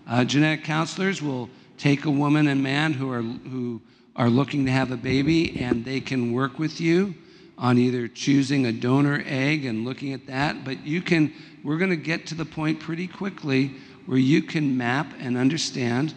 Uh, 0.09 0.25
genetic 0.25 0.65
counselors 0.65 1.23
will 1.23 1.49
take 1.77 2.07
a 2.07 2.11
woman 2.11 2.49
and 2.49 2.63
man 2.63 2.95
who 2.95 3.13
are 3.13 3.23
who 3.23 3.81
are 4.17 4.31
looking 4.31 4.65
to 4.65 4.73
have 4.73 4.91
a 4.91 4.97
baby, 4.97 5.61
and 5.61 5.85
they 5.85 6.01
can 6.01 6.33
work 6.33 6.59
with 6.59 6.81
you 6.81 7.15
on 7.59 7.79
either 7.79 8.09
choosing 8.09 8.67
a 8.67 8.73
donor 8.73 9.23
egg 9.27 9.65
and 9.65 9.85
looking 9.85 10.13
at 10.13 10.27
that. 10.27 10.65
But 10.65 10.85
you 10.87 11.01
can, 11.01 11.33
we're 11.63 11.79
going 11.79 11.91
to 11.91 11.97
get 11.97 12.27
to 12.29 12.35
the 12.35 12.45
point 12.45 12.81
pretty 12.81 13.07
quickly 13.07 13.73
where 14.07 14.19
you 14.19 14.43
can 14.43 14.77
map 14.77 15.13
and 15.19 15.37
understand 15.37 16.15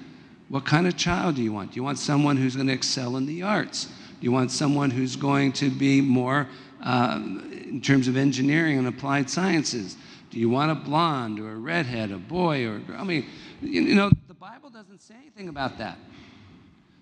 what 0.50 0.66
kind 0.66 0.88
of 0.88 0.96
child 0.96 1.36
do 1.36 1.44
you 1.44 1.54
want? 1.54 1.72
Do 1.72 1.76
you 1.76 1.84
want 1.84 2.00
someone 2.00 2.38
who's 2.38 2.56
going 2.56 2.68
to 2.68 2.74
excel 2.74 3.18
in 3.18 3.26
the 3.26 3.44
arts? 3.44 3.86
Do 3.86 3.92
you 4.22 4.32
want 4.32 4.52
someone 4.52 4.92
who's 4.92 5.16
going 5.16 5.52
to 5.54 5.70
be 5.70 6.02
more 6.02 6.48
uh, 6.86 7.20
in 7.22 7.82
terms 7.82 8.08
of 8.08 8.16
engineering 8.16 8.78
and 8.78 8.88
applied 8.88 9.30
sciences? 9.30 9.98
Do 10.30 10.40
you 10.40 10.50
want 10.50 10.72
a 10.72 10.76
blonde 10.76 11.40
or 11.40 11.52
a 11.52 11.56
redhead, 11.56 12.12
a 12.12 12.18
boy 12.18 12.66
or 12.66 12.78
a 12.78 12.80
girl? 12.80 12.98
I 13.00 13.04
mean, 13.04 13.26
you 13.62 13.96
know, 13.96 14.10
the 14.28 14.34
Bible 14.34 14.70
doesn't 14.70 15.02
say 15.02 15.16
anything 15.20 15.50
about 15.50 15.78
that. 15.80 15.98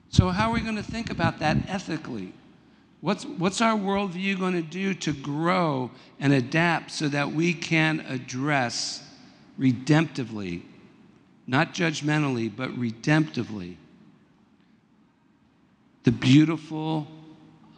So, 0.10 0.30
how 0.30 0.50
are 0.50 0.54
we 0.54 0.62
going 0.62 0.76
to 0.76 0.84
think 0.84 1.12
about 1.12 1.40
that 1.40 1.58
ethically? 1.68 2.34
What's, 3.02 3.26
what's 3.26 3.62
our 3.62 3.78
worldview 3.78 4.40
going 4.40 4.54
to 4.54 4.62
do 4.62 4.94
to 4.94 5.14
grow 5.14 5.92
and 6.20 6.32
adapt 6.32 6.90
so 6.92 7.10
that 7.10 7.34
we 7.34 7.54
can 7.54 8.00
address 8.08 9.04
redemptively 9.60 10.64
not 11.48 11.74
judgmentally, 11.74 12.52
but 12.56 12.70
redemptively, 12.72 13.76
the 16.04 16.12
beautiful 16.12 17.08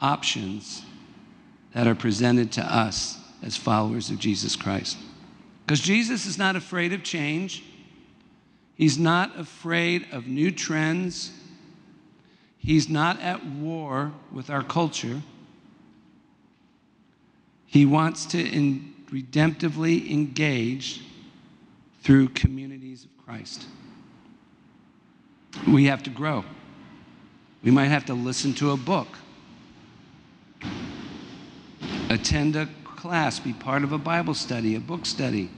options 0.02 0.85
that 1.76 1.88
are 1.88 1.94
presented 1.94 2.54
to 2.54 2.64
us 2.64 3.18
as 3.44 3.58
followers 3.58 4.10
of 4.10 4.18
Jesus 4.18 4.56
Christ. 4.56 4.98
Because 5.66 5.82
Jesus 5.82 6.26
is 6.26 6.38
not 6.38 6.56
afraid 6.56 6.94
of 6.94 7.04
change, 7.04 7.64
He's 8.76 8.98
not 8.98 9.38
afraid 9.38 10.08
of 10.14 10.26
new 10.26 10.52
trends, 10.52 11.32
He's 12.58 12.88
not 12.90 13.20
at 13.20 13.46
war 13.46 14.14
with 14.32 14.50
our 14.50 14.64
culture. 14.64 15.22
He 17.66 17.86
wants 17.86 18.26
to 18.28 18.40
in, 18.40 18.94
redemptively 19.12 20.10
engage 20.10 21.02
through 22.04 22.30
communities 22.30 23.04
of 23.04 23.26
Christ. 23.26 23.66
We 25.68 25.86
have 25.86 26.04
to 26.04 26.10
grow. 26.10 26.46
We 27.64 27.72
might 27.72 27.88
have 27.88 28.06
to 28.06 28.14
listen 28.14 28.54
to 28.56 28.72
a 28.72 28.78
book, 28.78 29.10
attend 32.10 32.56
a 32.56 32.68
class, 32.84 33.40
be 33.40 33.54
part 33.54 33.84
of 33.84 33.92
a 33.92 33.98
Bible 33.98 34.34
study, 34.34 34.76
a 34.76 34.80
book 34.80 35.06
study. 35.06 35.50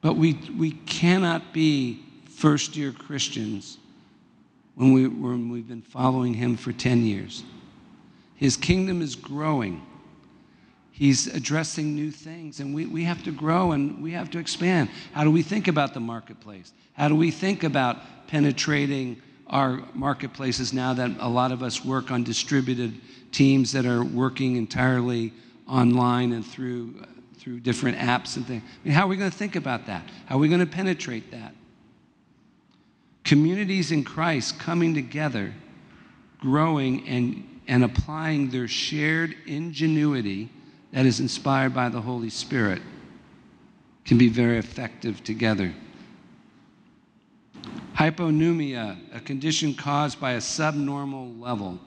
But 0.00 0.14
we, 0.14 0.34
we 0.56 0.72
cannot 0.72 1.52
be 1.52 2.04
first 2.28 2.76
year 2.76 2.92
Christians 2.92 3.78
when, 4.74 4.92
we, 4.92 5.08
when 5.08 5.50
we've 5.50 5.68
been 5.68 5.82
following 5.82 6.34
Him 6.34 6.56
for 6.56 6.72
10 6.72 7.04
years. 7.04 7.42
His 8.36 8.56
kingdom 8.56 9.02
is 9.02 9.16
growing. 9.16 9.84
He's 10.92 11.26
addressing 11.28 11.94
new 11.94 12.10
things, 12.10 12.60
and 12.60 12.74
we, 12.74 12.86
we 12.86 13.04
have 13.04 13.22
to 13.24 13.32
grow 13.32 13.72
and 13.72 14.02
we 14.02 14.12
have 14.12 14.30
to 14.30 14.38
expand. 14.38 14.88
How 15.12 15.24
do 15.24 15.30
we 15.30 15.42
think 15.42 15.68
about 15.68 15.94
the 15.94 16.00
marketplace? 16.00 16.72
How 16.92 17.08
do 17.08 17.14
we 17.14 17.30
think 17.30 17.62
about 17.64 18.26
penetrating 18.28 19.22
our 19.50 19.82
marketplaces 19.94 20.72
now 20.72 20.92
that 20.94 21.10
a 21.20 21.28
lot 21.28 21.52
of 21.52 21.62
us 21.62 21.84
work 21.84 22.10
on 22.10 22.22
distributed 22.22 23.00
teams 23.32 23.72
that 23.72 23.86
are 23.86 24.04
working 24.04 24.56
entirely 24.56 25.32
online 25.66 26.32
and 26.32 26.44
through, 26.44 26.94
through 27.38 27.60
different 27.60 27.98
apps 27.98 28.36
and 28.36 28.46
things? 28.46 28.62
I 28.64 28.88
mean, 28.88 28.94
how 28.94 29.04
are 29.04 29.08
we 29.08 29.16
going 29.16 29.30
to 29.30 29.36
think 29.36 29.56
about 29.56 29.86
that? 29.86 30.02
How 30.26 30.36
are 30.36 30.38
we 30.38 30.48
going 30.48 30.60
to 30.60 30.66
penetrate 30.66 31.30
that? 31.30 31.54
Communities 33.24 33.92
in 33.92 34.04
Christ 34.04 34.58
coming 34.58 34.94
together, 34.94 35.54
growing, 36.40 37.06
and, 37.08 37.60
and 37.66 37.84
applying 37.84 38.50
their 38.50 38.68
shared 38.68 39.34
ingenuity 39.46 40.50
that 40.92 41.06
is 41.06 41.20
inspired 41.20 41.74
by 41.74 41.88
the 41.88 42.00
Holy 42.00 42.30
Spirit 42.30 42.82
can 44.04 44.16
be 44.16 44.28
very 44.28 44.56
effective 44.58 45.22
together. 45.22 45.74
Hypopneumia, 47.98 48.96
a 49.12 49.18
condition 49.18 49.74
caused 49.74 50.20
by 50.20 50.34
a 50.34 50.40
subnormal 50.40 51.34
level 51.34 51.80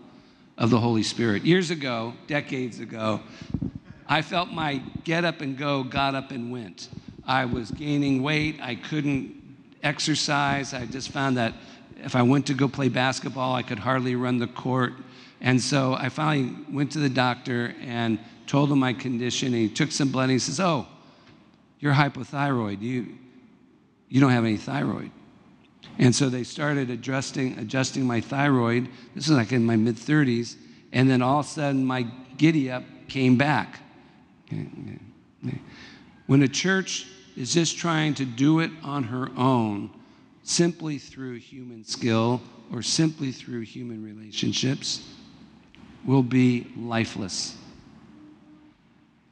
of 0.58 0.70
the 0.70 0.78
Holy 0.78 1.04
Spirit. 1.04 1.46
Years 1.46 1.72
ago, 1.72 2.14
decades 2.28 2.82
ago, 2.82 3.22
I 4.10 4.22
felt 4.22 4.50
my 4.50 4.82
get 5.06 5.24
up 5.24 5.40
and 5.40 5.58
go 5.58 5.86
got 5.86 6.14
up 6.14 6.32
and 6.32 6.52
went. 6.52 6.90
I 7.26 7.46
was 7.46 7.72
gaining 7.72 8.22
weight. 8.22 8.60
I 8.62 8.76
couldn't 8.76 9.34
exercise. 9.84 10.74
I 10.74 10.86
just 10.86 11.12
found 11.12 11.38
that 11.38 11.54
if 12.04 12.14
I 12.14 12.24
went 12.24 12.46
to 12.48 12.54
go 12.56 12.68
play 12.68 12.90
basketball, 12.90 13.56
I 13.56 13.64
could 13.64 13.80
hardly 13.80 14.18
run 14.18 14.38
the 14.38 14.48
court. 14.48 14.92
And 15.40 15.62
so 15.62 15.94
I 15.94 16.10
finally 16.10 16.54
went 16.70 16.92
to 16.92 17.00
the 17.00 17.10
doctor 17.10 17.74
and 17.80 18.20
told 18.48 18.70
him 18.70 18.80
my 18.80 18.92
condition. 18.92 19.54
And 19.54 19.62
he 19.62 19.70
took 19.70 19.94
some 19.94 20.12
blood 20.12 20.24
and 20.24 20.34
he 20.34 20.40
says, 20.40 20.60
Oh, 20.60 20.88
you're 21.80 21.94
hypothyroid. 21.94 22.82
You, 22.82 23.18
you 24.10 24.20
don't 24.20 24.32
have 24.32 24.44
any 24.44 24.58
thyroid. 24.58 25.12
And 26.02 26.16
so 26.16 26.30
they 26.30 26.44
started 26.44 26.90
adjusting, 26.90 27.60
adjusting 27.60 28.06
my 28.06 28.22
thyroid. 28.22 28.90
This 29.14 29.28
was 29.28 29.38
like 29.38 29.52
in 29.52 29.64
my 29.64 29.76
mid 29.76 29.96
30s. 29.96 30.56
And 30.92 31.08
then 31.08 31.22
all 31.22 31.40
of 31.40 31.46
a 31.46 31.50
sudden, 31.50 31.86
my 31.86 32.08
giddy 32.38 32.72
up 32.72 32.84
came 33.08 33.38
back. 33.38 33.80
When 36.26 36.42
a 36.42 36.48
church 36.48 37.06
is 37.38 37.54
just 37.54 37.78
trying 37.78 38.16
to 38.16 38.26
do 38.26 38.62
it 38.62 38.72
on 38.84 39.04
her 39.04 39.30
own, 39.38 39.92
simply 40.44 40.98
through 40.98 41.36
human 41.36 41.86
skill 41.86 42.42
or 42.74 42.82
simply 42.82 43.32
through 43.32 43.62
human 43.62 44.04
relationships, 44.04 45.08
will 46.04 46.24
be 46.24 46.72
lifeless. 46.76 47.56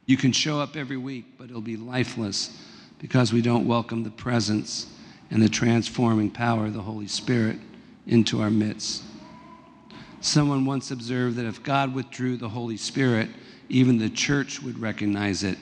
You 0.06 0.16
can 0.16 0.30
show 0.30 0.60
up 0.60 0.76
every 0.76 0.96
week, 0.96 1.24
but 1.36 1.50
it'll 1.50 1.60
be 1.60 1.76
lifeless 1.76 2.62
because 3.00 3.32
we 3.32 3.42
don't 3.42 3.66
welcome 3.66 4.04
the 4.04 4.10
presence 4.10 4.86
and 5.30 5.42
the 5.42 5.48
transforming 5.48 6.30
power 6.30 6.66
of 6.66 6.74
the 6.74 6.82
Holy 6.82 7.06
Spirit 7.06 7.56
into 8.06 8.40
our 8.40 8.50
midst. 8.50 9.02
Someone 10.20 10.66
once 10.66 10.90
observed 10.90 11.36
that 11.36 11.46
if 11.46 11.62
God 11.62 11.94
withdrew 11.94 12.36
the 12.36 12.48
Holy 12.48 12.76
Spirit, 12.76 13.28
even 13.68 13.98
the 13.98 14.10
church 14.10 14.60
would 14.62 14.78
recognize 14.78 15.44
it 15.44 15.56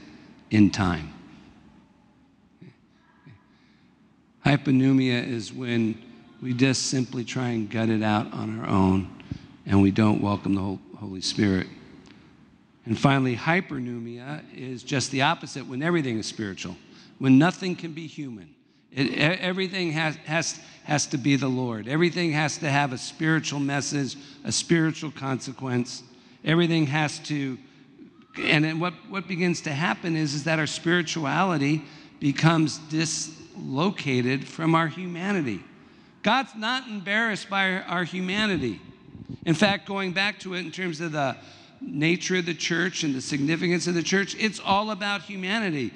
in 0.51 0.71
time. 0.71 1.13
Hypopneumia 4.45 5.27
is 5.27 5.53
when 5.53 6.01
we 6.41 6.55
just 6.55 6.87
simply 6.87 7.25
try 7.25 7.49
and 7.49 7.71
gut 7.71 7.89
it 7.89 8.03
out 8.03 8.33
on 8.33 8.59
our 8.59 8.67
own 8.67 9.11
and 9.67 9.83
we 9.83 9.91
don't 9.91 10.23
welcome 10.23 10.55
the 10.55 10.79
Holy 10.97 11.21
Spirit. 11.21 11.67
And 12.87 12.99
finally, 12.99 13.37
hyperpneuma 13.37 14.43
is 14.57 14.83
just 14.83 15.11
the 15.11 15.23
opposite 15.23 15.67
when 15.67 15.83
everything 15.83 16.19
is 16.19 16.27
spiritual, 16.27 16.77
when 17.19 17.39
nothing 17.39 17.77
can 17.77 17.93
be 17.93 18.07
human. 18.07 18.55
It, 18.93 19.19
everything 19.19 19.93
has, 19.93 20.17
has, 20.25 20.59
has 20.85 21.07
to 21.09 21.19
be 21.19 21.37
the 21.37 21.49
Lord. 21.49 21.89
Everything 21.89 22.33
has 22.33 22.59
to 22.59 22.71
have 22.71 22.93
a 22.93 22.99
spiritual 22.99 23.61
message, 23.61 24.17
a 24.45 24.53
spiritual 24.53 25.11
consequence. 25.11 26.03
Everything 26.45 26.87
has 26.87 27.19
to, 27.21 27.59
and 28.43 28.65
then 28.65 28.81
what, 28.81 28.95
what 29.09 29.29
begins 29.29 29.61
to 29.63 29.71
happen 29.71 30.17
is, 30.17 30.35
is 30.35 30.45
that 30.45 30.59
our 30.59 30.67
spirituality 30.67 31.83
becomes 32.21 32.79
dislocated 32.89 34.47
from 34.47 34.75
our 34.75 34.89
humanity. 34.89 35.63
God's 36.23 36.55
not 36.57 36.89
embarrassed 36.89 37.49
by 37.49 37.73
our, 37.73 37.83
our 37.83 38.05
humanity. 38.05 38.81
In 39.45 39.55
fact, 39.55 39.87
going 39.87 40.13
back 40.13 40.41
to 40.41 40.55
it 40.55 40.61
in 40.61 40.71
terms 40.71 41.01
of 41.01 41.13
the 41.13 41.37
nature 41.81 42.37
of 42.37 42.47
the 42.47 42.55
church 42.55 43.05
and 43.05 43.15
the 43.15 43.21
significance 43.21 43.87
of 43.87 43.95
the 43.95 44.03
church, 44.03 44.35
it's 44.39 44.61
all 44.61 44.91
about 44.91 45.23
humanity. 45.23 45.93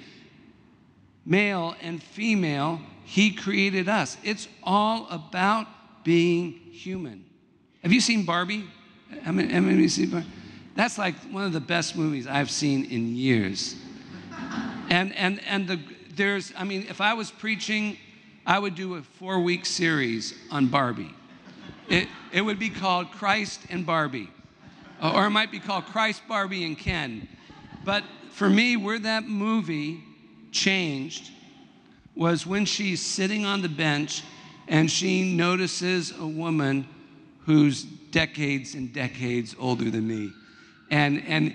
Male 1.24 1.74
and 1.80 2.02
female, 2.02 2.80
He 3.04 3.32
created 3.32 3.88
us. 3.88 4.16
It's 4.24 4.48
all 4.62 5.06
about 5.10 5.66
being 6.04 6.52
human. 6.52 7.24
Have 7.82 7.92
you 7.92 8.00
seen 8.00 8.24
Barbie? 8.24 8.64
Have 9.22 9.34
you 9.36 9.88
seen 9.88 10.10
Barbie? 10.10 10.26
That's 10.74 10.98
like 10.98 11.14
one 11.30 11.44
of 11.44 11.52
the 11.52 11.60
best 11.60 11.96
movies 11.96 12.26
I've 12.26 12.50
seen 12.50 12.86
in 12.86 13.14
years. 13.14 13.76
And, 14.88 15.14
and, 15.16 15.40
and 15.46 15.68
the, 15.68 15.80
there's, 16.16 16.52
I 16.56 16.64
mean, 16.64 16.86
if 16.88 17.00
I 17.00 17.14
was 17.14 17.30
preaching, 17.30 17.98
I 18.46 18.58
would 18.58 18.74
do 18.74 18.94
a 18.94 19.02
four 19.02 19.40
week 19.40 19.66
series 19.66 20.34
on 20.50 20.66
Barbie. 20.66 21.14
It, 21.88 22.08
it 22.32 22.40
would 22.40 22.58
be 22.58 22.70
called 22.70 23.10
Christ 23.10 23.60
and 23.68 23.84
Barbie. 23.84 24.30
Or 25.02 25.26
it 25.26 25.30
might 25.30 25.50
be 25.50 25.58
called 25.58 25.86
Christ, 25.86 26.22
Barbie, 26.28 26.64
and 26.64 26.78
Ken. 26.78 27.28
But 27.84 28.04
for 28.30 28.48
me, 28.48 28.76
we're 28.76 29.00
that 29.00 29.24
movie 29.24 30.04
changed 30.52 31.30
was 32.14 32.46
when 32.46 32.64
she's 32.64 33.00
sitting 33.00 33.44
on 33.44 33.62
the 33.62 33.68
bench 33.68 34.22
and 34.68 34.90
she 34.90 35.34
notices 35.34 36.12
a 36.18 36.26
woman 36.26 36.86
who's 37.46 37.82
decades 37.82 38.74
and 38.74 38.92
decades 38.92 39.56
older 39.58 39.90
than 39.90 40.06
me. 40.06 40.32
And, 40.90 41.22
and 41.26 41.54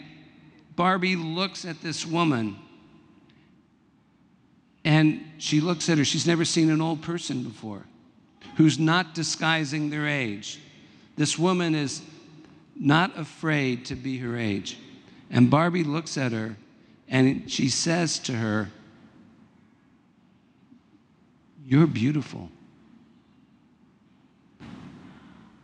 Barbie 0.76 1.16
looks 1.16 1.64
at 1.64 1.82
this 1.82 2.06
woman 2.06 2.58
and 4.84 5.24
she 5.38 5.62
looks 5.62 5.90
at 5.90 5.98
her. 5.98 6.06
She's 6.06 6.26
never 6.26 6.46
seen 6.46 6.70
an 6.70 6.82
old 6.82 7.02
person 7.02 7.44
before 7.44 7.84
who's 8.56 8.80
not 8.80 9.14
disguising 9.14 9.90
their 9.90 10.08
age. 10.08 10.60
This 11.16 11.38
woman 11.38 11.76
is 11.76 12.02
not 12.76 13.18
afraid 13.18 13.86
to 13.86 13.96
be 13.96 14.18
her 14.18 14.36
age. 14.36 14.78
And 15.30 15.50
Barbie 15.50 15.84
looks 15.84 16.18
at 16.18 16.32
her 16.32 16.56
and 17.08 17.50
she 17.52 17.70
says 17.70 18.20
to 18.20 18.34
her, 18.34 18.70
You're 21.68 21.86
beautiful. 21.86 22.50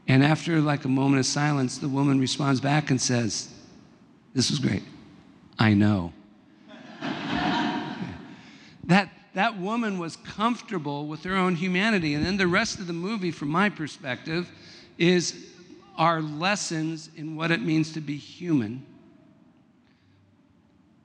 And 0.06 0.22
after 0.22 0.60
like 0.60 0.84
a 0.84 0.90
moment 0.90 1.22
of 1.22 1.26
silence, 1.26 1.78
the 1.78 1.88
woman 1.88 2.20
responds 2.20 2.60
back 2.60 2.92
and 2.92 3.02
says, 3.02 3.48
This 4.34 4.50
was 4.50 4.60
great. 4.60 4.84
I 5.58 5.74
know. 5.74 6.12
that 8.84 9.10
that 9.34 9.58
woman 9.58 9.98
was 9.98 10.18
comfortable 10.18 11.08
with 11.08 11.24
her 11.24 11.38
own 11.38 11.56
humanity. 11.56 12.16
And 12.16 12.26
then 12.26 12.36
the 12.36 12.48
rest 12.48 12.80
of 12.80 12.88
the 12.88 12.94
movie, 12.94 13.32
from 13.32 13.48
my 13.48 13.70
perspective, 13.70 14.52
is 14.98 15.52
our 15.98 16.22
lessons 16.22 17.10
in 17.16 17.38
what 17.38 17.50
it 17.50 17.62
means 17.62 17.94
to 17.94 18.02
be 18.02 18.18
human, 18.18 18.86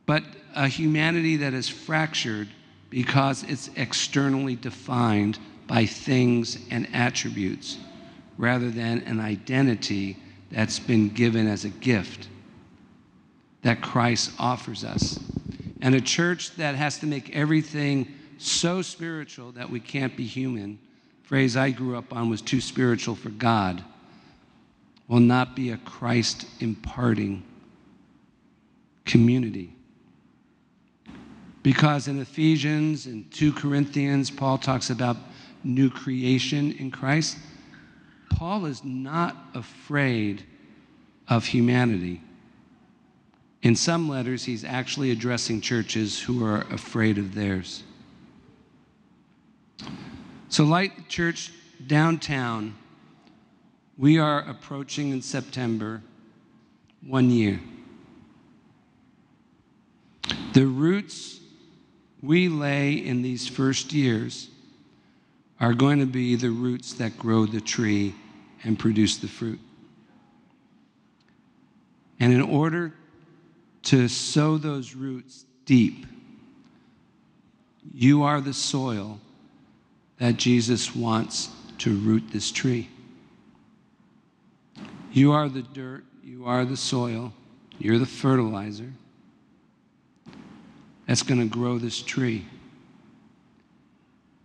but 0.07 0.25
a 0.57 0.67
humanity 0.67 1.37
that 1.37 1.55
is 1.55 1.69
fractured 1.69 2.49
because 2.91 3.43
it's 3.45 3.71
externally 3.77 4.57
defined 4.57 5.39
by 5.67 5.85
things 5.85 6.59
and 6.71 6.89
attributes 6.95 7.79
rather 8.39 8.71
than 8.71 9.03
an 9.03 9.21
identity 9.21 10.17
that's 10.51 10.79
been 10.79 11.09
given 11.09 11.47
as 11.47 11.65
a 11.65 11.69
gift 11.69 12.29
that 13.63 13.83
Christ 13.83 14.31
offers 14.39 14.85
us. 14.85 15.19
And 15.83 15.95
a 15.95 16.01
church 16.01 16.57
that 16.57 16.75
has 16.75 16.99
to 16.99 17.07
make 17.07 17.35
everything 17.37 18.15
so 18.39 18.83
spiritual 18.83 19.53
that 19.53 19.69
we 19.69 19.81
can't 19.81 20.17
be 20.17 20.25
human. 20.25 20.79
Phrase 21.25 21.57
I 21.57 21.71
grew 21.71 21.97
up 21.97 22.13
on 22.13 22.31
was 22.31 22.41
too 22.41 22.61
spiritual 22.61 23.15
for 23.15 23.29
God. 23.31 23.83
Will 25.09 25.21
not 25.21 25.55
be 25.55 25.71
a 25.71 25.77
Christ 25.79 26.47
imparting 26.61 27.43
community. 29.05 29.73
Because 31.69 32.09
in 32.09 32.19
Ephesians 32.19 33.05
and 33.05 33.31
2 33.31 33.53
Corinthians, 33.53 34.31
Paul 34.31 34.57
talks 34.57 34.89
about 34.89 35.19
new 35.63 35.91
creation 35.91 36.73
in 36.73 36.91
Christ. 36.91 37.37
Paul 38.31 38.65
is 38.65 38.83
not 38.83 39.37
afraid 39.53 40.45
of 41.29 41.45
humanity. 41.45 42.23
In 43.61 43.77
some 43.77 44.09
letters, 44.09 44.47
he's 44.47 44.65
actually 44.65 45.11
addressing 45.11 45.61
churches 45.61 46.19
who 46.19 46.43
are 46.43 46.63
afraid 46.71 47.19
of 47.19 47.35
theirs. 47.35 47.83
So, 50.49 50.65
Light 50.65 51.11
Church 51.11 51.53
downtown, 51.87 52.77
we 53.99 54.19
are 54.19 54.41
approaching 54.49 55.11
in 55.11 55.21
September 55.21 56.01
one 57.07 57.29
year. 57.29 57.61
The 60.55 60.65
roots 60.65 61.38
we 62.23 62.49
lay 62.49 62.93
in 62.93 63.23
these 63.23 63.47
first 63.47 63.93
years 63.93 64.49
are 65.61 65.75
going 65.75 65.99
to 66.01 66.07
be 66.07 66.37
the 66.37 66.51
roots 66.51 66.95
that 66.95 67.19
grow 67.19 67.47
the 67.47 67.61
tree 67.61 68.15
and 68.65 68.79
produce 68.79 69.17
the 69.17 69.29
fruit. 69.29 69.61
And 72.21 72.33
in 72.33 72.43
order 72.43 72.95
to 73.85 74.09
sow 74.09 74.59
those 74.59 74.95
roots 74.95 75.45
deep, 75.65 76.07
you 77.93 78.25
are 78.25 78.41
the 78.41 78.53
soil 78.53 79.21
that 80.19 80.37
Jesus 80.37 80.95
wants 80.95 81.49
to 81.79 81.97
root 81.97 82.25
this 82.33 82.51
tree. 82.51 82.89
You 85.13 85.33
are 85.33 85.49
the 85.49 85.63
dirt, 85.63 86.05
you 86.23 86.47
are 86.47 86.65
the 86.65 86.77
soil, 86.77 87.33
you're 87.79 87.99
the 87.99 88.07
fertilizer 88.07 88.93
that's 91.09 91.23
going 91.23 91.41
to 91.41 91.47
grow 91.47 91.79
this 91.79 92.03
tree. 92.03 92.47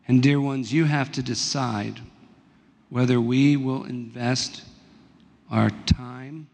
And, 0.07 0.23
dear 0.23 0.39
ones, 0.39 0.71
you 0.71 0.85
have 0.85 1.11
to 1.11 1.21
decide 1.21 1.99
whether 2.89 3.19
we 3.19 3.57
will 3.57 3.83
invest 3.83 4.63
our 5.51 5.69
time, 5.85 6.47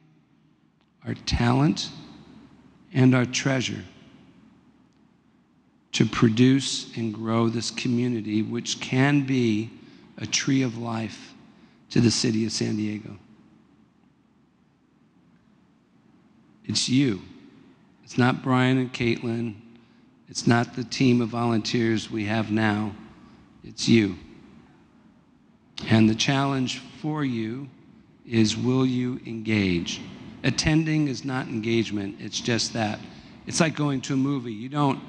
our 1.05 1.13
talent, 1.13 1.89
and 2.91 3.13
our 3.13 3.25
treasure 3.25 3.83
to 5.91 6.05
produce 6.05 6.95
and 6.97 7.13
grow 7.13 7.47
this 7.47 7.69
community, 7.69 8.41
which 8.41 8.79
can 8.79 9.21
be 9.27 9.69
a 10.17 10.25
tree 10.25 10.63
of 10.63 10.77
life 10.77 11.35
to 11.91 12.01
the 12.01 12.11
city 12.11 12.45
of 12.45 12.51
San 12.51 12.77
Diego. 12.77 13.15
It's 16.65 16.89
you. 16.89 17.21
It's 18.03 18.17
not 18.17 18.41
Brian 18.41 18.79
and 18.79 18.91
Caitlin. 18.91 19.55
It's 20.29 20.45
not 20.45 20.75
the 20.75 20.83
team 20.83 21.21
of 21.21 21.29
volunteers 21.29 22.11
we 22.11 22.25
have 22.25 22.51
now. 22.51 22.93
It's 23.63 23.87
you. 23.87 24.17
And 25.87 26.09
the 26.09 26.15
challenge 26.15 26.79
for 27.01 27.23
you 27.25 27.67
is 28.25 28.55
will 28.55 28.85
you 28.85 29.19
engage? 29.25 30.01
Attending 30.43 31.07
is 31.07 31.25
not 31.25 31.47
engagement, 31.47 32.17
it's 32.19 32.39
just 32.39 32.73
that. 32.73 32.99
It's 33.47 33.59
like 33.59 33.75
going 33.75 34.01
to 34.01 34.13
a 34.13 34.17
movie. 34.17 34.53
You 34.53 34.69
don't 34.69 35.01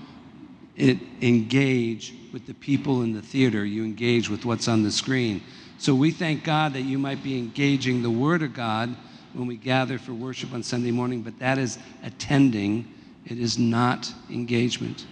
it, 0.77 0.99
engage 1.21 2.15
with 2.33 2.47
the 2.47 2.55
people 2.55 3.03
in 3.03 3.13
the 3.13 3.21
theater, 3.21 3.65
you 3.65 3.85
engage 3.85 4.31
with 4.31 4.45
what's 4.45 4.69
on 4.69 4.83
the 4.83 4.91
screen. 4.91 5.43
So 5.79 5.95
we 5.95 6.11
thank 6.11 6.45
God 6.45 6.73
that 6.75 6.83
you 6.83 6.99
might 6.99 7.23
be 7.23 7.39
engaging 7.39 8.03
the 8.03 8.11
Word 8.11 8.43
of 8.43 8.55
God 8.55 8.95
when 9.35 9.47
we 9.47 9.57
gather 9.57 9.99
for 9.99 10.13
worship 10.13 10.53
on 10.53 10.63
Sunday 10.63 10.91
morning, 10.91 11.23
but 11.23 11.39
that 11.39 11.59
is 11.59 11.79
attending. 12.03 12.93
It 13.31 13.39
is 13.39 13.59
not 13.59 14.13
engagement. 14.29 15.07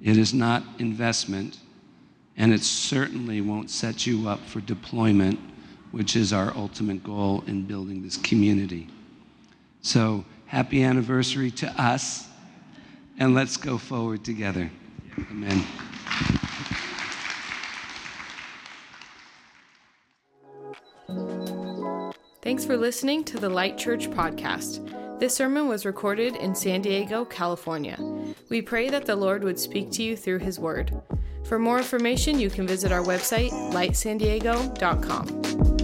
It 0.00 0.16
is 0.16 0.32
not 0.32 0.62
investment. 0.78 1.58
And 2.36 2.54
it 2.54 2.62
certainly 2.62 3.40
won't 3.40 3.68
set 3.68 4.06
you 4.06 4.28
up 4.28 4.40
for 4.46 4.60
deployment, 4.60 5.40
which 5.90 6.14
is 6.14 6.32
our 6.32 6.56
ultimate 6.56 7.02
goal 7.02 7.42
in 7.48 7.64
building 7.64 8.02
this 8.02 8.16
community. 8.16 8.86
So, 9.82 10.24
happy 10.46 10.84
anniversary 10.84 11.50
to 11.50 11.82
us, 11.82 12.28
and 13.18 13.34
let's 13.34 13.56
go 13.56 13.76
forward 13.76 14.24
together. 14.24 14.70
Amen. 15.30 15.64
Thanks 22.40 22.64
for 22.64 22.76
listening 22.76 23.24
to 23.24 23.38
the 23.38 23.48
Light 23.48 23.76
Church 23.76 24.08
podcast. 24.10 24.99
This 25.20 25.34
sermon 25.34 25.68
was 25.68 25.84
recorded 25.84 26.34
in 26.36 26.54
San 26.54 26.80
Diego, 26.80 27.26
California. 27.26 27.98
We 28.48 28.62
pray 28.62 28.88
that 28.88 29.04
the 29.04 29.14
Lord 29.14 29.44
would 29.44 29.60
speak 29.60 29.90
to 29.92 30.02
you 30.02 30.16
through 30.16 30.38
His 30.38 30.58
Word. 30.58 30.98
For 31.44 31.58
more 31.58 31.76
information, 31.76 32.40
you 32.40 32.48
can 32.48 32.66
visit 32.66 32.90
our 32.90 33.02
website, 33.02 33.50
lightsandiego.com. 33.70 35.79